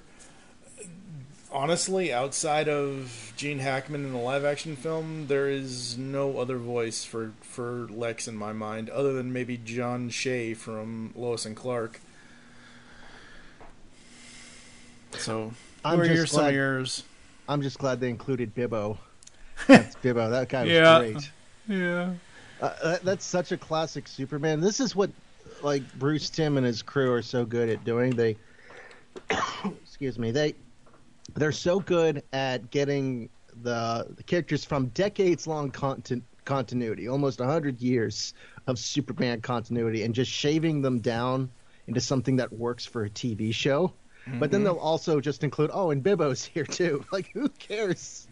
Honestly, 1.52 2.12
outside 2.12 2.68
of 2.68 3.32
Gene 3.38 3.60
Hackman 3.60 4.04
in 4.04 4.12
the 4.12 4.20
live 4.20 4.43
action 4.43 4.76
film, 4.76 5.28
there 5.28 5.48
is 5.50 5.98
no 5.98 6.39
other 6.39 6.58
voice 6.58 7.06
for, 7.06 7.32
for 7.41 7.88
Lex 7.89 8.28
in 8.28 8.36
my 8.36 8.52
mind, 8.52 8.89
other 8.89 9.14
than 9.14 9.32
maybe 9.32 9.56
John 9.58 10.10
Shea 10.10 10.54
from 10.54 11.14
Lois 11.16 11.45
and 11.45 11.56
Clark. 11.56 12.02
So, 15.18 15.54
I'm 15.86 16.00
just 16.04 16.14
your, 16.14 16.26
glad- 16.26 16.54
yours? 16.54 17.04
I'm 17.48 17.62
just 17.62 17.80
glad 17.80 18.02
they 18.02 18.10
included 18.10 18.54
Bibbo. 18.54 18.98
That's 19.68 19.95
Bibbo. 19.98 20.30
That 20.30 20.50
guy 20.50 20.64
was 20.64 20.72
Yeah. 20.72 21.00
great. 21.00 21.32
Yeah. 21.70 22.10
Uh, 22.60 22.74
that, 22.84 23.03
that's 23.03 23.26
such 23.26 23.51
a 23.51 23.58
classic 23.58 24.08
Superman. 24.08 24.60
This 24.62 24.80
is 24.80 24.95
what 24.95 25.12
like 25.62 25.91
Bruce 25.93 26.30
Timm 26.30 26.58
and 26.58 26.66
his 26.66 26.82
crew 26.82 27.12
are 27.14 27.22
so 27.22 27.45
good 27.45 27.70
at 27.70 27.84
doing. 27.84 28.16
They 28.16 28.39
excuse 29.66 30.18
me. 30.20 30.32
They 30.32 30.55
they're 31.36 31.51
so 31.51 31.80
good 31.80 32.24
at 32.34 32.70
getting 32.72 33.30
the, 33.55 34.08
the 34.18 34.24
characters 34.24 34.66
from 34.66 34.89
decades 34.89 35.47
long 35.47 35.72
content, 35.72 36.26
continuity, 36.45 37.08
almost 37.08 37.39
100 37.39 37.82
years 37.82 38.34
of 38.68 38.80
Superman 38.80 39.41
continuity 39.41 40.03
and 40.03 40.16
just 40.16 40.32
shaving 40.32 40.82
them 40.82 41.01
down 41.01 41.51
into 41.88 42.01
something 42.01 42.38
that 42.38 42.53
works 42.53 42.86
for 42.86 43.05
a 43.05 43.10
TV 43.10 43.51
show. 43.51 43.95
But 44.39 44.51
then 44.51 44.62
Mhm. 44.62 44.66
they'll 44.66 44.78
also 44.78 45.20
just 45.22 45.43
include, 45.43 45.72
oh, 45.74 45.91
and 45.91 46.03
Bibbo's 46.03 46.45
here 46.45 46.66
too. 46.66 47.05
Like, 47.12 47.32
who 47.34 47.49
cares 47.49 48.30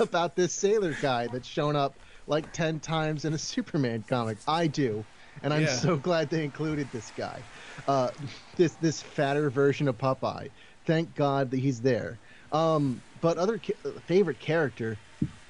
about 0.00 0.36
this 0.36 0.54
sailor 0.54 0.94
guy 0.94 1.28
that's 1.28 1.46
shown 1.48 1.76
up 1.76 2.00
like 2.28 2.52
10 2.52 2.80
times 2.80 3.24
in 3.24 3.32
a 3.32 3.38
Superman 3.52 4.02
comic? 4.04 4.38
I 4.46 4.66
do. 4.66 5.06
And 5.42 5.52
I'm 5.52 5.62
Yeah. 5.62 5.66
so 5.66 5.96
glad 5.96 6.30
they 6.30 6.44
included 6.44 6.90
this 6.90 7.10
guy. 7.10 7.46
Uh, 7.86 8.10
this 8.56 8.76
this 8.76 9.02
fatter 9.02 9.50
version 9.50 9.88
of 9.88 9.96
Popeye. 9.98 10.50
Thank 10.84 11.14
God 11.14 11.50
that 11.50 11.58
he's 11.58 11.80
there. 11.80 12.20
Um, 12.52 13.02
but 13.20 13.38
other 13.38 13.58
ca- 13.58 14.00
favorite 14.06 14.40
character, 14.40 15.00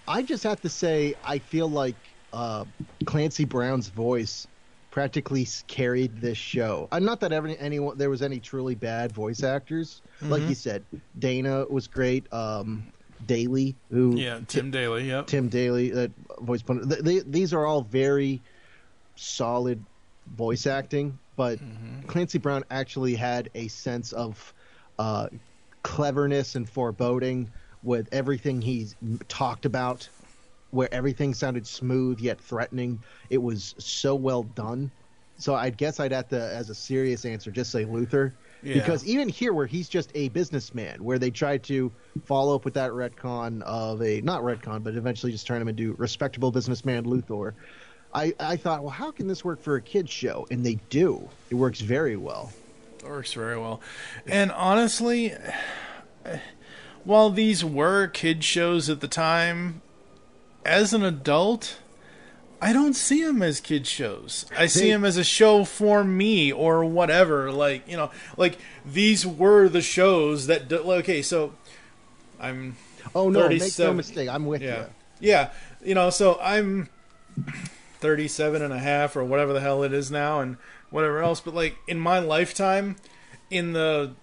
I 0.06 0.22
just 0.22 0.42
have 0.44 0.60
to 0.62 0.68
say 0.68 1.14
I 1.24 1.38
feel 1.38 1.68
like 1.68 2.16
uh, 2.32 2.66
Clancy 3.06 3.44
Brown's 3.44 3.88
voice 3.88 4.46
practically 4.90 5.46
carried 5.68 6.20
this 6.20 6.38
show. 6.38 6.88
Uh, 6.92 6.98
not 6.98 7.20
that 7.20 7.32
ever 7.32 7.48
anyone 7.48 7.98
there 7.98 8.10
was 8.10 8.22
any 8.22 8.40
truly 8.40 8.74
bad 8.74 9.12
voice 9.12 9.42
actors. 9.42 10.02
Like 10.28 10.48
Mhm. 10.48 10.48
you 10.48 10.54
said, 10.54 10.86
Dana 11.18 11.66
was 11.68 11.88
great. 11.88 12.32
Um, 12.32 12.90
Daly, 13.26 13.74
who 13.90 14.16
Yeah, 14.16 14.40
Tim 14.46 14.70
Daly. 14.70 15.08
yeah, 15.08 15.22
Tim 15.26 15.48
Daly, 15.48 15.90
that 15.90 16.10
voice. 16.40 16.62
pun- 16.62 16.88
th- 16.88 17.00
they- 17.02 17.20
these 17.20 17.52
are 17.52 17.66
all 17.66 17.82
very 17.82 18.40
solid 19.16 19.82
voice 20.36 20.66
acting, 20.66 21.18
but 21.36 21.58
Clancy 22.06 22.38
Brown 22.38 22.64
actually 22.70 23.14
had 23.14 23.50
a 23.54 23.68
sense 23.68 24.12
of 24.12 24.52
uh, 24.98 25.28
cleverness 25.82 26.54
and 26.54 26.68
foreboding 26.68 27.50
with 27.82 28.08
everything 28.12 28.60
he's 28.60 28.96
talked 29.28 29.64
about, 29.64 30.08
where 30.70 30.92
everything 30.92 31.32
sounded 31.34 31.66
smooth 31.66 32.18
yet 32.20 32.40
threatening. 32.40 33.00
It 33.30 33.38
was 33.38 33.74
so 33.78 34.14
well 34.14 34.42
done. 34.42 34.90
So 35.38 35.54
I 35.54 35.70
guess 35.70 36.00
I'd 36.00 36.10
have 36.12 36.28
to, 36.30 36.40
as 36.40 36.68
a 36.68 36.74
serious 36.74 37.24
answer, 37.24 37.50
just 37.52 37.70
say 37.70 37.84
Luthor. 37.84 38.32
Yeah. 38.62 38.74
Because 38.74 39.04
even 39.06 39.28
here, 39.28 39.52
where 39.52 39.66
he's 39.66 39.88
just 39.88 40.10
a 40.14 40.28
businessman, 40.30 41.02
where 41.02 41.18
they 41.18 41.30
tried 41.30 41.62
to 41.64 41.92
follow 42.24 42.54
up 42.54 42.64
with 42.64 42.74
that 42.74 42.90
retcon 42.90 43.62
of 43.62 44.02
a 44.02 44.20
not 44.22 44.42
retcon, 44.42 44.82
but 44.82 44.94
eventually 44.94 45.32
just 45.32 45.46
turn 45.46 45.62
him 45.62 45.68
into 45.68 45.94
respectable 45.94 46.50
businessman 46.50 47.04
Luthor. 47.04 47.52
I, 48.12 48.34
I 48.40 48.56
thought, 48.56 48.82
well, 48.82 48.90
how 48.90 49.10
can 49.10 49.28
this 49.28 49.44
work 49.44 49.60
for 49.60 49.76
a 49.76 49.82
kids 49.82 50.10
show? 50.10 50.46
And 50.50 50.64
they 50.64 50.78
do. 50.90 51.28
It 51.50 51.54
works 51.54 51.80
very 51.80 52.16
well. 52.16 52.52
It 52.98 53.04
works 53.04 53.32
very 53.32 53.58
well. 53.58 53.80
And 54.26 54.50
honestly, 54.50 55.34
while 57.04 57.30
these 57.30 57.64
were 57.64 58.08
kid 58.08 58.42
shows 58.44 58.88
at 58.88 59.00
the 59.00 59.08
time, 59.08 59.82
as 60.64 60.92
an 60.92 61.04
adult, 61.04 61.78
I 62.60 62.72
don't 62.72 62.94
see 62.94 63.22
them 63.22 63.42
as 63.42 63.60
kid 63.60 63.86
shows. 63.86 64.46
I 64.56 64.66
see 64.66 64.90
them 64.90 65.04
as 65.04 65.16
a 65.16 65.24
show 65.24 65.64
for 65.64 66.02
me 66.02 66.52
or 66.52 66.84
whatever. 66.84 67.52
Like 67.52 67.88
you 67.88 67.96
know, 67.96 68.10
like 68.36 68.58
these 68.84 69.26
were 69.26 69.68
the 69.68 69.82
shows 69.82 70.46
that. 70.48 70.68
Do, 70.68 70.78
okay, 70.94 71.22
so 71.22 71.52
I'm. 72.40 72.76
Oh 73.14 73.28
no, 73.30 73.48
make 73.48 73.78
no 73.78 73.94
mistake. 73.94 74.28
I'm 74.28 74.46
with 74.46 74.62
yeah. 74.62 74.80
you. 74.80 74.86
Yeah, 75.20 75.50
you 75.84 75.94
know, 75.94 76.10
so 76.10 76.38
I'm 76.40 76.88
37 78.00 78.62
and 78.62 78.72
a 78.72 78.78
half 78.78 79.16
or 79.16 79.24
whatever 79.24 79.52
the 79.52 79.60
hell 79.60 79.82
it 79.82 79.92
is 79.92 80.10
now 80.10 80.40
and 80.40 80.56
whatever 80.90 81.22
else, 81.22 81.40
but 81.40 81.54
like 81.54 81.76
in 81.86 81.98
my 81.98 82.18
lifetime 82.18 82.96
in 83.50 83.72
the 83.72 84.14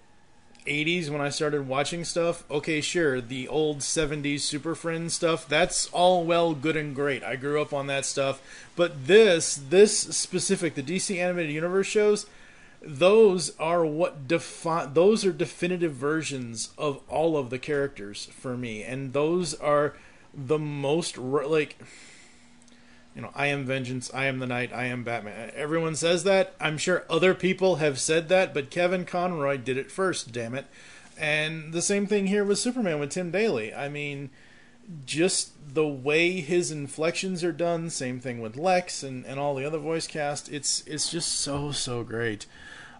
80s 0.66 1.08
when 1.08 1.20
I 1.20 1.30
started 1.30 1.68
watching 1.68 2.04
stuff, 2.04 2.44
okay, 2.50 2.80
sure, 2.80 3.20
the 3.20 3.48
old 3.48 3.78
70s 3.78 4.40
Super 4.40 4.74
Friends 4.74 5.14
stuff, 5.14 5.48
that's 5.48 5.88
all 5.88 6.24
well 6.24 6.54
good 6.54 6.76
and 6.76 6.94
great. 6.94 7.22
I 7.22 7.36
grew 7.36 7.60
up 7.60 7.72
on 7.72 7.86
that 7.86 8.04
stuff, 8.04 8.42
but 8.74 9.06
this 9.06 9.54
this 9.56 9.98
specific 9.98 10.74
the 10.74 10.82
DC 10.82 11.16
animated 11.18 11.52
universe 11.52 11.86
shows 11.86 12.26
those 12.82 13.56
are 13.58 13.84
what 13.84 14.28
define 14.28 14.92
those 14.94 15.24
are 15.24 15.32
definitive 15.32 15.92
versions 15.92 16.70
of 16.78 17.00
all 17.08 17.36
of 17.36 17.50
the 17.50 17.58
characters 17.58 18.26
for 18.26 18.56
me 18.56 18.82
and 18.82 19.12
those 19.12 19.54
are 19.54 19.94
the 20.32 20.58
most 20.58 21.18
like 21.18 21.76
you 23.16 23.22
know 23.22 23.30
i 23.34 23.46
am 23.46 23.64
vengeance 23.64 24.10
i 24.12 24.26
am 24.26 24.38
the 24.38 24.46
knight, 24.46 24.72
i 24.72 24.84
am 24.84 25.02
batman. 25.02 25.50
Everyone 25.56 25.96
says 25.96 26.22
that. 26.24 26.54
I'm 26.60 26.76
sure 26.76 27.04
other 27.08 27.34
people 27.34 27.76
have 27.76 27.98
said 27.98 28.28
that 28.28 28.52
but 28.52 28.70
kevin 28.70 29.06
conroy 29.06 29.56
did 29.56 29.78
it 29.78 29.90
first 29.90 30.32
damn 30.32 30.54
it. 30.54 30.66
And 31.18 31.72
the 31.72 31.80
same 31.80 32.06
thing 32.06 32.26
here 32.26 32.44
with 32.44 32.58
superman 32.58 33.00
with 33.00 33.10
tim 33.10 33.30
daly. 33.30 33.74
I 33.74 33.88
mean 33.88 34.28
just 35.04 35.52
the 35.74 35.88
way 35.88 36.40
his 36.40 36.70
inflections 36.70 37.42
are 37.42 37.52
done 37.52 37.90
same 37.90 38.20
thing 38.20 38.40
with 38.40 38.56
lex 38.56 39.02
and, 39.02 39.24
and 39.24 39.40
all 39.40 39.54
the 39.56 39.64
other 39.64 39.78
voice 39.78 40.06
cast 40.06 40.52
it's 40.52 40.86
it's 40.86 41.10
just 41.10 41.32
so 41.32 41.72
so 41.72 42.04
great. 42.04 42.44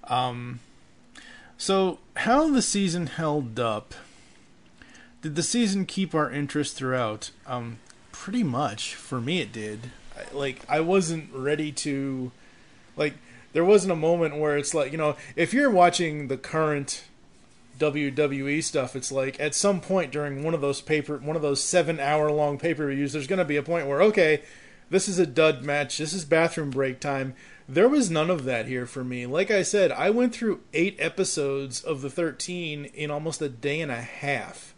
Um 0.05 0.61
so 1.59 1.99
how 2.17 2.51
the 2.51 2.63
season 2.63 3.07
held 3.07 3.61
up 3.61 3.95
did 5.21 5.37
the 5.37 5.43
season 5.43 5.85
keep 5.85 6.15
our 6.15 6.31
interest 6.31 6.75
throughout? 6.75 7.33
Um 7.47 7.81
pretty 8.13 8.43
much. 8.43 8.95
For 8.95 9.21
me 9.21 9.43
it 9.43 9.53
did 9.53 9.91
like 10.33 10.61
i 10.69 10.81
wasn't 10.81 11.29
ready 11.33 11.73
to 11.73 12.31
like 12.97 13.15
there 13.53 13.65
wasn't 13.65 13.91
a 13.91 13.97
moment 13.97 14.37
where 14.37 14.57
it's 14.57 14.75
like 14.75 14.93
you 14.93 14.99
know 14.99 15.17
if 15.35 15.55
you're 15.55 15.71
watching 15.71 16.29
the 16.29 16.37
current 16.37 17.05
WWE 17.79 18.63
stuff, 18.63 18.97
it's 18.97 19.13
like 19.13 19.39
at 19.39 19.55
some 19.55 19.81
point 19.81 20.13
during 20.13 20.43
one 20.43 20.55
of 20.55 20.61
those 20.61 20.81
paper, 20.81 21.19
one 21.19 21.37
of 21.37 21.43
those 21.43 21.63
seven 21.63 22.01
hour 22.01 22.31
long 22.31 22.59
pay 22.59 22.75
per 22.75 22.89
views, 22.91 23.13
there's 23.13 23.27
going 23.27 23.39
to 23.39 23.45
be 23.45 23.57
a 23.57 23.63
point 23.63 23.87
where 23.87 24.03
okay, 24.03 24.43
this 24.91 25.09
is 25.09 25.19
a 25.19 25.27
dud 25.27 25.63
match, 25.63 25.99
this 25.99 26.13
is 26.13 26.25
bathroom 26.25 26.71
break 26.71 27.01
time. 27.01 27.35
There 27.69 27.89
was 27.89 28.11
none 28.11 28.31
of 28.31 28.45
that 28.45 28.67
here 28.67 28.87
for 28.87 29.03
me. 29.03 29.27
Like 29.27 29.51
I 29.51 29.63
said, 29.63 29.91
I 29.91 30.11
went 30.11 30.33
through 30.33 30.61
eight 30.73 30.97
episodes 31.01 31.83
of 31.83 32.01
the 32.01 32.11
13 32.11 32.85
in 32.87 33.11
almost 33.11 33.43
a 33.43 33.49
day 33.49 33.81
and 33.81 33.91
a 33.91 34.01
half. 34.01 34.73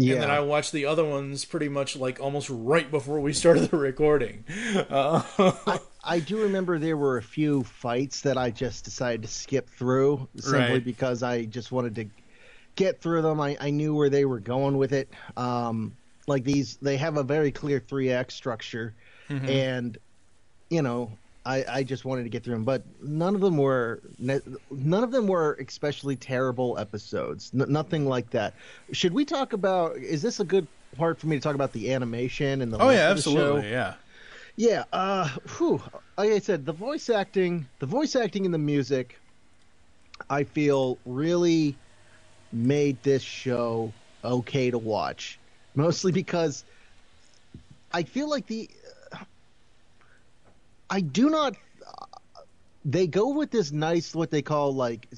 Yeah. 0.00 0.14
And 0.14 0.22
then 0.24 0.30
I 0.30 0.40
watched 0.40 0.72
the 0.72 0.86
other 0.86 1.04
ones 1.04 1.44
pretty 1.44 1.68
much 1.68 1.96
like 1.96 2.20
almost 2.20 2.48
right 2.50 2.90
before 2.90 3.20
we 3.20 3.32
started 3.32 3.70
the 3.70 3.76
recording. 3.76 4.44
Uh, 4.88 5.22
I, 5.66 5.78
I 6.04 6.20
do 6.20 6.42
remember 6.42 6.78
there 6.78 6.96
were 6.96 7.16
a 7.18 7.22
few 7.22 7.64
fights 7.64 8.22
that 8.22 8.36
I 8.38 8.50
just 8.50 8.84
decided 8.84 9.22
to 9.22 9.28
skip 9.28 9.68
through 9.68 10.28
simply 10.36 10.58
Right. 10.74 10.84
because 10.84 11.22
I 11.22 11.44
just 11.44 11.72
wanted 11.72 11.94
to 11.96 12.06
get 12.76 13.00
through 13.00 13.22
them. 13.22 13.40
I, 13.40 13.56
I 13.60 13.70
knew 13.70 13.94
where 13.94 14.08
they 14.10 14.24
were 14.24 14.40
going 14.40 14.76
with 14.78 14.92
it. 14.92 15.08
Um, 15.36 15.96
like 16.26 16.44
these, 16.44 16.76
they 16.82 16.96
have 16.98 17.16
a 17.16 17.22
very 17.22 17.50
clear 17.50 17.80
three 17.80 18.12
act 18.12 18.32
structure, 18.32 18.94
Mhm. 19.28 19.48
and 19.48 19.98
you 20.70 20.82
know, 20.82 21.10
I, 21.48 21.64
I 21.78 21.82
just 21.82 22.04
wanted 22.04 22.24
to 22.24 22.28
get 22.28 22.44
through 22.44 22.54
them. 22.54 22.64
But 22.64 22.84
none 23.02 23.34
of 23.34 23.40
them 23.40 23.56
were 23.56 24.02
none 24.18 25.02
of 25.02 25.10
them 25.10 25.26
were 25.26 25.54
especially 25.54 26.14
terrible 26.14 26.78
episodes. 26.78 27.50
N- 27.54 27.72
nothing 27.72 28.06
like 28.06 28.28
that. 28.30 28.54
Should 28.92 29.14
we 29.14 29.24
talk 29.24 29.54
about? 29.54 29.96
Is 29.96 30.20
this 30.20 30.40
a 30.40 30.44
good 30.44 30.68
part 30.94 31.18
for 31.18 31.26
me 31.26 31.36
to 31.36 31.40
talk 31.40 31.54
about 31.54 31.72
the 31.72 31.92
animation 31.92 32.60
and 32.60 32.70
the 32.70 32.76
oh 32.78 32.90
yeah, 32.90 33.14
the 33.14 33.22
show? 33.22 33.56
absolutely, 33.56 33.70
yeah. 33.70 33.94
Yeah, 34.56 34.84
uh, 34.92 35.28
whew. 35.56 35.80
Like 36.18 36.32
I 36.32 36.38
said, 36.38 36.66
the 36.66 36.72
voice 36.72 37.08
acting, 37.08 37.66
the 37.78 37.86
voice 37.86 38.14
acting 38.14 38.44
and 38.44 38.52
the 38.52 38.58
music, 38.58 39.18
I 40.28 40.44
feel 40.44 40.98
really 41.06 41.76
made 42.52 43.02
this 43.02 43.22
show 43.22 43.92
okay 44.22 44.70
to 44.70 44.78
watch. 44.78 45.38
Mostly 45.74 46.12
because 46.12 46.64
I 47.92 48.02
feel 48.02 48.28
like 48.28 48.48
the 48.48 48.68
I 50.90 51.00
do 51.00 51.28
not. 51.30 51.54
They 52.84 53.06
go 53.06 53.28
with 53.30 53.50
this 53.50 53.72
nice, 53.72 54.14
what 54.14 54.30
they 54.30 54.42
call 54.42 54.74
like 54.74 55.08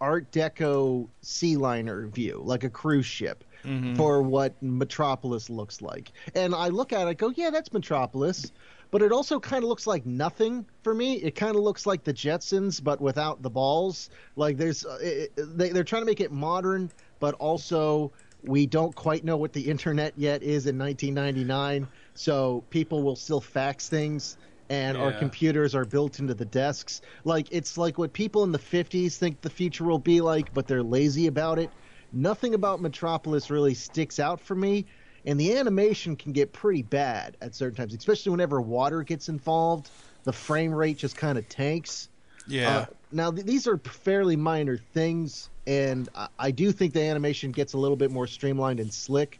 Art 0.00 0.30
Deco 0.30 1.08
sea 1.22 1.56
liner 1.56 2.06
view, 2.06 2.40
like 2.44 2.62
a 2.64 2.70
cruise 2.70 3.06
ship, 3.06 3.42
Mhm. 3.64 3.96
for 3.96 4.22
what 4.22 4.54
Metropolis 4.62 5.50
looks 5.50 5.82
like. 5.82 6.12
And 6.34 6.54
I 6.54 6.68
look 6.68 6.92
at 6.92 7.02
it, 7.02 7.10
I 7.10 7.14
go, 7.14 7.30
yeah, 7.30 7.50
that's 7.50 7.72
Metropolis. 7.72 8.52
But 8.90 9.02
it 9.02 9.12
also 9.12 9.38
kind 9.40 9.64
of 9.64 9.68
looks 9.68 9.86
like 9.86 10.06
nothing 10.06 10.64
for 10.82 10.94
me. 10.94 11.14
It 11.16 11.34
kind 11.34 11.56
of 11.56 11.62
looks 11.62 11.84
like 11.84 12.04
the 12.04 12.14
Jetsons, 12.14 12.82
but 12.82 13.00
without 13.02 13.42
the 13.42 13.50
balls. 13.50 14.08
Like 14.36 14.56
there's, 14.56 14.86
uh, 14.86 14.98
it- 15.02 15.32
they, 15.36 15.70
they're 15.70 15.84
trying 15.84 16.02
to 16.02 16.06
make 16.06 16.20
it 16.20 16.32
modern, 16.32 16.90
but 17.20 17.34
also 17.34 18.12
we 18.44 18.64
don't 18.66 18.94
quite 18.94 19.24
know 19.24 19.36
what 19.36 19.52
the 19.52 19.60
internet 19.60 20.14
yet 20.16 20.42
is 20.42 20.66
in 20.68 20.78
1999. 20.78 21.86
So 22.14 22.62
people 22.70 23.02
will 23.02 23.16
still 23.16 23.40
fax 23.40 23.88
things, 23.88 24.38
and 24.70 24.96
our 24.98 25.12
computers 25.12 25.74
are 25.74 25.84
built 25.84 26.18
into 26.18 26.34
the 26.34 26.44
desks. 26.44 27.00
Like 27.24 27.48
it's 27.50 27.78
like 27.78 27.98
what 27.98 28.12
people 28.12 28.44
in 28.44 28.52
the 28.52 28.58
50s 28.58 29.16
think 29.16 29.40
the 29.40 29.50
future 29.50 29.84
will 29.84 29.98
be 29.98 30.20
like, 30.20 30.52
but 30.52 30.66
they're 30.66 30.82
lazy 30.82 31.26
about 31.26 31.58
it. 31.58 31.70
Nothing 32.12 32.54
about 32.54 32.80
Metropolis 32.80 33.50
really 33.50 33.74
sticks 33.74 34.18
out 34.18 34.40
for 34.40 34.54
me, 34.54 34.86
and 35.26 35.38
the 35.38 35.56
animation 35.56 36.16
can 36.16 36.32
get 36.32 36.52
pretty 36.52 36.82
bad 36.82 37.36
at 37.42 37.54
certain 37.54 37.76
times, 37.76 37.94
especially 37.94 38.30
whenever 38.30 38.60
water 38.60 39.02
gets 39.02 39.28
involved. 39.28 39.90
The 40.24 40.32
frame 40.32 40.72
rate 40.72 40.98
just 40.98 41.16
kind 41.16 41.38
of 41.38 41.48
tanks. 41.48 42.08
Yeah. 42.46 42.78
Uh, 42.78 42.86
now 43.12 43.30
th- 43.30 43.46
these 43.46 43.66
are 43.66 43.78
fairly 43.78 44.36
minor 44.36 44.78
things, 44.78 45.50
and 45.66 46.08
I-, 46.14 46.28
I 46.38 46.50
do 46.50 46.72
think 46.72 46.94
the 46.94 47.02
animation 47.02 47.52
gets 47.52 47.74
a 47.74 47.78
little 47.78 47.96
bit 47.96 48.10
more 48.10 48.26
streamlined 48.26 48.80
and 48.80 48.92
slick. 48.92 49.38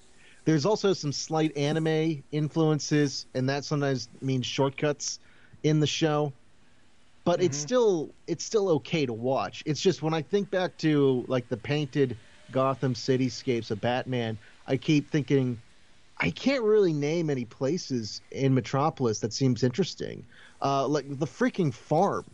There's 0.48 0.64
also 0.64 0.94
some 0.94 1.12
slight 1.12 1.54
anime 1.58 2.24
influences, 2.32 3.26
and 3.34 3.46
that 3.50 3.66
sometimes 3.66 4.08
means 4.22 4.46
shortcuts 4.46 5.20
in 5.62 5.78
the 5.78 5.86
show. 5.86 6.32
But 7.26 7.42
it's 7.42 7.58
still 7.58 8.08
it's 8.26 8.44
still 8.44 8.70
okay 8.70 9.04
to 9.04 9.12
watch. 9.12 9.62
It's 9.66 9.78
just 9.78 10.00
when 10.00 10.14
I 10.14 10.22
think 10.22 10.50
back 10.50 10.78
to 10.78 11.22
like 11.28 11.50
the 11.50 11.58
painted 11.58 12.16
Gotham 12.50 12.94
cityscapes 12.94 13.70
of 13.70 13.82
Batman, 13.82 14.38
I 14.66 14.78
keep 14.78 15.10
thinking 15.10 15.60
I 16.16 16.30
can't 16.30 16.64
really 16.64 16.94
name 16.94 17.28
any 17.28 17.44
places 17.44 18.22
in 18.30 18.54
Metropolis 18.54 19.18
that 19.18 19.34
seems 19.34 19.62
interesting. 19.62 20.24
Uh, 20.62 20.88
like 20.88 21.18
the 21.18 21.26
freaking 21.26 21.74
farm 21.74 22.24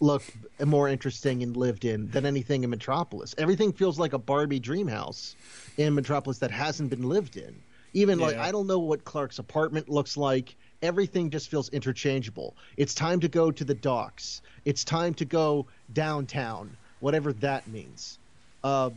looked 0.00 0.30
more 0.64 0.88
interesting 0.88 1.42
and 1.42 1.56
lived 1.56 1.84
in 1.84 2.10
than 2.10 2.26
anything 2.26 2.64
in 2.64 2.70
Metropolis. 2.70 3.34
Everything 3.38 3.72
feels 3.72 3.98
like 3.98 4.12
a 4.12 4.18
Barbie 4.18 4.60
dream 4.60 4.88
house 4.88 5.36
in 5.76 5.94
Metropolis 5.94 6.38
that 6.38 6.50
hasn't 6.50 6.90
been 6.90 7.02
lived 7.02 7.36
in. 7.36 7.54
Even 7.94 8.18
like 8.18 8.36
I 8.36 8.52
don't 8.52 8.66
know 8.66 8.78
what 8.78 9.04
Clark's 9.04 9.38
apartment 9.38 9.88
looks 9.88 10.16
like. 10.18 10.54
Everything 10.82 11.30
just 11.30 11.50
feels 11.50 11.70
interchangeable. 11.70 12.54
It's 12.76 12.94
time 12.94 13.20
to 13.20 13.28
go 13.28 13.50
to 13.50 13.64
the 13.64 13.74
docks. 13.74 14.42
It's 14.66 14.84
time 14.84 15.14
to 15.14 15.24
go 15.24 15.66
downtown, 15.94 16.76
whatever 17.00 17.32
that 17.34 17.66
means. 17.68 18.18
Uh, 18.62 18.90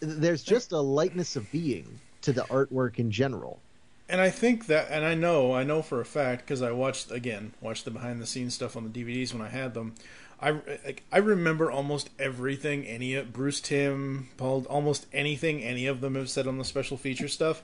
there's 0.00 0.42
just 0.42 0.72
a 0.72 0.80
lightness 0.80 1.36
of 1.36 1.50
being 1.52 2.00
to 2.22 2.32
the 2.32 2.42
artwork 2.42 2.98
in 2.98 3.10
general. 3.10 3.58
And 4.08 4.20
I 4.20 4.30
think 4.30 4.66
that, 4.66 4.88
and 4.90 5.04
I 5.04 5.14
know, 5.14 5.52
I 5.52 5.64
know 5.64 5.82
for 5.82 6.00
a 6.00 6.04
fact 6.04 6.42
because 6.42 6.62
I 6.62 6.70
watched 6.72 7.10
again, 7.10 7.52
watched 7.60 7.84
the 7.84 7.90
behind 7.90 8.22
the 8.22 8.26
scenes 8.26 8.54
stuff 8.54 8.76
on 8.76 8.90
the 8.90 9.04
DVDs 9.04 9.34
when 9.34 9.42
I 9.42 9.48
had 9.48 9.74
them. 9.74 9.94
I 10.40 10.50
like, 10.50 11.02
I 11.10 11.18
remember 11.18 11.70
almost 11.70 12.10
everything 12.18 12.84
any 12.86 13.20
Bruce 13.22 13.60
Timm, 13.60 14.28
Paul, 14.36 14.66
almost 14.70 15.06
anything 15.12 15.62
any 15.62 15.86
of 15.86 16.00
them 16.00 16.14
have 16.14 16.30
said 16.30 16.46
on 16.46 16.58
the 16.58 16.64
special 16.64 16.96
feature 16.96 17.28
stuff. 17.28 17.62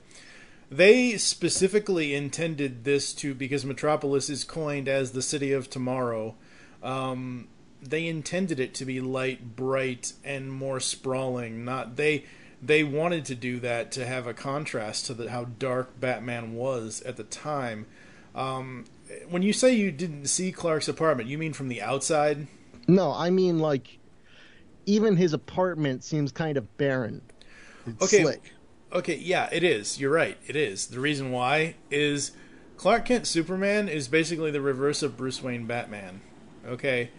They 0.71 1.17
specifically 1.19 2.15
intended 2.15 2.85
this 2.85 3.13
to 3.15 3.35
because 3.35 3.65
Metropolis 3.65 4.29
is 4.29 4.45
coined 4.45 4.89
as 4.89 5.13
the 5.13 5.23
city 5.23 5.53
of 5.53 5.71
tomorrow. 5.71 6.35
Um, 6.83 7.49
they 7.81 8.07
intended 8.07 8.59
it 8.59 8.75
to 8.75 8.85
be 8.85 9.01
light, 9.01 9.55
bright, 9.55 10.15
and 10.25 10.51
more 10.51 10.81
sprawling. 10.81 11.65
Not 11.65 11.97
they 11.97 12.25
they 12.61 12.83
wanted 12.83 13.25
to 13.27 13.35
do 13.35 13.61
that 13.61 13.93
to 13.93 14.07
have 14.07 14.27
a 14.27 14.35
contrast 14.35 15.07
to 15.07 15.15
the, 15.15 15.31
how 15.31 15.45
dark 15.45 16.01
Batman 16.01 16.55
was 16.55 17.03
at 17.03 17.17
the 17.17 17.25
time. 17.25 17.87
Um, 18.35 18.87
when 19.29 19.43
you 19.43 19.53
say 19.53 19.75
you 19.75 19.93
didn't 19.93 20.27
see 20.27 20.51
Clark's 20.51 20.89
apartment, 20.89 21.29
you 21.29 21.39
mean 21.39 21.53
from 21.53 21.69
the 21.69 21.83
outside? 21.83 22.49
No, 22.87 23.13
I 23.13 23.31
mean 23.31 23.59
like 23.59 23.99
even 24.87 25.17
his 25.17 25.33
apartment 25.33 26.05
seems 26.05 26.31
kind 26.33 26.57
of 26.57 26.77
barren. 26.77 27.23
It's 27.87 28.03
Okay. 28.05 28.23
slick. 28.23 28.53
Okay, 28.93 29.17
yeah, 29.17 29.49
it 29.51 29.65
is. 29.65 29.99
You're 29.99 30.13
right. 30.13 30.37
It 30.47 30.55
is. 30.57 30.87
The 30.87 31.01
reason 31.01 31.33
why 31.33 31.75
is 31.91 32.33
Clark 32.77 33.07
Kent 33.07 33.27
Superman 33.27 33.89
is 33.89 34.09
basically 34.09 34.51
the 34.51 34.61
reverse 34.61 35.03
of 35.03 35.17
Bruce 35.17 35.43
Wayne 35.43 35.67
Batman. 35.67 36.21
Okay? 36.67 37.11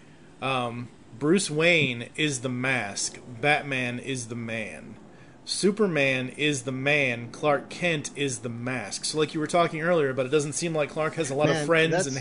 Um, 0.42 0.90
Bruce 1.20 1.50
Wayne 1.52 2.10
is 2.16 2.42
the 2.42 2.50
mask, 2.50 3.20
Batman 3.42 4.00
is 4.00 4.28
the 4.28 4.36
man. 4.36 4.96
Superman 5.44 6.30
is 6.38 6.64
the 6.64 6.72
man, 6.72 7.30
Clark 7.32 7.70
Kent 7.70 8.12
is 8.16 8.40
the 8.40 8.50
mask. 8.50 9.06
So, 9.06 9.18
like 9.20 9.34
you 9.34 9.40
were 9.40 9.48
talking 9.48 9.82
earlier, 9.82 10.14
but 10.14 10.26
it 10.26 10.30
doesn't 10.30 10.54
seem 10.54 10.74
like 10.74 10.90
Clark 10.90 11.16
has 11.16 11.30
a 11.30 11.36
lot 11.36 11.48
Man, 11.48 11.62
of 11.62 11.66
friends. 11.66 11.92
that's- 11.92 12.16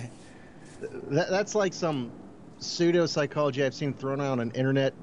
And 0.82 1.16
That, 1.16 1.30
that's 1.30 1.54
like 1.54 1.72
some 1.72 2.10
pseudo 2.58 3.06
psychology 3.06 3.64
I've 3.64 3.74
seen 3.74 3.92
thrown 3.92 4.20
out 4.20 4.32
on 4.32 4.40
an 4.40 4.50
internet 4.52 4.94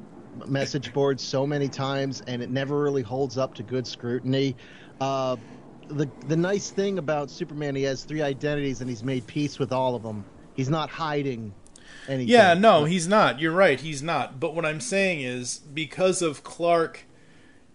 message 0.48 0.94
boards 0.94 1.24
so 1.24 1.46
many 1.46 1.68
times, 1.68 2.22
and 2.28 2.42
it 2.42 2.50
never 2.50 2.82
really 2.82 3.02
holds 3.02 3.38
up 3.38 3.54
to 3.56 3.64
good 3.64 3.86
scrutiny. 3.86 4.56
Uh, 5.00 5.36
the 5.88 6.10
the 6.28 6.38
nice 6.38 6.70
thing 6.70 6.98
about 6.98 7.30
Superman, 7.30 7.76
he 7.76 7.84
has 7.84 8.04
three 8.04 8.22
identities, 8.22 8.82
and 8.82 8.90
he's 8.90 9.04
made 9.04 9.28
peace 9.28 9.60
with 9.60 9.72
all 9.72 9.96
of 9.96 10.04
them. 10.04 10.26
He's 10.54 10.70
not 10.70 10.90
hiding 10.90 11.54
anything. 12.08 12.30
Yeah, 12.30 12.54
no, 12.54 12.86
he's 12.86 13.08
not. 13.08 13.40
You're 13.40 13.52
right, 13.52 13.80
he's 13.80 14.02
not. 14.02 14.40
But 14.40 14.56
what 14.56 14.66
I'm 14.66 14.82
saying 14.82 15.22
is 15.22 15.60
because 15.60 16.22
of 16.22 16.44
Clark, 16.44 17.06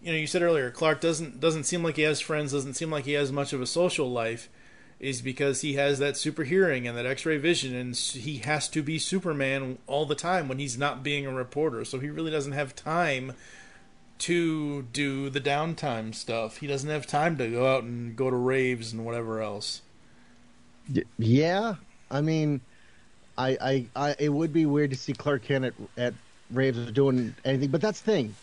you 0.03 0.13
know, 0.13 0.19
you 0.19 0.27
said 0.27 0.43
earlier, 0.43 0.71
Clark 0.71 1.01
doesn't 1.01 1.41
doesn't 1.41 1.65
seem 1.65 1.83
like 1.83 1.97
he 1.97 2.03
has 2.03 2.21
friends, 2.21 2.53
doesn't 2.53 2.75
seem 2.75 2.91
like 2.91 3.05
he 3.05 3.13
has 3.13 3.33
much 3.33 3.53
of 3.53 3.61
a 3.61 3.67
social 3.67 4.11
life, 4.11 4.49
is 4.99 5.21
because 5.21 5.61
he 5.61 5.75
has 5.75 5.99
that 5.99 6.17
super 6.17 6.45
hearing 6.45 6.89
and 6.89 6.97
that 6.97 7.05
X-ray 7.05 7.37
vision, 7.37 7.75
and 7.75 7.95
he 7.95 8.39
has 8.39 8.69
to 8.69 8.83
be 8.83 8.99
Superman 8.99 9.79
all 9.87 10.07
the 10.07 10.15
time 10.15 10.49
when 10.49 10.59
he's 10.59 10.79
not 10.79 11.03
being 11.03 11.27
a 11.27 11.33
reporter. 11.33 11.85
So 11.85 11.99
he 11.99 12.09
really 12.09 12.31
doesn't 12.31 12.53
have 12.53 12.75
time 12.75 13.35
to 14.19 14.83
do 14.83 15.29
the 15.29 15.41
downtime 15.41 16.15
stuff. 16.15 16.59
He 16.59 16.67
doesn't 16.67 16.89
have 16.89 17.07
time 17.07 17.37
to 17.37 17.49
go 17.49 17.75
out 17.75 17.83
and 17.85 18.17
go 18.17 18.31
to 18.31 18.37
raves 18.37 18.93
and 18.93 19.05
whatever 19.05 19.43
else. 19.43 19.83
Yeah, 21.19 21.75
I 22.11 22.21
mean, 22.23 22.63
I, 23.37 23.59
I, 23.61 23.87
I, 23.95 24.17
it 24.19 24.31
would 24.31 24.53
be 24.53 24.65
weird 24.65 24.91
to 24.91 24.97
see 24.97 25.13
Clark 25.13 25.43
Kent 25.43 25.67
at, 25.67 25.75
at 25.99 26.15
raves 26.51 26.91
doing 26.93 27.35
anything, 27.45 27.71
but 27.71 27.81
that's 27.83 28.01
the 28.01 28.11
thing. 28.11 28.35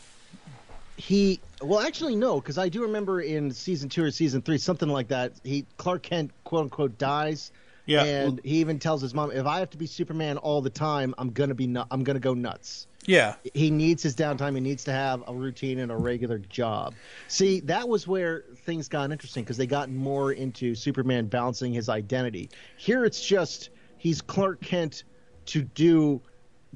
He, 0.97 1.39
well, 1.61 1.79
actually, 1.79 2.15
no, 2.15 2.39
because 2.39 2.57
I 2.57 2.69
do 2.69 2.83
remember 2.83 3.21
in 3.21 3.51
season 3.51 3.89
two 3.89 4.03
or 4.03 4.11
season 4.11 4.41
three, 4.41 4.57
something 4.57 4.89
like 4.89 5.07
that. 5.07 5.33
He 5.43 5.65
Clark 5.77 6.03
Kent, 6.03 6.31
quote 6.43 6.63
unquote, 6.63 6.97
dies. 6.97 7.51
Yeah. 7.85 8.03
and 8.05 8.39
he 8.45 8.59
even 8.59 8.79
tells 8.79 9.01
his 9.01 9.13
mom, 9.13 9.31
"If 9.31 9.45
I 9.45 9.59
have 9.59 9.69
to 9.71 9.77
be 9.77 9.87
Superman 9.87 10.37
all 10.37 10.61
the 10.61 10.69
time, 10.69 11.13
I'm 11.17 11.31
gonna 11.31 11.53
be, 11.53 11.67
nu- 11.67 11.83
I'm 11.91 12.03
gonna 12.03 12.19
go 12.19 12.33
nuts." 12.33 12.87
Yeah. 13.05 13.35
he 13.53 13.69
needs 13.69 14.01
his 14.01 14.15
downtime. 14.15 14.55
He 14.55 14.61
needs 14.61 14.85
to 14.85 14.93
have 14.93 15.21
a 15.27 15.33
routine 15.33 15.79
and 15.79 15.91
a 15.91 15.95
regular 15.97 16.37
job. 16.37 16.93
See, 17.27 17.59
that 17.61 17.89
was 17.89 18.07
where 18.07 18.45
things 18.63 18.87
got 18.87 19.11
interesting 19.11 19.43
because 19.43 19.57
they 19.57 19.67
got 19.67 19.89
more 19.91 20.31
into 20.31 20.73
Superman 20.75 21.25
balancing 21.27 21.73
his 21.73 21.89
identity. 21.89 22.49
Here, 22.77 23.03
it's 23.03 23.25
just 23.25 23.71
he's 23.97 24.21
Clark 24.21 24.61
Kent 24.61 25.03
to 25.47 25.63
do 25.63 26.21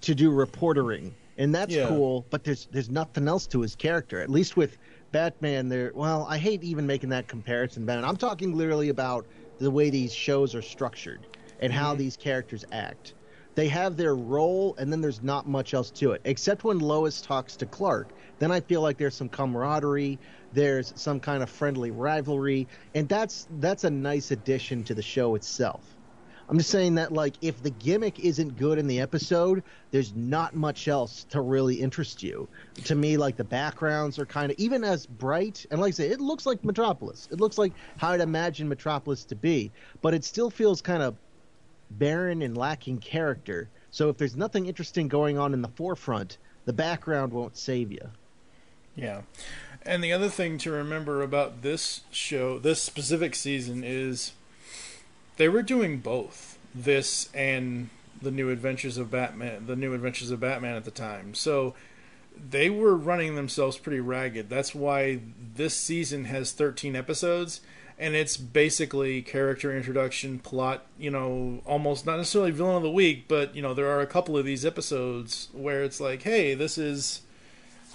to 0.01 0.13
do 0.13 0.31
reportering, 0.31 1.11
and 1.37 1.53
that's 1.53 1.73
Yeah. 1.73 1.87
cool. 1.87 2.25
But 2.29 2.43
there's 2.43 2.67
there's 2.71 2.89
nothing 2.89 3.27
else 3.27 3.47
to 3.47 3.61
his 3.61 3.75
character. 3.75 4.21
At 4.21 4.29
least 4.29 4.57
with 4.57 4.77
Batman, 5.11 5.69
there. 5.69 5.91
Well, 5.95 6.25
I 6.29 6.37
hate 6.37 6.63
even 6.63 6.85
making 6.85 7.09
that 7.09 7.27
comparison, 7.27 7.85
Ben. 7.85 8.03
I'm 8.03 8.17
talking 8.17 8.55
literally 8.55 8.89
about 8.89 9.25
the 9.59 9.71
way 9.71 9.89
these 9.89 10.13
shows 10.13 10.53
are 10.55 10.61
structured 10.61 11.27
and 11.59 11.73
how 11.73 11.91
mm-hmm. 11.91 11.99
these 11.99 12.17
characters 12.17 12.65
act 12.71 13.13
they 13.57 13.67
have 13.67 13.97
their 13.97 14.15
role 14.15 14.75
and 14.77 14.91
then 14.93 15.01
there's 15.01 15.23
not 15.23 15.47
much 15.47 15.73
else 15.73 15.89
to 15.89 16.11
it 16.11 16.21
except 16.25 16.63
when 16.63 16.77
lois 16.77 17.21
talks 17.21 17.55
to 17.57 17.65
clark 17.65 18.09
then 18.37 18.51
i 18.51 18.59
feel 18.59 18.81
like 18.81 18.97
there's 18.97 19.15
some 19.15 19.27
camaraderie 19.27 20.19
there's 20.53 20.93
some 20.95 21.19
kind 21.19 21.41
of 21.41 21.49
friendly 21.49 21.89
rivalry 21.89 22.67
and 22.93 23.09
that's 23.09 23.47
that's 23.59 23.83
a 23.83 23.89
nice 23.89 24.29
addition 24.29 24.83
to 24.83 24.93
the 24.93 25.01
show 25.01 25.33
itself 25.33 25.96
i'm 26.49 26.57
just 26.57 26.69
saying 26.69 26.95
that 26.95 27.11
like 27.11 27.35
if 27.41 27.61
the 27.63 27.69
gimmick 27.69 28.19
isn't 28.19 28.57
good 28.57 28.77
in 28.77 28.87
the 28.87 28.99
episode 28.99 29.63
there's 29.91 30.15
not 30.15 30.55
much 30.55 30.87
else 30.87 31.25
to 31.29 31.41
really 31.41 31.75
interest 31.75 32.23
you 32.23 32.47
to 32.83 32.95
me 32.95 33.17
like 33.17 33.37
the 33.37 33.43
backgrounds 33.43 34.19
are 34.19 34.25
kind 34.25 34.51
of 34.51 34.57
even 34.59 34.83
as 34.83 35.05
bright 35.05 35.65
and 35.71 35.79
like 35.81 35.89
i 35.89 35.91
say 35.91 36.07
it 36.07 36.19
looks 36.19 36.45
like 36.45 36.63
metropolis 36.63 37.27
it 37.31 37.39
looks 37.39 37.57
like 37.57 37.73
how 37.97 38.09
i'd 38.09 38.21
imagine 38.21 38.67
metropolis 38.67 39.23
to 39.23 39.35
be 39.35 39.71
but 40.01 40.13
it 40.13 40.23
still 40.23 40.49
feels 40.49 40.81
kind 40.81 41.03
of 41.03 41.15
barren 41.89 42.41
and 42.41 42.57
lacking 42.57 42.99
character. 42.99 43.69
So 43.91 44.09
if 44.09 44.17
there's 44.17 44.35
nothing 44.35 44.65
interesting 44.65 45.07
going 45.07 45.37
on 45.37 45.53
in 45.53 45.61
the 45.61 45.69
forefront, 45.69 46.37
the 46.65 46.73
background 46.73 47.31
won't 47.33 47.57
save 47.57 47.91
you. 47.91 48.09
Yeah. 48.95 49.21
And 49.83 50.03
the 50.03 50.11
other 50.11 50.29
thing 50.29 50.57
to 50.59 50.71
remember 50.71 51.21
about 51.21 51.61
this 51.61 52.01
show, 52.11 52.59
this 52.59 52.81
specific 52.81 53.35
season, 53.35 53.83
is 53.85 54.33
they 55.37 55.49
were 55.49 55.63
doing 55.63 55.99
both 55.99 56.57
this 56.75 57.29
and 57.33 57.89
the 58.21 58.31
new 58.31 58.49
adventures 58.49 58.97
of 58.97 59.11
Batman, 59.11 59.67
the 59.67 59.75
new 59.75 59.93
adventures 59.93 60.31
of 60.31 60.39
Batman 60.39 60.75
at 60.75 60.85
the 60.85 60.91
time. 60.91 61.33
So 61.33 61.75
they 62.49 62.69
were 62.69 62.95
running 62.95 63.35
themselves 63.35 63.77
pretty 63.77 63.99
ragged. 63.99 64.49
That's 64.49 64.75
why 64.75 65.21
this 65.55 65.75
season 65.75 66.25
has 66.25 66.51
13 66.51 66.95
episodes 66.95 67.61
and 67.99 68.15
it's 68.15 68.37
basically 68.37 69.23
character 69.23 69.75
introduction, 69.75 70.37
plot, 70.37 70.85
you 70.99 71.09
know, 71.09 71.61
almost 71.65 72.05
not 72.05 72.17
necessarily 72.17 72.51
villain 72.51 72.75
of 72.75 72.83
the 72.83 72.91
week, 72.91 73.27
but 73.27 73.55
you 73.55 73.61
know, 73.61 73.73
there 73.73 73.89
are 73.89 74.01
a 74.01 74.07
couple 74.07 74.37
of 74.37 74.45
these 74.45 74.65
episodes 74.65 75.49
where 75.51 75.83
it's 75.83 75.99
like, 75.99 76.21
hey, 76.21 76.53
this 76.53 76.77
is 76.77 77.21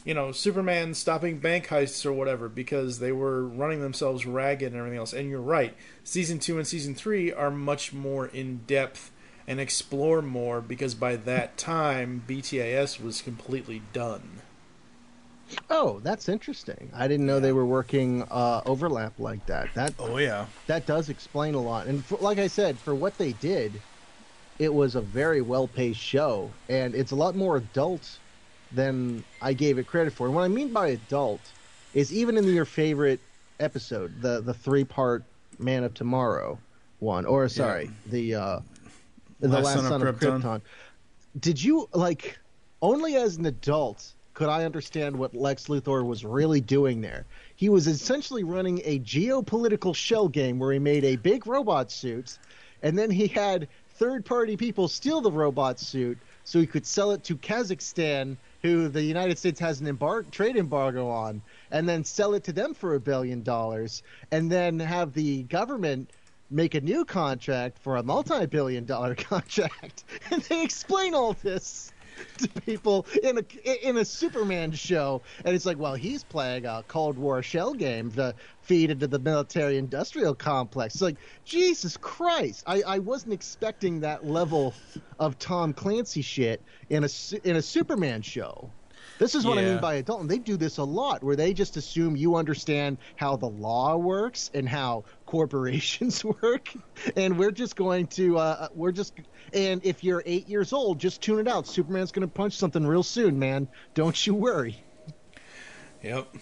you 0.05 0.15
know, 0.15 0.33
Superman 0.33 0.95
stopping 0.95 1.39
bank 1.39 1.69
heists 1.69 2.05
or 2.05 2.13
whatever 2.13 2.49
because 2.49 2.99
they 2.99 3.13
were 3.13 3.47
running 3.47 3.81
themselves 3.81 4.27
ragged 4.27 4.73
and 4.73 4.77
everything 4.77 4.99
else. 4.99 5.13
And 5.13 5.31
you're 5.31 5.41
right. 5.41 5.75
Season 6.03 6.39
2 6.39 6.59
and 6.59 6.67
season 6.67 6.95
3 6.95 7.33
are 7.33 7.51
much 7.51 7.93
more 7.93 8.27
in 8.27 8.63
depth 8.67 9.13
and 9.47 9.61
explore 9.61 10.23
more 10.23 10.61
because 10.61 10.95
by 10.95 11.17
that 11.17 11.57
time 11.57 12.25
BTAS 12.27 13.01
was 13.01 13.23
completely 13.23 13.83
done. 13.93 14.43
Oh, 15.69 16.01
that's 16.01 16.29
interesting. 16.29 16.91
I 16.95 17.09
didn't 17.09 17.27
know 17.27 17.39
they 17.39 17.53
were 17.53 17.67
working 17.67 18.23
uh, 18.31 18.63
overlap 18.65 19.13
like 19.19 19.45
that. 19.47 19.69
That 19.75 19.93
oh 19.99 20.17
yeah, 20.17 20.47
that 20.67 20.87
does 20.87 21.11
explain 21.11 21.55
a 21.55 21.61
lot. 21.61 21.87
And 21.87 22.03
for, 22.03 22.17
like 22.19 22.39
I 22.39 22.47
said, 22.47 22.79
for 22.79 22.95
what 22.95 23.19
they 23.19 23.33
did, 23.33 23.73
it 24.59 24.73
was 24.73 24.95
a 24.95 25.03
very 25.03 25.43
well-paced 25.43 26.01
show, 26.01 26.51
and 26.71 26.95
it's 26.95 27.11
a 27.11 27.17
lot 27.17 27.37
more 27.37 27.59
adult 27.59 28.19
than 28.75 29.25
I 29.41 29.53
gave 29.53 29.79
it 29.79 29.87
credit 29.87 30.13
for. 30.13 30.27
And 30.27 30.35
what 30.35 30.43
I 30.43 30.49
mean 30.49 30.73
by 30.73 30.89
adult 30.89 31.41
is 31.95 32.13
even 32.13 32.37
in 32.37 32.45
your 32.45 32.65
favorite 32.65 33.21
episode, 33.61 34.21
the 34.21 34.41
the 34.41 34.55
three-part 34.55 35.25
Man 35.59 35.85
of 35.85 35.95
Tomorrow 35.95 36.59
one, 36.99 37.25
or 37.25 37.49
sorry, 37.49 37.85
yeah. 37.85 37.91
the 38.07 38.35
uh, 38.35 38.61
the 39.41 39.49
Last, 39.49 39.65
Last 39.65 39.75
Son, 39.75 39.85
Son, 39.85 40.07
of, 40.07 40.19
Krypton. 40.19 40.43
Krypton. 40.43 40.61
Did 41.41 41.63
you 41.63 41.89
like 41.93 42.39
only 42.81 43.17
as 43.17 43.37
an 43.37 43.47
adult? 43.47 44.13
could 44.35 44.49
I 44.49 44.65
understand 44.65 45.17
what 45.17 45.35
Lex 45.35 45.67
Luthor 45.67 46.05
was 46.05 46.25
really 46.25 46.61
doing 46.61 47.01
there. 47.01 47.27
He 47.57 47.69
was 47.69 47.87
essentially 47.87 48.45
running 48.45 48.81
a 48.85 48.99
geopolitical 49.01 49.95
shell 49.95 50.29
game 50.29 50.59
where 50.59 50.73
he 50.73 50.79
made 50.79 51.05
a 51.05 51.17
big 51.17 51.47
robot 51.47 51.91
suit, 51.91 52.39
and 52.83 52.99
then 52.99 53.11
he 53.11 53.27
had 53.27 53.69
third 53.97 54.25
party 54.25 54.57
people 54.57 54.89
steal 54.89 55.21
the 55.21 55.31
robot 55.31 55.79
suit 55.79 56.19
so 56.45 56.59
he 56.59 56.67
could 56.67 56.87
sell 56.87 57.13
it 57.13 57.23
to 57.25 57.37
Kazakhstan, 57.37 58.37
who 58.63 58.89
the 58.89 59.03
United 59.03 59.39
States 59.39 59.61
has 59.61 59.81
an 59.81 59.87
embar- 59.97 60.31
trade 60.31 60.57
embargo 60.57 61.09
on, 61.09 61.43
and 61.71 61.89
then 61.89 62.05
sell 62.05 62.35
it 62.35 62.45
to 62.45 62.53
them 62.53 62.75
for 62.75 62.95
a 62.95 63.01
billion 63.01 63.43
dollars, 63.43 64.03
and 64.31 64.51
then 64.51 64.79
have 64.79 65.13
the 65.13 65.43
government 65.45 66.11
make 66.51 66.75
a 66.75 66.81
new 66.81 67.05
contract 67.05 67.79
for 67.79 67.97
a 67.97 68.03
multi 68.03 68.47
billion 68.47 68.85
dollar 68.85 69.15
contract. 69.31 70.05
And 70.31 70.43
they 70.43 70.63
explain 70.63 71.15
all 71.15 71.35
this 71.43 71.92
to 72.39 72.49
people 72.63 73.07
in 73.23 73.39
a 73.39 73.89
in 73.89 73.97
a 73.97 74.05
Superman 74.05 74.73
show, 74.73 75.23
and 75.45 75.55
it's 75.55 75.67
like, 75.67 75.79
well, 75.79 75.95
he's 75.95 76.25
playing 76.25 76.67
a 76.67 76.85
Cold 76.89 77.19
War 77.19 77.43
shell 77.43 77.75
game 77.75 78.11
to 78.13 78.35
feed 78.63 78.91
into 78.91 79.07
the 79.07 79.19
military-industrial 79.19 80.35
complex. 80.35 80.95
It's 80.95 81.03
like, 81.03 81.17
Jesus 81.45 81.97
Christ, 81.97 82.65
I, 82.67 82.83
I 82.87 82.99
wasn't 82.99 83.33
expecting 83.33 84.01
that 84.01 84.25
level 84.27 84.75
of 85.19 85.39
Tom 85.39 85.73
Clancy 85.73 86.23
shit 86.23 86.63
in 86.89 87.05
a 87.05 87.09
in 87.45 87.57
a 87.57 87.63
Superman 87.63 88.23
show. 88.23 88.71
This 89.19 89.35
is 89.35 89.45
what 89.47 89.57
yeah. 89.57 89.63
I 89.63 89.65
mean 89.67 89.81
by 89.81 89.95
adult. 89.95 90.21
And 90.21 90.31
they 90.31 90.39
do 90.39 90.57
this 90.57 90.79
a 90.79 90.85
lot, 90.85 91.23
where 91.23 91.37
they 91.37 91.53
just 91.53 91.77
assume 91.77 92.17
you 92.17 92.37
understand 92.37 92.99
how 93.17 93.37
the 93.37 93.49
law 93.49 93.97
works 93.97 94.51
and 94.55 94.69
how 94.69 95.05
corporations 95.27 96.25
work, 96.43 96.73
and 97.17 97.39
we're 97.39 97.51
just 97.51 97.77
going 97.77 98.07
to 98.09 98.39
uh, 98.39 98.69
we're 98.75 98.93
just 98.93 99.15
and 99.53 99.85
if 99.85 100.03
you're 100.03 100.23
eight 100.27 100.49
years 100.49 100.73
old, 100.73 100.99
just 100.99 101.21
tune 101.21 101.39
it 101.39 101.49
out. 101.49 101.67
Superman's 101.67 102.13
going 102.13 102.27
to 102.27 102.33
punch 102.33 102.55
something 102.55 102.87
real 102.87 103.03
soon, 103.03 103.39
man. 103.39 103.69
Don't 103.95 104.27
you 104.27 104.35
worry. 104.35 104.83
Yep, 106.03 106.35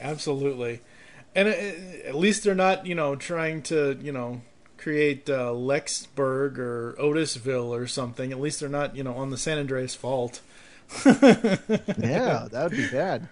absolutely. 0.00 0.80
And 1.34 1.48
uh, 1.48 2.08
at 2.08 2.14
least 2.14 2.44
they're 2.44 2.54
not, 2.54 2.86
you 2.86 2.94
know, 2.94 3.16
trying 3.16 3.62
to, 3.64 3.98
you 4.00 4.12
know, 4.12 4.42
create 4.78 5.28
uh, 5.28 5.50
Lexburg 5.50 6.58
or 6.58 6.94
Otisville 6.98 7.68
or 7.68 7.86
something. 7.86 8.32
At 8.32 8.40
least 8.40 8.60
they're 8.60 8.68
not, 8.68 8.96
you 8.96 9.02
know, 9.02 9.14
on 9.14 9.30
the 9.30 9.36
San 9.36 9.58
Andreas 9.58 9.94
Fault. 9.94 10.40
yeah, 11.06 12.48
that 12.50 12.68
would 12.68 12.72
be 12.72 12.88
bad. 12.88 13.28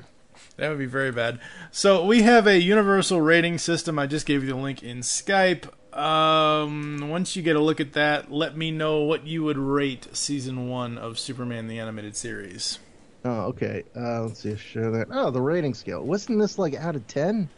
That 0.57 0.68
would 0.68 0.78
be 0.78 0.86
very 0.86 1.11
bad. 1.11 1.40
So 1.72 2.05
we 2.05 2.22
have 2.22 2.46
a 2.46 2.61
universal 2.61 3.20
rating 3.20 3.59
system. 3.59 3.98
I 3.98 4.07
just 4.07 4.26
gave 4.26 4.44
you 4.44 4.50
the 4.50 4.57
link 4.57 4.82
in 4.82 5.00
Skype. 5.00 5.68
Um, 5.96 7.09
once 7.09 7.36
you 7.36 7.42
get 7.42 7.57
a 7.57 7.61
look 7.61 7.80
at 7.80 7.92
that, 7.94 8.30
let 8.30 8.57
me 8.57 8.70
know 8.70 9.02
what 9.02 9.26
you 9.26 9.44
would 9.44 9.59
rate 9.59 10.09
season 10.12 10.68
one 10.68 10.98
of 10.98 11.18
Superman 11.18 11.66
the 11.66 11.78
Animated 11.78 12.16
Series. 12.16 12.78
Oh, 13.24 13.46
okay. 13.46 13.84
Uh, 13.96 14.24
let's 14.24 14.40
see. 14.40 14.57
Show 14.57 14.90
that. 14.90 15.09
Oh, 15.11 15.30
the 15.30 15.40
rating 15.40 15.74
scale. 15.74 16.02
Wasn't 16.02 16.38
this 16.38 16.59
like 16.59 16.74
out 16.74 16.94
of 16.94 17.07
ten? 17.07 17.48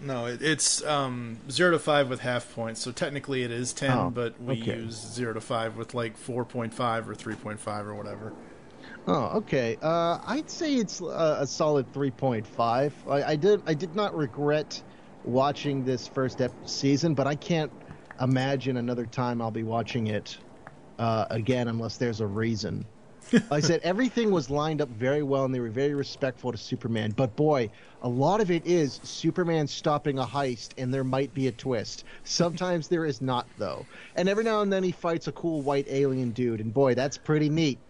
No, 0.00 0.26
it, 0.26 0.42
it's 0.42 0.82
um, 0.84 1.38
zero 1.50 1.72
to 1.72 1.78
five 1.78 2.08
with 2.08 2.20
half 2.20 2.52
points. 2.54 2.80
So 2.80 2.90
technically 2.90 3.42
it 3.42 3.50
is 3.50 3.72
ten, 3.72 3.96
oh, 3.96 4.10
but 4.10 4.40
we 4.40 4.60
okay. 4.60 4.76
use 4.76 4.94
zero 4.94 5.34
to 5.34 5.40
five 5.40 5.76
with 5.76 5.94
like 5.94 6.16
four 6.16 6.44
point 6.44 6.74
five 6.74 7.08
or 7.08 7.14
three 7.14 7.34
point 7.34 7.60
five 7.60 7.86
or 7.86 7.94
whatever. 7.94 8.32
Oh, 9.06 9.38
okay. 9.38 9.76
Uh, 9.82 10.18
I'd 10.24 10.50
say 10.50 10.76
it's 10.76 11.00
a, 11.00 11.38
a 11.40 11.46
solid 11.46 11.92
three 11.92 12.10
point 12.10 12.46
five. 12.46 13.02
I, 13.06 13.22
I 13.22 13.36
did. 13.36 13.62
I 13.66 13.74
did 13.74 13.94
not 13.94 14.14
regret 14.14 14.82
watching 15.22 15.84
this 15.84 16.06
first 16.06 16.40
ep- 16.40 16.56
season, 16.66 17.14
but 17.14 17.26
I 17.26 17.34
can't 17.36 17.72
imagine 18.20 18.76
another 18.76 19.06
time 19.06 19.40
I'll 19.42 19.50
be 19.50 19.64
watching 19.64 20.06
it 20.08 20.38
uh, 20.98 21.26
again 21.30 21.68
unless 21.68 21.98
there's 21.98 22.20
a 22.20 22.26
reason. 22.26 22.90
like 23.50 23.58
I 23.58 23.60
said, 23.62 23.80
everything 23.82 24.30
was 24.32 24.50
lined 24.50 24.80
up 24.82 24.90
very 24.90 25.22
well 25.22 25.44
and 25.44 25.54
they 25.54 25.60
were 25.60 25.70
very 25.70 25.94
respectful 25.94 26.52
to 26.52 26.58
Superman. 26.58 27.12
But 27.12 27.36
boy, 27.36 27.70
a 28.02 28.08
lot 28.08 28.40
of 28.40 28.50
it 28.50 28.66
is 28.66 29.00
Superman 29.04 29.66
stopping 29.68 30.18
a 30.18 30.26
heist 30.26 30.74
and 30.78 30.92
there 30.94 31.04
might 31.04 31.34
be 31.34 31.48
a 31.48 31.52
twist. 31.52 32.04
Sometimes 32.24 32.88
there 32.88 33.04
is 33.06 33.20
not, 33.22 33.50
though. 33.56 33.88
And 34.16 34.28
every 34.28 34.44
now 34.44 34.62
and 34.62 34.72
then 34.72 34.84
he 34.84 34.92
fights 34.92 35.28
a 35.28 35.32
cool 35.32 35.62
white 35.62 35.86
alien 35.88 36.32
dude, 36.32 36.60
and 36.60 36.72
boy, 36.74 36.94
that's 36.94 37.18
pretty 37.18 37.50
neat. 37.50 37.82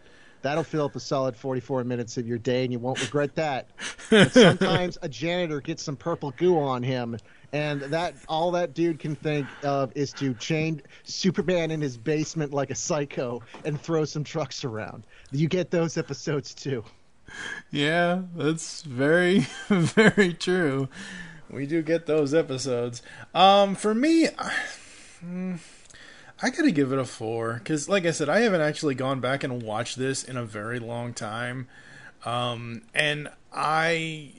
That'll 0.42 0.64
fill 0.64 0.84
up 0.84 0.96
a 0.96 1.00
solid 1.00 1.36
44 1.36 1.84
minutes 1.84 2.16
of 2.16 2.26
your 2.26 2.38
day, 2.38 2.64
and 2.64 2.72
you 2.72 2.78
won't 2.78 3.00
regret 3.00 3.34
that. 3.36 3.68
But 4.10 4.32
sometimes 4.32 4.98
a 5.02 5.08
janitor 5.08 5.60
gets 5.60 5.84
some 5.84 5.94
purple 5.94 6.32
goo 6.36 6.58
on 6.58 6.82
him, 6.82 7.16
and 7.52 7.80
that 7.82 8.14
all 8.28 8.50
that 8.52 8.74
dude 8.74 8.98
can 8.98 9.14
think 9.14 9.46
of 9.62 9.92
is 9.94 10.12
to 10.14 10.34
chain 10.34 10.82
Superman 11.04 11.70
in 11.70 11.80
his 11.80 11.96
basement 11.96 12.52
like 12.52 12.70
a 12.70 12.74
psycho 12.74 13.40
and 13.64 13.80
throw 13.80 14.04
some 14.04 14.24
trucks 14.24 14.64
around. 14.64 15.04
You 15.30 15.46
get 15.46 15.70
those 15.70 15.96
episodes 15.96 16.54
too. 16.54 16.84
Yeah, 17.70 18.22
that's 18.34 18.82
very, 18.82 19.46
very 19.68 20.34
true. 20.34 20.88
We 21.48 21.66
do 21.66 21.82
get 21.82 22.06
those 22.06 22.34
episodes. 22.34 23.02
Um, 23.34 23.74
for 23.74 23.94
me. 23.94 24.28
Hmm, 25.20 25.56
I 26.42 26.50
gotta 26.50 26.70
give 26.70 26.92
it 26.92 26.98
a 26.98 27.04
four 27.04 27.54
because, 27.54 27.88
like 27.88 28.06
I 28.06 28.12
said, 28.12 28.28
I 28.28 28.40
haven't 28.40 28.62
actually 28.62 28.94
gone 28.94 29.20
back 29.20 29.44
and 29.44 29.62
watched 29.62 29.98
this 29.98 30.24
in 30.24 30.36
a 30.36 30.44
very 30.44 30.78
long 30.78 31.12
time, 31.12 31.68
um, 32.24 32.82
and 32.94 33.28
I. 33.52 34.32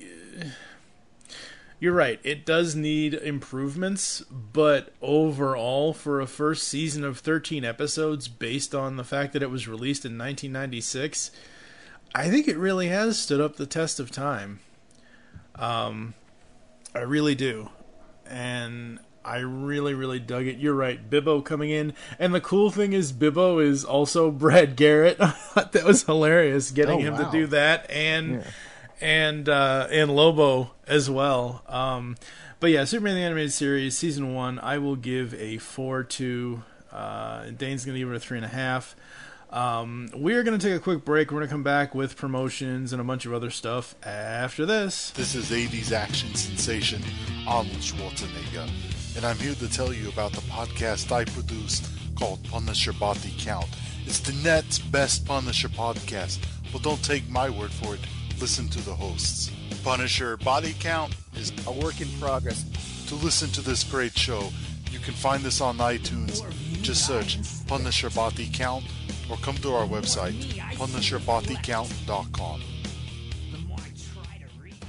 You're 1.79 1.93
right. 1.93 2.19
It 2.23 2.45
does 2.45 2.75
need 2.75 3.15
improvements, 3.15 4.21
but 4.29 4.93
overall, 5.01 5.93
for 5.93 6.21
a 6.21 6.27
first 6.27 6.67
season 6.67 7.03
of 7.03 7.17
13 7.17 7.65
episodes, 7.65 8.27
based 8.27 8.75
on 8.75 8.97
the 8.97 9.03
fact 9.03 9.33
that 9.33 9.41
it 9.41 9.49
was 9.49 9.67
released 9.67 10.05
in 10.05 10.11
1996, 10.11 11.31
I 12.13 12.29
think 12.29 12.47
it 12.47 12.57
really 12.57 12.89
has 12.89 13.17
stood 13.17 13.41
up 13.41 13.55
the 13.55 13.65
test 13.65 13.99
of 13.99 14.11
time. 14.11 14.59
Um, 15.55 16.13
I 16.93 16.99
really 16.99 17.33
do, 17.33 17.69
and 18.27 18.99
I 19.23 19.39
really, 19.39 19.93
really 19.93 20.19
dug 20.19 20.47
it. 20.47 20.57
You're 20.57 20.73
right, 20.73 21.09
Bibbo 21.09 21.43
coming 21.43 21.69
in, 21.69 21.93
and 22.17 22.33
the 22.33 22.41
cool 22.41 22.71
thing 22.71 22.93
is 22.93 23.13
Bibbo 23.13 23.63
is 23.63 23.85
also 23.85 24.31
Brad 24.31 24.75
Garrett. 24.75 25.17
I 25.19 25.29
thought 25.31 25.71
that 25.73 25.83
was 25.83 26.03
hilarious, 26.03 26.71
getting 26.71 26.99
oh, 26.99 27.01
him 27.01 27.13
wow. 27.13 27.25
to 27.25 27.31
do 27.31 27.47
that, 27.47 27.89
and 27.89 28.31
yeah. 28.31 28.43
and 28.99 29.49
uh, 29.49 29.87
and 29.91 30.15
Lobo 30.15 30.71
as 30.87 31.09
well. 31.09 31.63
Um, 31.67 32.15
but 32.59 32.71
yeah, 32.71 32.83
Superman 32.85 33.15
the 33.15 33.21
Animated 33.21 33.53
Series 33.53 33.97
season 33.97 34.33
one, 34.33 34.59
I 34.59 34.77
will 34.79 34.95
give 34.95 35.33
a 35.35 35.57
four 35.57 36.03
to. 36.03 36.63
Uh, 36.91 37.51
Dane's 37.51 37.85
gonna 37.85 37.99
give 37.99 38.11
it 38.11 38.15
a 38.15 38.19
three 38.19 38.37
and 38.37 38.45
a 38.45 38.49
half. 38.49 38.95
Um, 39.51 40.09
we're 40.15 40.43
going 40.43 40.57
to 40.57 40.65
take 40.65 40.77
a 40.77 40.79
quick 40.79 41.03
break. 41.03 41.29
We're 41.29 41.39
going 41.39 41.49
to 41.49 41.53
come 41.53 41.63
back 41.63 41.93
with 41.93 42.15
promotions 42.15 42.93
and 42.93 43.01
a 43.01 43.03
bunch 43.03 43.25
of 43.25 43.33
other 43.33 43.49
stuff 43.49 43.95
after 44.01 44.65
this. 44.65 45.11
This 45.11 45.35
is 45.35 45.51
80s 45.51 45.91
action 45.91 46.33
sensation 46.35 47.01
Arnold 47.45 47.75
Schwarzenegger 47.79 48.69
and 49.15 49.25
I'm 49.25 49.37
here 49.37 49.55
to 49.55 49.69
tell 49.69 49.93
you 49.93 50.09
about 50.09 50.31
the 50.31 50.41
podcast 50.41 51.11
I 51.11 51.25
produce 51.25 51.81
called 52.15 52.43
Punisher 52.43 52.93
Body 52.93 53.33
Count. 53.37 53.67
It's 54.05 54.19
the 54.19 54.33
net's 54.43 54.79
best 54.79 55.25
Punisher 55.25 55.69
podcast, 55.69 56.39
but 56.71 56.81
don't 56.81 57.03
take 57.03 57.29
my 57.29 57.49
word 57.49 57.71
for 57.71 57.95
it. 57.95 58.01
Listen 58.39 58.67
to 58.69 58.81
the 58.81 58.93
hosts. 58.93 59.51
Punisher 59.83 60.37
Body 60.37 60.75
Count 60.79 61.15
is 61.35 61.51
a 61.67 61.71
work 61.71 62.01
in 62.01 62.07
progress. 62.19 62.65
To 63.07 63.15
listen 63.15 63.49
to 63.51 63.61
this 63.61 63.83
great 63.83 64.17
show, 64.17 64.49
you 64.91 64.99
can 64.99 65.13
find 65.13 65.43
this 65.43 65.61
on 65.61 65.77
iTunes. 65.77 66.41
Just 66.81 67.05
search 67.05 67.37
Punisher 67.67 68.09
Body 68.09 68.49
Count 68.51 68.85
or 69.29 69.37
come 69.37 69.55
to 69.57 69.73
our 69.73 69.87
website, 69.87 70.33
PunisherBodyCount.com. 70.75 72.61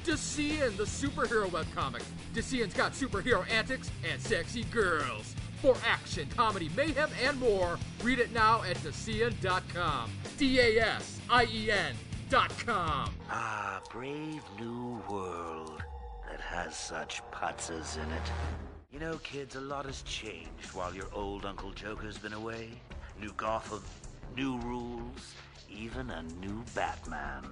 Dasien, 0.05 0.77
the 0.77 0.85
superhero 0.85 1.49
webcomic. 1.49 2.03
Dasien's 2.35 2.75
got 2.75 2.93
superhero 2.93 3.49
antics 3.51 3.91
and 4.11 4.21
sexy 4.21 4.65
girls. 4.65 5.35
For 5.61 5.77
action, 5.87 6.29
comedy, 6.37 6.71
mayhem, 6.77 7.11
and 7.23 7.39
more, 7.39 7.79
read 8.03 8.19
it 8.19 8.33
now 8.33 8.63
at 8.65 8.77
Dasien.com. 8.79 10.11
D 10.37 10.59
A 10.59 10.81
S 10.81 11.21
I 11.31 11.45
E 11.45 11.71
N.com. 11.71 13.15
Ah, 13.31 13.81
brave 13.91 14.43
new 14.59 15.01
world 15.09 15.83
that 16.29 16.41
has 16.41 16.77
such 16.77 17.23
putzes 17.31 17.97
in 17.97 18.11
it. 18.11 18.33
You 18.91 18.99
know, 18.99 19.19
kids, 19.19 19.55
a 19.55 19.61
lot 19.61 19.87
has 19.87 20.03
changed 20.03 20.73
while 20.73 20.93
your 20.95 21.07
old 21.15 21.47
Uncle 21.47 21.71
Joker's 21.71 22.19
been 22.19 22.33
away. 22.33 22.71
New 23.21 23.33
Gotham, 23.37 23.85
new 24.37 24.59
rules, 24.59 25.35
even 25.79 26.11
a 26.11 26.23
new 26.41 26.63
Batman. 26.75 27.45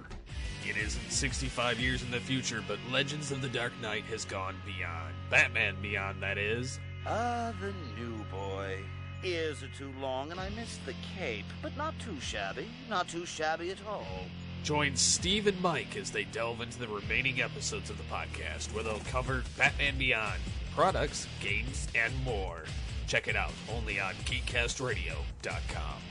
It 0.67 0.77
isn't 0.77 1.11
65 1.11 1.79
years 1.79 2.03
in 2.03 2.11
the 2.11 2.19
future, 2.19 2.63
but 2.67 2.77
Legends 2.91 3.31
of 3.31 3.41
the 3.41 3.49
Dark 3.49 3.73
Knight 3.81 4.03
has 4.05 4.25
gone 4.25 4.55
beyond. 4.65 5.13
Batman 5.29 5.75
Beyond, 5.81 6.21
that 6.21 6.37
is. 6.37 6.79
Ah, 7.05 7.51
the 7.59 7.73
new 7.99 8.23
boy. 8.25 8.77
Ears 9.23 9.63
are 9.63 9.69
too 9.77 9.91
long 9.99 10.31
and 10.31 10.39
I 10.39 10.49
miss 10.49 10.77
the 10.85 10.93
cape, 11.17 11.45
but 11.61 11.75
not 11.77 11.97
too 11.99 12.19
shabby. 12.19 12.67
Not 12.89 13.07
too 13.07 13.25
shabby 13.25 13.71
at 13.71 13.77
all. 13.87 14.05
Join 14.63 14.95
Steve 14.95 15.47
and 15.47 15.59
Mike 15.61 15.95
as 15.97 16.11
they 16.11 16.23
delve 16.25 16.61
into 16.61 16.77
the 16.77 16.87
remaining 16.87 17.41
episodes 17.41 17.89
of 17.89 17.97
the 17.97 18.03
podcast, 18.03 18.71
where 18.73 18.83
they'll 18.83 18.99
cover 19.11 19.43
Batman 19.57 19.97
Beyond, 19.97 20.39
products, 20.75 21.27
games, 21.39 21.87
and 21.95 22.13
more. 22.23 22.63
Check 23.07 23.27
it 23.27 23.35
out 23.35 23.53
only 23.75 23.99
on 23.99 24.13
GeekCastRadio.com. 24.25 26.01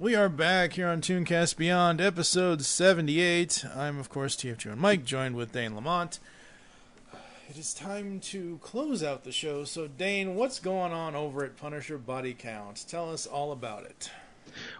We 0.00 0.14
are 0.14 0.28
back 0.28 0.74
here 0.74 0.86
on 0.86 1.00
Tooncast 1.00 1.56
Beyond, 1.56 2.00
episode 2.00 2.62
78. 2.62 3.64
I'm, 3.74 3.98
of 3.98 4.08
course, 4.08 4.36
TFG 4.36 4.70
and 4.70 4.80
Mike, 4.80 5.04
joined 5.04 5.34
with 5.34 5.50
Dane 5.50 5.74
Lamont. 5.74 6.20
It 7.50 7.58
is 7.58 7.74
time 7.74 8.20
to 8.20 8.60
close 8.62 9.02
out 9.02 9.24
the 9.24 9.32
show. 9.32 9.64
So, 9.64 9.88
Dane, 9.88 10.36
what's 10.36 10.60
going 10.60 10.92
on 10.92 11.16
over 11.16 11.44
at 11.44 11.56
Punisher 11.56 11.98
Body 11.98 12.32
Count? 12.32 12.84
Tell 12.86 13.10
us 13.12 13.26
all 13.26 13.50
about 13.50 13.86
it. 13.86 14.08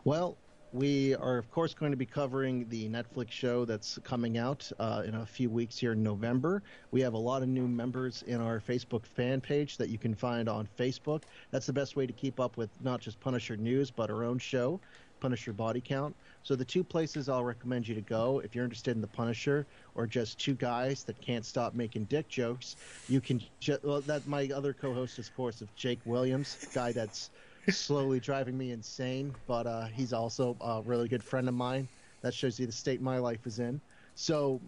Well, 0.04 0.36
we 0.72 1.14
are, 1.14 1.38
of 1.38 1.50
course, 1.50 1.72
going 1.72 1.92
to 1.92 1.96
be 1.96 2.06
covering 2.06 2.68
the 2.68 2.88
Netflix 2.88 3.30
show 3.30 3.64
that's 3.64 3.98
coming 4.04 4.36
out 4.36 4.70
uh, 4.78 5.02
in 5.06 5.14
a 5.14 5.24
few 5.24 5.48
weeks 5.48 5.78
here 5.78 5.92
in 5.92 6.02
November. 6.02 6.62
We 6.90 7.00
have 7.00 7.14
a 7.14 7.18
lot 7.18 7.42
of 7.42 7.48
new 7.48 7.66
members 7.66 8.22
in 8.26 8.40
our 8.40 8.60
Facebook 8.60 9.06
fan 9.06 9.40
page 9.40 9.78
that 9.78 9.88
you 9.88 9.98
can 9.98 10.14
find 10.14 10.48
on 10.48 10.68
Facebook. 10.78 11.22
That's 11.50 11.66
the 11.66 11.72
best 11.72 11.96
way 11.96 12.06
to 12.06 12.12
keep 12.12 12.38
up 12.38 12.56
with 12.56 12.68
not 12.82 13.00
just 13.00 13.18
Punisher 13.18 13.56
news, 13.56 13.90
but 13.90 14.10
our 14.10 14.24
own 14.24 14.38
show, 14.38 14.78
Punisher 15.20 15.52
Body 15.52 15.80
Count. 15.80 16.14
So, 16.42 16.54
the 16.56 16.64
two 16.64 16.84
places 16.84 17.28
I'll 17.28 17.44
recommend 17.44 17.86
you 17.86 17.94
to 17.94 18.00
go 18.00 18.40
if 18.44 18.54
you're 18.54 18.64
interested 18.64 18.94
in 18.94 19.00
the 19.00 19.06
Punisher 19.06 19.66
or 19.94 20.06
just 20.06 20.38
two 20.38 20.54
guys 20.54 21.04
that 21.04 21.20
can't 21.20 21.44
stop 21.44 21.74
making 21.74 22.04
dick 22.04 22.28
jokes, 22.28 22.76
you 23.08 23.20
can. 23.20 23.42
Ju- 23.60 23.78
well, 23.82 24.00
that 24.02 24.26
my 24.26 24.48
other 24.54 24.72
co 24.72 24.94
host, 24.94 25.18
is, 25.18 25.28
of 25.28 25.36
course, 25.36 25.60
of 25.60 25.74
Jake 25.76 26.00
Williams, 26.04 26.66
guy 26.74 26.92
that's 26.92 27.30
slowly 27.70 28.20
driving 28.30 28.56
me 28.56 28.72
insane, 28.72 29.34
but 29.46 29.66
uh, 29.66 29.86
he's 29.86 30.12
also 30.12 30.56
a 30.60 30.82
really 30.84 31.08
good 31.08 31.22
friend 31.22 31.48
of 31.48 31.54
mine. 31.54 31.88
That 32.22 32.34
shows 32.34 32.58
you 32.58 32.66
the 32.66 32.72
state 32.72 33.00
my 33.00 33.18
life 33.18 33.46
is 33.46 33.58
in. 33.58 33.80
So 34.14 34.60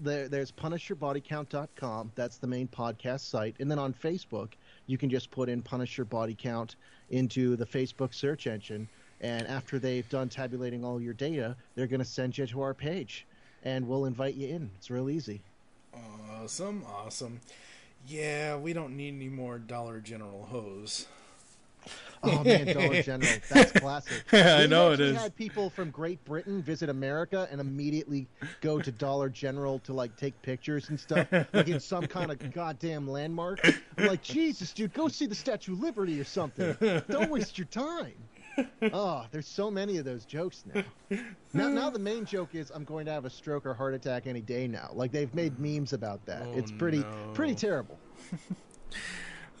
there, 0.00 0.28
there's 0.28 0.50
PunisherBodyCount.com. 0.52 2.12
That's 2.14 2.38
the 2.38 2.46
main 2.46 2.68
podcast 2.68 3.20
site. 3.20 3.56
And 3.60 3.70
then 3.70 3.78
on 3.78 3.92
Facebook, 3.92 4.52
you 4.86 4.98
can 4.98 5.10
just 5.10 5.30
put 5.30 5.48
in 5.48 5.62
Punisher 5.62 6.04
Body 6.04 6.36
Count 6.38 6.76
into 7.10 7.56
the 7.56 7.66
Facebook 7.66 8.14
search 8.14 8.46
engine. 8.46 8.88
And 9.20 9.46
after 9.46 9.78
they've 9.78 10.08
done 10.08 10.28
tabulating 10.28 10.84
all 10.84 11.00
your 11.00 11.14
data, 11.14 11.56
they're 11.74 11.86
going 11.86 12.00
to 12.00 12.04
send 12.06 12.38
you 12.38 12.46
to 12.46 12.62
our 12.62 12.74
page. 12.74 13.26
And 13.64 13.88
we'll 13.88 14.04
invite 14.04 14.34
you 14.34 14.48
in. 14.48 14.70
It's 14.78 14.90
real 14.90 15.10
easy. 15.10 15.40
Awesome, 16.40 16.84
awesome. 16.86 17.40
Yeah, 18.06 18.56
we 18.56 18.72
don't 18.72 18.96
need 18.96 19.14
any 19.14 19.28
more 19.28 19.58
Dollar 19.58 20.00
General 20.00 20.46
hose. 20.50 21.06
Oh 22.22 22.42
man, 22.44 22.66
Dollar 22.66 23.02
General, 23.02 23.30
that's 23.48 23.72
classic. 23.72 24.24
I 24.32 24.62
We 24.62 24.66
know 24.68 24.92
it 24.92 25.00
is. 25.00 25.16
is. 25.16 25.22
Had 25.22 25.36
people 25.36 25.70
from 25.70 25.90
Great 25.90 26.22
Britain 26.24 26.62
visit 26.62 26.88
America 26.88 27.48
and 27.50 27.60
immediately 27.60 28.26
go 28.60 28.80
to 28.80 28.90
Dollar 28.92 29.28
General 29.28 29.78
to 29.80 29.92
like 29.92 30.16
take 30.16 30.40
pictures 30.42 30.88
and 30.90 30.98
stuff, 30.98 31.26
like 31.52 31.68
in 31.68 31.80
some 31.80 32.06
kind 32.06 32.30
of 32.30 32.52
goddamn 32.52 33.08
landmark. 33.08 33.60
I'm 33.96 34.06
like, 34.06 34.22
Jesus, 34.22 34.72
dude, 34.72 34.92
go 34.92 35.08
see 35.08 35.26
the 35.26 35.34
Statue 35.34 35.72
of 35.72 35.80
Liberty 35.80 36.20
or 36.20 36.24
something. 36.24 36.76
Don't 37.08 37.30
waste 37.30 37.58
your 37.58 37.66
time. 37.68 38.14
Oh, 38.92 39.26
there's 39.30 39.46
so 39.46 39.70
many 39.70 39.98
of 39.98 40.04
those 40.04 40.24
jokes 40.24 40.64
now. 40.72 40.82
Now, 41.52 41.68
now 41.68 41.90
the 41.90 41.98
main 41.98 42.24
joke 42.24 42.54
is 42.54 42.70
I'm 42.70 42.84
going 42.84 43.06
to 43.06 43.12
have 43.12 43.24
a 43.24 43.30
stroke 43.30 43.66
or 43.66 43.74
heart 43.74 43.94
attack 43.94 44.26
any 44.26 44.40
day 44.40 44.68
now. 44.68 44.90
Like 44.92 45.12
they've 45.12 45.34
made 45.34 45.58
memes 45.58 45.92
about 45.92 46.24
that. 46.26 46.42
Oh, 46.44 46.52
it's 46.56 46.70
pretty, 46.70 46.98
no. 46.98 47.30
pretty 47.34 47.54
terrible. 47.54 47.98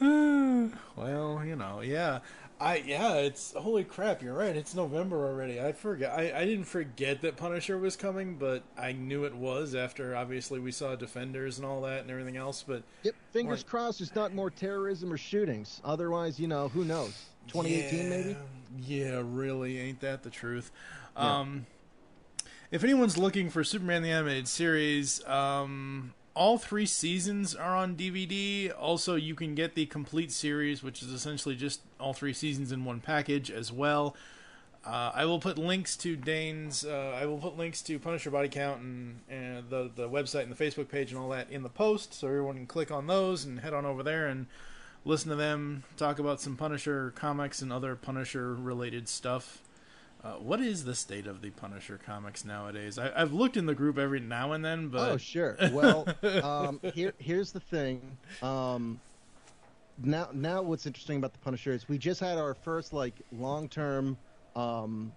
well, 0.00 1.44
you 1.44 1.56
know, 1.56 1.80
yeah. 1.80 2.20
I 2.60 2.76
yeah, 2.78 3.14
it's 3.14 3.52
holy 3.52 3.84
crap, 3.84 4.20
you're 4.20 4.34
right. 4.34 4.56
It's 4.56 4.74
November 4.74 5.26
already. 5.26 5.60
I 5.60 5.72
forget 5.72 6.10
I, 6.10 6.40
I 6.40 6.44
didn't 6.44 6.64
forget 6.64 7.20
that 7.20 7.36
Punisher 7.36 7.78
was 7.78 7.96
coming, 7.96 8.36
but 8.36 8.64
I 8.76 8.92
knew 8.92 9.24
it 9.24 9.34
was 9.34 9.74
after 9.76 10.16
obviously 10.16 10.58
we 10.58 10.72
saw 10.72 10.96
Defenders 10.96 11.58
and 11.58 11.66
all 11.66 11.82
that 11.82 12.00
and 12.00 12.10
everything 12.10 12.36
else, 12.36 12.64
but 12.66 12.82
Yep, 13.04 13.14
fingers 13.30 13.62
crossed 13.62 14.00
there's 14.00 14.14
not 14.14 14.34
more 14.34 14.50
terrorism 14.50 15.12
or 15.12 15.16
shootings. 15.16 15.80
Otherwise, 15.84 16.40
you 16.40 16.48
know, 16.48 16.68
who 16.68 16.84
knows? 16.84 17.26
2018 17.46 18.10
maybe? 18.10 18.36
Yeah, 18.76 19.22
really, 19.24 19.78
ain't 19.78 20.00
that 20.00 20.22
the 20.22 20.30
truth? 20.30 20.70
Yeah. 21.16 21.40
Um 21.40 21.66
if 22.70 22.84
anyone's 22.84 23.16
looking 23.16 23.48
for 23.48 23.64
Superman 23.64 24.02
the 24.02 24.10
Animated 24.10 24.48
Series, 24.48 25.24
um 25.26 26.14
all 26.38 26.56
three 26.56 26.86
seasons 26.86 27.56
are 27.56 27.74
on 27.74 27.96
DVD. 27.96 28.72
Also, 28.78 29.16
you 29.16 29.34
can 29.34 29.56
get 29.56 29.74
the 29.74 29.86
complete 29.86 30.30
series, 30.30 30.84
which 30.84 31.02
is 31.02 31.10
essentially 31.12 31.56
just 31.56 31.80
all 31.98 32.12
three 32.12 32.32
seasons 32.32 32.70
in 32.70 32.84
one 32.84 33.00
package 33.00 33.50
as 33.50 33.72
well. 33.72 34.14
Uh, 34.86 35.10
I 35.12 35.24
will 35.24 35.40
put 35.40 35.58
links 35.58 35.96
to 35.98 36.14
Dane's. 36.14 36.84
Uh, 36.84 37.18
I 37.20 37.26
will 37.26 37.38
put 37.38 37.58
links 37.58 37.82
to 37.82 37.98
Punisher 37.98 38.30
Body 38.30 38.48
Count 38.48 38.80
and, 38.80 39.20
and 39.28 39.68
the 39.68 39.90
the 39.94 40.08
website 40.08 40.44
and 40.44 40.54
the 40.54 40.64
Facebook 40.64 40.88
page 40.88 41.10
and 41.10 41.20
all 41.20 41.28
that 41.30 41.50
in 41.50 41.64
the 41.64 41.68
post, 41.68 42.14
so 42.14 42.28
everyone 42.28 42.54
can 42.54 42.66
click 42.66 42.92
on 42.92 43.08
those 43.08 43.44
and 43.44 43.58
head 43.58 43.74
on 43.74 43.84
over 43.84 44.04
there 44.04 44.28
and 44.28 44.46
listen 45.04 45.30
to 45.30 45.36
them 45.36 45.84
talk 45.96 46.18
about 46.18 46.40
some 46.40 46.56
Punisher 46.56 47.12
comics 47.16 47.62
and 47.62 47.72
other 47.72 47.94
Punisher 47.96 48.54
related 48.54 49.08
stuff. 49.08 49.62
Uh, 50.22 50.32
what 50.32 50.60
is 50.60 50.84
the 50.84 50.94
state 50.96 51.26
of 51.28 51.42
the 51.42 51.50
Punisher 51.50 51.98
comics 52.04 52.44
nowadays? 52.44 52.98
I, 52.98 53.12
I've 53.14 53.32
looked 53.32 53.56
in 53.56 53.66
the 53.66 53.74
group 53.74 53.98
every 53.98 54.18
now 54.20 54.52
and 54.52 54.64
then, 54.64 54.88
but 54.88 55.12
Oh, 55.12 55.16
sure. 55.16 55.56
Well, 55.72 56.06
um, 56.42 56.80
here 56.92 57.14
here's 57.18 57.52
the 57.52 57.60
thing. 57.60 58.00
Um, 58.42 59.00
now, 60.02 60.28
now, 60.32 60.62
what's 60.62 60.86
interesting 60.86 61.16
about 61.18 61.32
the 61.32 61.38
Punisher 61.38 61.72
is 61.72 61.88
we 61.88 61.98
just 61.98 62.20
had 62.20 62.36
our 62.38 62.54
first 62.54 62.92
like 62.92 63.14
long-term 63.32 64.16
um, 64.56 65.12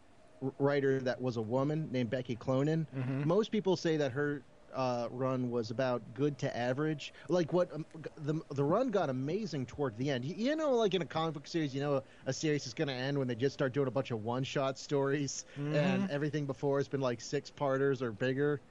writer 0.59 0.99
that 1.01 1.19
was 1.21 1.37
a 1.37 1.41
woman 1.41 1.89
named 1.91 2.09
Becky 2.11 2.35
Cloonan. 2.35 2.85
Mhm. 2.95 3.25
Most 3.25 3.51
people 3.51 3.75
say 3.75 3.97
that 3.97 4.11
her 4.11 4.41
uh, 4.73 5.07
run 5.11 5.49
was 5.49 5.71
about 5.71 6.13
good 6.13 6.37
to 6.39 6.55
average. 6.57 7.13
Like 7.29 7.53
what 7.53 7.71
um, 7.73 7.85
the 8.15 8.43
the 8.49 8.63
run 8.63 8.89
got 8.89 9.09
amazing 9.09 9.65
toward 9.65 9.97
the 9.97 10.09
end. 10.09 10.25
You, 10.25 10.35
you 10.35 10.55
know, 10.55 10.75
like 10.75 10.93
in 10.93 11.01
a 11.01 11.05
comic 11.07 11.33
book 11.33 11.47
series, 11.47 11.73
you 11.75 11.81
know, 11.81 11.97
a, 11.97 12.03
a 12.25 12.33
series 12.33 12.65
is 12.67 12.73
going 12.73 12.87
to 12.87 12.93
end 12.93 13.17
when 13.19 13.27
they 13.27 13.35
just 13.35 13.53
start 13.53 13.73
doing 13.73 13.87
a 13.87 13.91
bunch 13.91 14.11
of 14.11 14.21
one-shot 14.21 14.77
stories, 14.77 15.45
and 15.69 16.05
Mhm. 16.05 16.09
everything 16.09 16.47
before 16.47 16.79
has 16.79 16.89
been 16.89 17.01
like 17.01 17.21
six 17.21 17.49
parters 17.51 18.01
or 18.01 18.11
bigger 18.11 18.63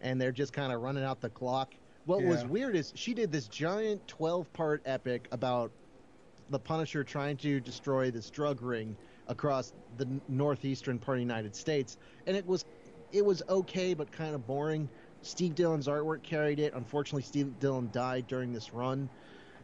and 0.00 0.20
they're 0.20 0.32
just 0.32 0.52
kind 0.52 0.72
of 0.72 0.80
running 0.80 1.04
out 1.04 1.20
the 1.20 1.30
clock. 1.30 1.74
What 2.04 2.24
was 2.24 2.44
weird 2.44 2.76
is 2.76 2.92
she 2.96 3.14
did 3.14 3.32
this 3.32 3.48
giant 3.48 4.06
12 4.08 4.52
part 4.52 4.82
epic 4.84 5.28
about 5.32 5.74
the 6.48 6.60
Punisher 6.60 7.04
trying 7.04 7.36
to 7.38 7.60
destroy 7.60 8.10
this 8.10 8.30
drug 8.30 8.62
ring 8.62 8.98
across 9.26 9.72
the 9.88 10.22
northeastern 10.26 10.98
part 10.98 11.16
of 11.16 11.20
the 11.20 11.22
United 11.22 11.54
States, 11.56 11.96
and 12.26 12.36
it 12.36 12.46
was 12.46 12.64
it 13.12 13.24
was 13.24 13.42
okay 13.48 13.94
but 13.94 14.10
kind 14.12 14.34
of 14.34 14.46
boring. 14.46 14.90
Steve 15.22 15.54
Dillon's 15.54 15.86
artwork 15.88 16.22
carried 16.22 16.58
it. 16.60 16.74
Unfortunately, 16.74 17.22
Steve 17.22 17.58
Dillon 17.58 17.90
died 17.90 18.26
during 18.26 18.52
this 18.52 18.72
run, 18.72 19.10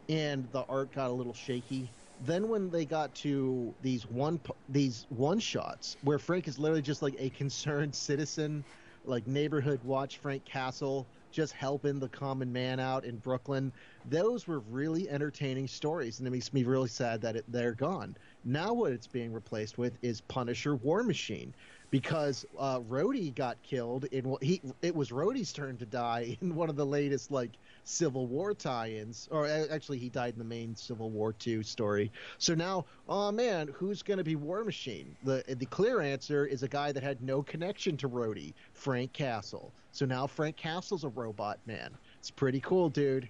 and 0.09 0.51
the 0.51 0.63
art 0.65 0.91
got 0.91 1.09
a 1.09 1.13
little 1.13 1.33
shaky. 1.33 1.93
Then 2.19 2.49
when 2.49 2.69
they 2.69 2.85
got 2.85 3.15
to 3.15 3.75
these 3.79 4.07
one 4.07 4.41
these 4.67 5.05
one 5.09 5.39
shots 5.39 5.95
where 6.01 6.19
Frank 6.19 6.47
is 6.47 6.59
literally 6.59 6.81
just 6.81 7.01
like 7.01 7.15
a 7.17 7.29
concerned 7.31 7.95
citizen, 7.95 8.65
like 9.03 9.27
neighborhood 9.27 9.83
watch 9.83 10.17
Frank 10.17 10.45
Castle 10.45 11.09
just 11.31 11.53
helping 11.53 11.99
the 11.99 12.09
common 12.09 12.51
man 12.51 12.79
out 12.79 13.05
in 13.05 13.19
Brooklyn. 13.19 13.73
Those 14.03 14.47
were 14.47 14.59
really 14.59 15.09
entertaining 15.09 15.67
stories, 15.67 16.19
and 16.19 16.27
it 16.27 16.31
makes 16.31 16.51
me 16.53 16.63
really 16.63 16.89
sad 16.89 17.21
that 17.21 17.35
it, 17.37 17.45
they're 17.47 17.75
gone. 17.75 18.15
Now, 18.43 18.73
what 18.73 18.91
it's 18.93 19.07
being 19.07 19.31
replaced 19.31 19.77
with 19.77 19.97
is 20.01 20.21
Punisher 20.21 20.75
War 20.75 21.03
Machine, 21.03 21.55
because 21.91 22.45
uh, 22.57 22.79
Rhodey 22.81 23.33
got 23.33 23.61
killed 23.63 24.05
in 24.05 24.35
he. 24.41 24.61
It 24.81 24.95
was 24.95 25.09
Rhodey's 25.09 25.51
turn 25.51 25.77
to 25.77 25.85
die 25.85 26.37
in 26.41 26.55
one 26.55 26.69
of 26.69 26.75
the 26.75 26.85
latest 26.85 27.31
like 27.31 27.51
Civil 27.83 28.27
War 28.27 28.53
tie-ins, 28.53 29.27
or 29.31 29.47
actually 29.47 29.97
he 29.97 30.09
died 30.09 30.33
in 30.33 30.39
the 30.39 30.45
main 30.45 30.75
Civil 30.75 31.09
War 31.09 31.33
two 31.33 31.63
story. 31.63 32.11
So 32.37 32.53
now, 32.53 32.85
oh 33.07 33.31
man, 33.31 33.69
who's 33.73 34.01
going 34.01 34.19
to 34.19 34.23
be 34.23 34.35
War 34.35 34.63
Machine? 34.63 35.15
The 35.23 35.43
the 35.47 35.65
clear 35.65 36.01
answer 36.01 36.45
is 36.45 36.63
a 36.63 36.67
guy 36.67 36.91
that 36.91 37.03
had 37.03 37.21
no 37.21 37.41
connection 37.41 37.97
to 37.97 38.09
Rhodey, 38.09 38.53
Frank 38.73 39.13
Castle. 39.13 39.71
So 39.91 40.05
now 40.05 40.27
Frank 40.27 40.55
Castle's 40.55 41.03
a 41.03 41.09
robot 41.09 41.59
man. 41.65 41.91
It's 42.19 42.29
pretty 42.31 42.59
cool, 42.59 42.89
dude. 42.89 43.27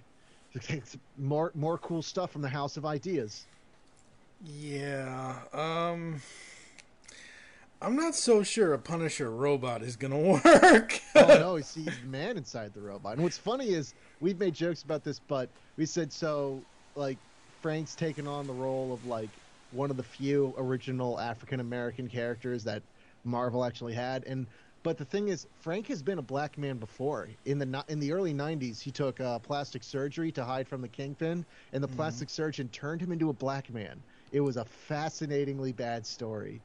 more 1.18 1.52
more 1.54 1.78
cool 1.78 2.02
stuff 2.02 2.30
from 2.32 2.42
the 2.42 2.48
House 2.48 2.76
of 2.76 2.84
Ideas. 2.84 3.46
Yeah. 4.44 5.38
Um. 5.52 6.20
I'm 7.82 7.96
not 7.96 8.14
so 8.14 8.42
sure 8.42 8.74
a 8.74 8.78
Punisher 8.78 9.30
robot 9.30 9.82
is 9.82 9.96
gonna 9.96 10.18
work. 10.18 11.00
oh 11.14 11.26
no, 11.38 11.56
he's 11.56 11.72
the 11.74 11.90
man 12.06 12.36
inside 12.36 12.74
the 12.74 12.82
robot. 12.82 13.14
And 13.14 13.22
what's 13.22 13.38
funny 13.38 13.68
is 13.70 13.94
we've 14.20 14.38
made 14.38 14.54
jokes 14.54 14.82
about 14.82 15.02
this, 15.02 15.18
but 15.18 15.50
we 15.76 15.86
said 15.86 16.12
so 16.12 16.66
like 16.94 17.18
Frank's 17.62 17.94
taken 17.94 18.26
on 18.26 18.46
the 18.46 18.52
role 18.54 18.92
of 18.92 19.04
like 19.06 19.30
one 19.70 19.90
of 19.90 19.96
the 19.96 20.02
few 20.02 20.54
original 20.58 21.18
African 21.18 21.60
American 21.60 22.06
characters 22.08 22.64
that 22.64 22.82
Marvel 23.24 23.64
actually 23.64 23.94
had. 23.94 24.24
And 24.24 24.46
but 24.82 24.96
the 24.96 25.04
thing 25.04 25.28
is, 25.28 25.46
Frank 25.60 25.86
has 25.88 26.02
been 26.02 26.18
a 26.18 26.22
black 26.22 26.56
man 26.58 26.78
before. 26.78 27.28
In 27.44 27.58
the 27.58 27.84
in 27.88 27.98
the 28.00 28.12
early 28.12 28.34
'90s, 28.34 28.80
he 28.80 28.90
took 28.90 29.20
uh, 29.20 29.38
plastic 29.38 29.84
surgery 29.84 30.32
to 30.32 30.44
hide 30.44 30.68
from 30.68 30.82
the 30.82 30.88
kingpin, 30.88 31.44
and 31.72 31.82
the 31.82 31.88
Mhm. 31.88 31.96
plastic 31.96 32.28
surgeon 32.30 32.68
turned 32.68 33.00
him 33.00 33.12
into 33.12 33.30
a 33.30 33.34
black 33.34 33.70
man. 33.72 34.02
It 34.32 34.40
was 34.40 34.56
a 34.56 34.64
fascinatingly 34.66 35.72
bad 35.72 36.06
story. 36.06 36.62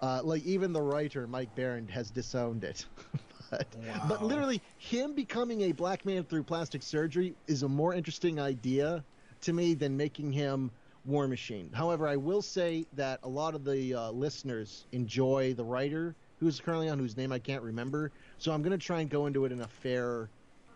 Uh, 0.00 0.20
like 0.22 0.44
even 0.44 0.72
the 0.72 0.80
writer 0.80 1.26
Mike 1.26 1.54
Baron 1.56 1.88
has 1.88 2.10
disowned 2.10 2.64
it. 2.64 2.86
but, 3.50 3.66
but 4.08 4.22
literally, 4.22 4.60
him 4.78 5.14
becoming 5.14 5.62
a 5.62 5.72
black 5.72 6.04
man 6.04 6.24
through 6.24 6.44
plastic 6.44 6.82
surgery 6.82 7.34
is 7.46 7.62
a 7.62 7.68
more 7.68 7.94
interesting 7.94 8.38
idea 8.38 9.04
to 9.40 9.52
me 9.52 9.74
than 9.74 9.96
making 9.96 10.32
him 10.32 10.70
War 11.04 11.26
Machine. 11.26 11.70
However, 11.72 12.06
I 12.06 12.16
will 12.16 12.42
say 12.42 12.86
that 12.92 13.20
a 13.22 13.28
lot 13.28 13.54
of 13.54 13.64
the 13.64 13.94
uh, 13.94 14.10
listeners 14.10 14.86
enjoy 14.92 15.54
the 15.54 15.64
writer 15.64 16.14
who's 16.38 16.60
currently 16.60 16.88
on, 16.88 16.98
whose 16.98 17.16
name 17.16 17.32
I 17.32 17.38
can't 17.38 17.62
remember. 17.62 18.12
So 18.38 18.52
I'm 18.52 18.62
going 18.62 18.78
to 18.78 18.84
try 18.84 19.00
and 19.00 19.10
go 19.10 19.26
into 19.26 19.44
it 19.44 19.52
in 19.52 19.60
a 19.62 19.66
fair, 19.66 20.28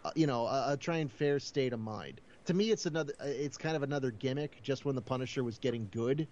uh, 0.05 0.11
you 0.17 0.27
know, 0.27 0.47
a, 0.47 0.73
a 0.73 0.77
try 0.77 0.97
and 0.97 1.13
fair 1.13 1.39
state 1.39 1.73
of 1.73 1.81
mind. 1.81 2.21
To 2.47 2.55
me, 2.55 2.71
it's 2.71 2.87
another, 2.87 3.13
uh, 3.21 3.27
it's 3.27 3.57
kind 3.57 3.77
of 3.77 3.83
another 3.83 4.11
gimmick. 4.11 4.61
Just 4.63 4.85
when 4.85 4.95
the 4.95 5.03
Punisher 5.03 5.45
was 5.45 5.59
getting 5.59 5.89
good 5.93 6.27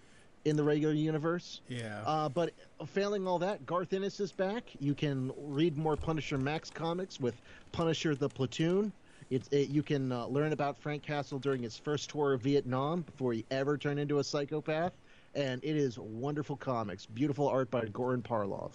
in 0.44 0.56
the 0.56 0.64
regular 0.64 0.94
universe. 0.94 1.60
Yeah. 1.68 2.02
Uh, 2.06 2.28
but 2.28 2.52
failing 2.86 3.26
all 3.26 3.38
that, 3.38 3.64
Garth 3.66 3.92
Ennis 3.92 4.20
is 4.20 4.32
back. 4.32 4.64
You 4.78 4.94
can 4.94 5.32
read 5.36 5.76
more 5.76 5.96
Punisher 5.96 6.38
Max 6.38 6.70
comics 6.70 7.20
with 7.20 7.40
Punisher 7.72 8.14
the 8.14 8.28
Platoon. 8.28 8.92
It's 9.30 9.48
it, 9.48 9.68
you 9.68 9.82
can 9.82 10.10
uh, 10.10 10.26
learn 10.26 10.52
about 10.52 10.76
Frank 10.78 11.02
Castle 11.02 11.38
during 11.38 11.62
his 11.62 11.76
first 11.76 12.10
tour 12.10 12.32
of 12.32 12.40
Vietnam 12.40 13.02
before 13.02 13.32
he 13.32 13.44
ever 13.50 13.78
turned 13.78 14.00
into 14.00 14.18
a 14.18 14.24
psychopath, 14.24 14.92
and 15.34 15.62
it 15.62 15.76
is 15.76 15.98
wonderful 15.98 16.56
comics. 16.56 17.06
Beautiful 17.06 17.46
art 17.48 17.70
by 17.70 17.82
Goran 17.82 18.22
Parlov. 18.22 18.72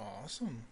Awesome. 0.00 0.64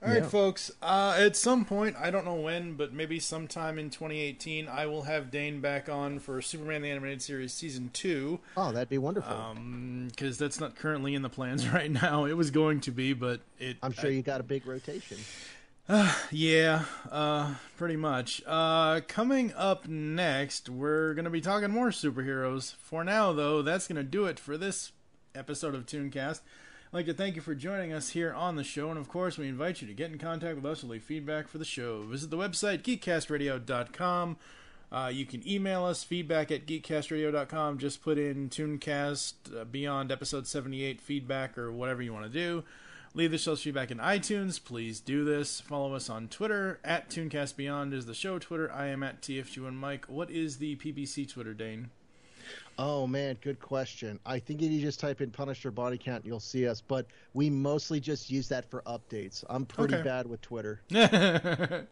All 0.00 0.08
right, 0.08 0.22
Yeah. 0.22 0.28
folks. 0.28 0.70
Uh, 0.80 1.16
at 1.18 1.36
some 1.36 1.64
point, 1.64 1.96
I 1.98 2.10
don't 2.12 2.24
know 2.24 2.34
when, 2.36 2.74
but 2.74 2.92
maybe 2.92 3.18
sometime 3.18 3.78
in 3.80 3.90
2018, 3.90 4.68
I 4.68 4.86
will 4.86 5.02
have 5.02 5.30
Dane 5.32 5.60
back 5.60 5.88
on 5.88 6.20
for 6.20 6.40
Superman 6.40 6.82
the 6.82 6.90
Animated 6.90 7.20
Series 7.20 7.52
Season 7.52 7.90
2. 7.92 8.38
Oh, 8.56 8.70
that'd 8.70 8.88
be 8.88 8.98
wonderful. 8.98 9.56
Because 10.06 10.38
that's 10.38 10.60
not 10.60 10.76
currently 10.76 11.14
in 11.16 11.22
the 11.22 11.28
plans 11.28 11.68
right 11.72 11.90
now. 11.90 12.26
It 12.26 12.34
was 12.36 12.50
going 12.52 12.80
to 12.82 12.92
be, 12.92 13.12
but 13.12 13.40
it. 13.58 13.76
I'm 13.82 13.92
sure 13.92 14.08
you 14.10 14.22
got 14.22 14.40
a 14.40 14.44
big 14.44 14.66
rotation. 14.66 15.18
yeah, 16.30 16.84
uh, 17.10 17.54
pretty 17.76 17.96
much. 17.96 18.40
Uh, 18.46 19.00
coming 19.08 19.52
up 19.54 19.88
next, 19.88 20.68
we're 20.68 21.14
going 21.14 21.24
to 21.24 21.30
be 21.30 21.40
talking 21.40 21.70
more 21.70 21.88
superheroes. 21.88 22.74
For 22.76 23.02
now, 23.02 23.32
though, 23.32 23.62
that's 23.62 23.88
going 23.88 23.96
to 23.96 24.02
do 24.04 24.26
it 24.26 24.38
for 24.38 24.56
this 24.56 24.92
episode 25.34 25.74
of 25.74 25.86
Tooncast. 25.86 26.40
I'd 26.90 26.96
like 26.96 27.06
to 27.06 27.12
thank 27.12 27.36
you 27.36 27.42
for 27.42 27.54
joining 27.54 27.92
us 27.92 28.08
here 28.10 28.32
on 28.32 28.56
the 28.56 28.64
show, 28.64 28.88
and 28.88 28.98
of 28.98 29.08
course, 29.08 29.36
we 29.36 29.46
invite 29.46 29.82
you 29.82 29.86
to 29.88 29.92
get 29.92 30.10
in 30.10 30.16
contact 30.16 30.56
with 30.56 30.64
us 30.64 30.80
and 30.80 30.90
leave 30.90 31.02
feedback 31.02 31.46
for 31.46 31.58
the 31.58 31.64
show. 31.66 32.00
Visit 32.04 32.30
the 32.30 32.38
website, 32.38 32.80
geekcastradio.com. 32.80 34.38
Uh, 34.90 35.10
you 35.12 35.26
can 35.26 35.46
email 35.46 35.84
us, 35.84 36.02
feedback 36.02 36.50
at 36.50 36.66
geekcastradio.com. 36.66 37.76
Just 37.76 38.02
put 38.02 38.16
in 38.16 38.48
Tooncast 38.48 39.34
uh, 39.54 39.64
Beyond 39.66 40.10
Episode 40.10 40.46
78 40.46 40.98
feedback 41.02 41.58
or 41.58 41.70
whatever 41.70 42.00
you 42.00 42.14
want 42.14 42.24
to 42.24 42.32
do. 42.32 42.64
Leave 43.12 43.32
the 43.32 43.36
show's 43.36 43.60
feedback 43.60 43.90
in 43.90 43.98
iTunes. 43.98 44.62
Please 44.62 44.98
do 44.98 45.26
this. 45.26 45.60
Follow 45.60 45.92
us 45.92 46.08
on 46.08 46.26
Twitter. 46.28 46.80
At 46.82 47.10
Tooncast 47.10 47.54
Beyond 47.56 47.92
is 47.92 48.06
the 48.06 48.14
show 48.14 48.38
Twitter. 48.38 48.72
I 48.72 48.86
am 48.86 49.02
at 49.02 49.20
TFG 49.20 49.68
and 49.68 49.78
Mike. 49.78 50.06
What 50.06 50.30
is 50.30 50.56
the 50.56 50.76
PBC 50.76 51.30
Twitter, 51.30 51.52
Dane? 51.52 51.90
Oh 52.78 53.06
man, 53.08 53.36
good 53.40 53.58
question. 53.60 54.20
I 54.24 54.38
think 54.38 54.62
if 54.62 54.70
you 54.70 54.80
just 54.80 55.00
type 55.00 55.20
in 55.20 55.30
Punisher 55.32 55.70
body 55.72 55.98
count, 55.98 56.24
you'll 56.24 56.38
see 56.38 56.68
us. 56.68 56.80
But 56.80 57.06
we 57.34 57.50
mostly 57.50 57.98
just 57.98 58.30
use 58.30 58.48
that 58.50 58.70
for 58.70 58.82
updates. 58.82 59.42
I'm 59.50 59.66
pretty 59.66 59.94
Okay. 59.96 60.04
bad 60.04 60.28
with 60.28 60.40
Twitter. 60.40 60.80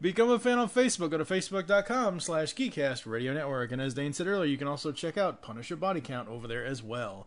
Become 0.00 0.30
a 0.30 0.38
fan 0.38 0.58
on 0.58 0.68
Facebook. 0.68 1.10
Go 1.10 1.18
to 1.18 1.24
facebook.com 1.24 2.20
slash 2.20 2.54
Geekcast 2.54 3.06
Radio 3.06 3.32
Network. 3.32 3.72
And 3.72 3.80
as 3.80 3.94
Dane 3.94 4.12
said 4.12 4.26
earlier, 4.26 4.50
you 4.50 4.58
can 4.58 4.68
also 4.68 4.92
check 4.92 5.16
out 5.16 5.42
Punisher 5.42 5.76
Body 5.76 6.00
Count 6.00 6.28
over 6.28 6.46
there 6.48 6.64
as 6.64 6.82
well. 6.82 7.26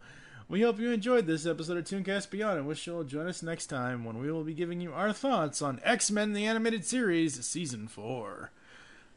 We 0.50 0.62
hope 0.62 0.78
you 0.80 0.92
enjoyed 0.92 1.26
this 1.26 1.46
episode 1.46 1.78
of 1.78 1.86
Tooncast 1.86 2.30
Beyond 2.30 2.60
and 2.60 2.68
wish 2.68 2.86
you'll 2.86 3.06
join 3.06 3.28
us 3.28 3.42
next 3.42 3.68
time 3.68 4.04
when 4.04 4.20
we 4.20 4.30
will 4.32 4.44
be 4.44 4.54
giving 4.54 4.82
you 4.82 4.92
our 4.94 5.14
thoughts 5.14 5.62
on 5.62 5.80
X-Men 5.84 6.34
the 6.34 6.46
Animated 6.46 6.84
Series 6.86 7.44
Season 7.46 7.88
4. 7.88 8.52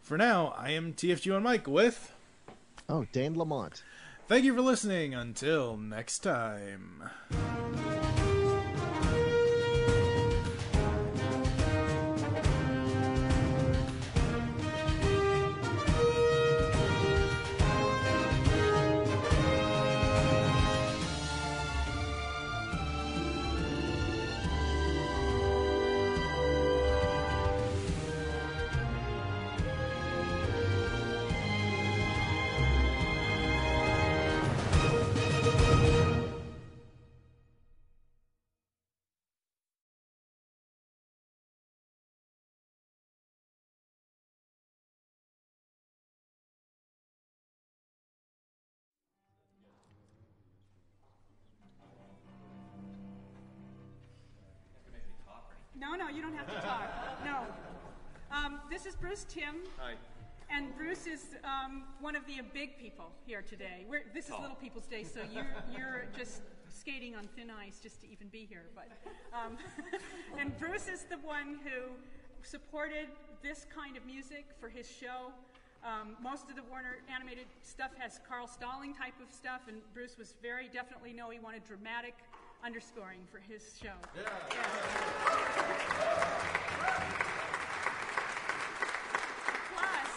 For 0.00 0.16
now, 0.16 0.54
I 0.56 0.70
am 0.70 0.92
TFG 0.92 1.34
and 1.34 1.42
Mike 1.44 1.66
with... 1.66 2.12
Oh, 2.88 3.06
Dane 3.12 3.34
Lamont. 3.34 3.82
Thank 4.28 4.44
you 4.44 4.54
for 4.54 4.60
listening. 4.60 5.14
Until 5.14 5.76
next 5.76 6.20
time. 6.20 7.02
No, 55.88 55.94
no, 55.94 56.08
you 56.08 56.20
don't 56.20 56.34
have 56.34 56.48
to 56.48 56.60
talk. 56.66 56.90
No. 57.24 57.44
Um, 58.36 58.58
this 58.68 58.86
is 58.86 58.96
Bruce 58.96 59.24
Timm. 59.28 59.54
Hi. 59.78 59.92
And 60.50 60.76
Bruce 60.76 61.06
is 61.06 61.36
um, 61.44 61.84
one 62.00 62.16
of 62.16 62.26
the 62.26 62.40
big 62.52 62.76
people 62.76 63.12
here 63.24 63.40
today. 63.40 63.86
We're, 63.88 64.02
this 64.12 64.24
is 64.26 64.32
Oh. 64.36 64.40
Little 64.40 64.56
People's 64.56 64.86
Day, 64.86 65.04
so 65.04 65.20
you're, 65.32 65.46
you're 65.76 66.06
just 66.18 66.42
skating 66.68 67.14
on 67.14 67.28
thin 67.36 67.50
ice 67.50 67.78
just 67.80 68.00
to 68.00 68.08
even 68.10 68.26
be 68.28 68.46
here. 68.48 68.64
But 68.74 68.88
um, 69.32 69.56
and 70.40 70.58
Bruce 70.58 70.88
is 70.88 71.04
the 71.04 71.18
one 71.18 71.60
who 71.62 71.92
supported 72.42 73.06
this 73.44 73.64
kind 73.72 73.96
of 73.96 74.04
music 74.06 74.46
for 74.58 74.68
his 74.68 74.90
show. 74.90 75.30
Um, 75.84 76.16
most 76.20 76.50
of 76.50 76.56
the 76.56 76.64
Warner 76.68 76.96
animated 77.14 77.46
stuff 77.62 77.92
has 77.98 78.18
Carl 78.28 78.48
Stalling 78.48 78.92
type 78.92 79.14
of 79.22 79.32
stuff, 79.32 79.60
and 79.68 79.76
Bruce 79.94 80.18
was 80.18 80.34
very 80.42 80.66
definitely 80.68 81.12
no. 81.12 81.30
He 81.30 81.38
wanted 81.38 81.62
dramatic 81.64 82.14
underscoring 82.64 83.20
for 83.30 83.38
his 83.38 83.78
show. 83.80 83.94
Plus, 89.74 90.08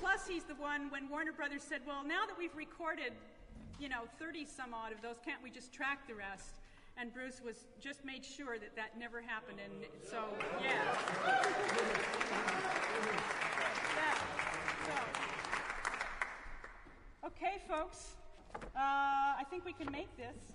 plus 0.00 0.26
he's 0.28 0.44
the 0.44 0.54
one 0.54 0.90
when 0.90 1.08
Warner 1.08 1.32
Brothers 1.32 1.62
said, 1.62 1.80
"Well, 1.86 2.04
now 2.04 2.26
that 2.26 2.36
we've 2.38 2.54
recorded, 2.56 3.12
you 3.80 3.88
know, 3.88 4.02
30 4.18 4.44
some 4.44 4.74
odd 4.74 4.92
of 4.92 5.00
those, 5.02 5.16
can't 5.24 5.42
we 5.42 5.50
just 5.50 5.72
track 5.72 6.06
the 6.06 6.14
rest?" 6.14 6.60
and 6.98 7.14
Bruce 7.14 7.40
was 7.44 7.66
just 7.80 8.04
made 8.04 8.24
sure 8.24 8.58
that 8.58 8.74
that 8.74 8.98
never 8.98 9.22
happened. 9.22 9.60
And 9.64 9.86
so, 10.02 10.24
yeah. 10.60 10.82
Yeah, 13.96 14.14
so. 14.84 14.92
Okay, 17.28 17.58
folks. 17.68 18.16
Uh, 18.74 19.38
I 19.38 19.44
think 19.48 19.64
we 19.64 19.72
can 19.72 19.90
make 19.92 20.08
this. 20.16 20.54